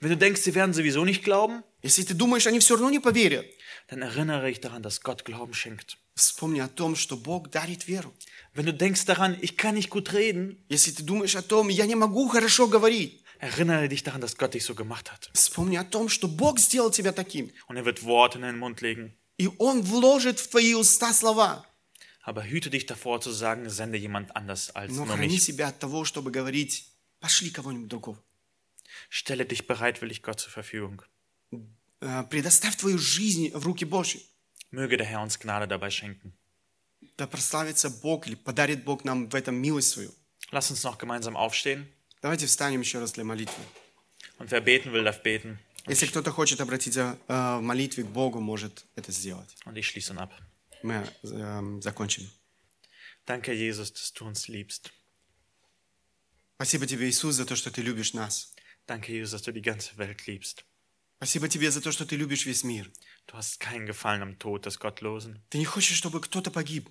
Wenn 0.00 0.10
du 0.10 0.16
denkst, 0.16 0.42
sie 0.42 0.54
werden 0.54 0.74
sowieso 0.74 1.04
nicht 1.04 1.22
glauben, 1.22 1.62
Если 1.82 2.04
ты 2.04 2.14
думаешь, 2.14 2.46
они 2.46 2.60
все 2.60 2.74
равно 2.74 2.90
не 2.90 3.00
поверят, 3.00 3.44
dann 3.88 4.02
erinnere 4.02 4.46
dich 4.46 4.60
daran, 4.60 4.82
dass 4.82 5.00
Gott 5.02 5.24
Glauben 5.24 5.52
schenkt. 5.52 5.98
вспомни 6.16 6.60
о 6.60 6.68
том, 6.68 6.94
что 6.96 7.16
Бог 7.16 7.50
дарит 7.50 7.86
веру. 7.86 8.12
Wenn 8.54 8.66
du 8.66 8.72
denkst 8.74 9.04
daran, 9.06 9.36
ich 9.40 9.56
kann 9.56 9.74
nicht 9.74 9.88
gut 9.90 10.12
reden, 10.12 10.58
Если 10.68 10.90
ты 10.92 11.02
думаешь 11.02 11.36
о 11.36 11.42
том, 11.42 11.68
я 11.68 11.86
не 11.86 11.94
могу 11.94 12.28
хорошо 12.28 12.68
говорить, 12.68 13.22
erinnere 13.40 13.88
dich 13.88 14.02
daran, 14.02 14.20
dass 14.20 14.36
Gott 14.36 14.54
dich 14.54 14.64
so 14.64 14.74
gemacht 14.74 15.10
hat. 15.10 15.30
вспомни 15.32 15.76
о 15.76 15.84
том, 15.84 16.08
что 16.08 16.28
Бог 16.28 16.58
сделал 16.58 16.90
тебя 16.90 17.12
таким. 17.12 17.50
Und 17.68 17.76
er 17.76 17.84
wird 17.84 18.02
Worte 18.04 18.38
in 18.38 18.42
deinen 18.42 18.58
Mund 18.58 18.80
legen. 18.82 19.12
И 19.38 19.48
Он 19.58 19.80
вложит 19.80 20.38
в 20.38 20.48
твои 20.48 20.74
уста 20.74 21.12
слова. 21.12 21.64
Aber 22.24 22.44
hüte 22.44 22.70
dich 22.70 22.86
davor 22.86 23.20
zu 23.20 23.32
sagen, 23.32 23.68
sende 23.68 23.96
jemand 23.98 24.36
anders 24.36 24.70
als 24.76 24.92
Но 24.92 25.04
nur 25.06 25.16
храни 25.16 25.36
mich. 25.38 25.42
себя 25.44 25.68
от 25.68 25.78
того, 25.80 26.04
чтобы 26.04 26.30
говорить, 26.30 26.86
пошли 27.20 27.50
кого-нибудь 27.50 27.88
другого. 27.88 28.18
Stelle 29.10 29.44
dich 29.46 29.66
bereitwillig 29.66 30.22
Gott 30.22 30.38
zur 30.40 30.50
Verfügung. 30.52 31.02
Э, 32.00 32.24
Предоставь 32.30 32.76
твою 32.76 32.98
жизнь 32.98 33.50
в 33.52 33.64
руки 33.66 33.84
Божьи. 33.84 34.20
Möge 34.70 34.96
der 34.96 35.06
Herr 35.06 35.22
uns 35.22 35.38
Gnade 35.38 35.68
dabei 35.68 35.90
schenken. 35.90 36.32
Да 37.16 37.26
прославится 37.26 37.90
Бог 37.90 38.26
или 38.26 38.34
подарит 38.34 38.84
Бог 38.84 39.04
нам 39.04 39.28
в 39.28 39.34
этом 39.34 39.54
милость 39.56 39.90
свою. 39.90 40.14
Lass 40.50 40.70
uns 40.70 40.84
noch 40.84 40.98
gemeinsam 40.98 41.36
aufstehen. 41.36 41.86
Давайте 42.22 42.46
встанем 42.46 42.80
еще 42.80 42.98
раз 43.00 43.12
для 43.12 43.24
молитвы. 43.24 43.62
Und 44.38 44.50
wer 44.50 44.60
beten 44.60 44.92
will, 44.92 45.04
darf 45.04 45.22
beten. 45.22 45.58
Если 45.86 46.06
кто-то 46.06 46.30
хочет 46.30 46.60
обратиться 46.60 47.18
э, 47.26 47.56
в 47.58 47.60
молитве 47.60 48.04
к 48.04 48.06
Богу, 48.06 48.40
может 48.40 48.84
это 48.94 49.10
сделать. 49.10 49.56
Und 49.64 49.76
ich 49.76 49.86
schließe 49.88 50.12
ihn 50.12 50.18
ab. 50.18 50.32
Мы 50.82 51.04
э, 51.22 51.80
закончим. 51.80 52.30
Danke, 53.26 53.52
Jesus, 53.52 53.92
dass 53.92 54.12
du 54.12 54.26
uns 54.26 54.48
liebst. 54.48 54.92
Спасибо 56.56 56.86
тебе, 56.86 57.08
Иисус, 57.08 57.34
за 57.34 57.44
то, 57.44 57.56
что 57.56 57.70
ты 57.72 57.82
любишь 57.82 58.14
нас. 58.14 58.54
Danke, 58.86 59.12
Jesus, 59.12 59.32
dass 59.32 59.42
du 59.42 59.52
die 59.52 59.62
ganze 59.62 59.96
Welt 59.98 60.26
liebst. 60.26 60.64
Спасибо 61.18 61.48
тебе 61.48 61.70
за 61.70 61.80
то, 61.80 61.92
что 61.92 62.04
ты 62.04 62.16
любишь 62.16 62.46
весь 62.46 62.64
мир. 62.64 62.90
Du 63.28 63.34
hast 63.34 63.60
keinen 63.60 63.86
Gefallen 63.86 64.22
am 64.22 64.38
Tod 64.38 64.64
des 64.66 64.78
Gottlosen. 64.80 65.40
Ты 65.50 65.58
не 65.58 65.64
хочешь, 65.64 65.96
чтобы 65.96 66.20
кто-то 66.20 66.50
погиб. 66.50 66.88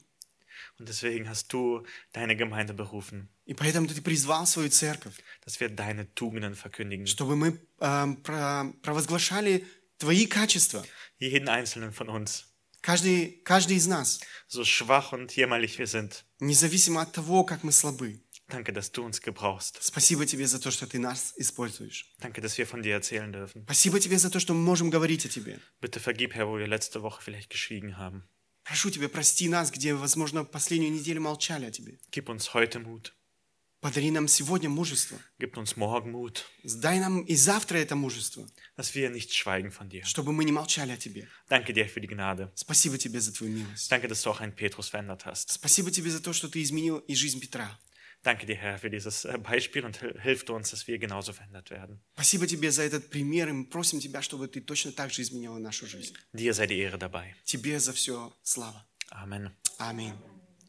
Und 0.79 0.87
deswegen 0.87 1.27
hast 1.27 1.51
du 1.51 1.85
deine 2.13 2.35
Gemeinde 2.37 2.73
berufen, 2.73 3.27
И 3.45 3.53
поэтому 3.53 3.87
ты 3.87 4.01
призвал 4.01 4.45
свою 4.47 4.69
церковь, 4.69 5.15
dass 5.45 5.59
wir 5.59 5.69
deine 5.69 6.13
Tugenden 6.15 6.55
verkündigen. 6.55 7.05
чтобы 7.07 7.35
мы 7.35 7.59
э, 7.79 8.15
про- 8.23 8.71
провозглашали 8.81 9.65
твои 9.97 10.25
качества. 10.27 10.85
Jeden 11.19 11.49
einzelnen 11.49 11.91
von 11.91 12.07
uns. 12.09 12.45
Каждый, 12.81 13.41
каждый 13.43 13.77
из 13.77 13.85
нас, 13.87 14.21
So 14.47 14.63
schwach 14.63 15.11
und 15.11 15.35
jämmerlich 15.35 15.77
wir 15.77 15.87
sind. 15.87 16.23
независимо 16.39 17.01
от 17.01 17.11
того, 17.11 17.43
как 17.43 17.63
мы 17.63 17.71
слабы. 17.73 18.21
Danke, 18.47 18.73
dass 18.73 18.91
du 18.91 19.03
uns 19.03 19.21
gebrauchst. 19.21 19.79
Спасибо 19.81 20.25
тебе 20.25 20.45
за 20.47 20.59
то, 20.59 20.71
что 20.71 20.85
ты 20.87 20.99
нас 20.99 21.33
используешь. 21.37 22.11
Danke, 22.19 22.41
dass 22.41 22.57
wir 22.57 22.65
von 22.67 22.81
dir 22.81 22.93
erzählen 22.93 23.31
dürfen. 23.31 23.63
Спасибо 23.63 23.99
тебе 23.99 24.17
за 24.17 24.29
то, 24.29 24.39
что 24.39 24.53
мы 24.53 24.61
можем 24.61 24.89
говорить 24.89 25.25
о 25.25 25.29
тебе. 25.29 25.59
Bitte 25.81 25.99
vergib, 25.99 26.33
Herr, 26.33 26.47
wo 26.47 26.57
wir 26.57 26.67
letzte 26.67 27.01
Woche 27.01 27.21
vielleicht 27.21 27.49
geschwiegen 27.49 27.97
haben. 27.97 28.23
Прошу 28.63 28.91
тебя, 28.91 29.09
прости 29.09 29.47
нас, 29.49 29.71
где, 29.71 29.93
возможно, 29.93 30.43
последнюю 30.45 30.91
неделю 30.93 31.21
молчали 31.21 31.65
о 31.65 31.71
тебе. 31.71 31.97
Gib 32.11 32.29
uns 32.29 32.53
heute 32.53 32.79
Mut. 32.79 33.13
Подари 33.81 34.11
нам 34.11 34.27
сегодня 34.27 34.69
мужество. 34.69 35.17
Gib 35.39 35.57
uns 35.57 35.75
morgen 35.75 36.11
Mut, 36.11 36.43
Дай 36.63 36.99
нам 36.99 37.21
и 37.21 37.33
завтра 37.35 37.77
это 37.79 37.95
мужество, 37.95 38.47
dass 38.77 38.93
wir 38.93 39.09
nicht 39.09 39.33
schweigen 39.33 39.71
von 39.71 39.89
dir. 39.89 40.03
чтобы 40.05 40.31
мы 40.33 40.43
не 40.45 40.51
молчали 40.51 40.91
о 40.91 40.97
тебе. 40.97 41.27
Danke 41.49 41.73
dir 41.73 41.87
für 41.89 41.99
die 41.99 42.07
Gnade. 42.07 42.51
Спасибо 42.53 42.99
тебе 42.99 43.19
за 43.19 43.33
твою 43.33 43.53
милость. 43.53 43.89
Danke, 43.89 44.07
dass 44.07 44.21
du 44.21 44.29
auch 44.29 44.39
einen 44.39 44.53
Petrus 44.53 44.89
verändert 44.89 45.25
hast. 45.25 45.49
Спасибо 45.51 45.89
тебе 45.89 46.11
за 46.11 46.21
то, 46.21 46.31
что 46.31 46.47
ты 46.47 46.61
изменил 46.61 46.99
и 46.99 47.15
жизнь 47.15 47.39
Петра. 47.39 47.79
Danke 48.25 48.45
dir, 48.45 48.55
Herr, 48.55 48.77
für 48.77 48.89
dieses 48.89 49.25
äh, 49.25 49.37
Beispiel 49.37 49.83
und 49.85 49.97
hil- 50.01 50.19
hilf 50.21 50.45
du 50.45 50.53
uns, 50.55 50.69
dass 50.71 50.87
wir 50.87 50.97
genauso 50.99 51.33
verändert 51.33 51.69
werden. 51.71 52.01
Спасибо 52.13 52.45
тебе 52.47 52.71
за 52.71 52.83
этот 52.83 53.09
пример, 53.09 53.49
и 53.49 53.51
мы 53.51 53.65
просим 53.65 53.99
тебя, 53.99 54.21
чтобы 54.21 54.47
ты 54.47 54.61
точно 54.61 54.91
так 54.91 55.11
же 55.11 55.21
изменила 55.21 55.57
нашу 55.59 55.85
жизнь. 55.87 56.15
Dir 56.33 56.53
sei 56.53 56.67
die 56.67 56.79
Ehre 56.79 56.97
dabei. 56.97 57.33
Тебе 57.45 57.79
за 57.79 57.93
все 57.93 58.33
слава. 58.43 58.85
Amen. 59.11 59.51
Аминь. 59.79 60.13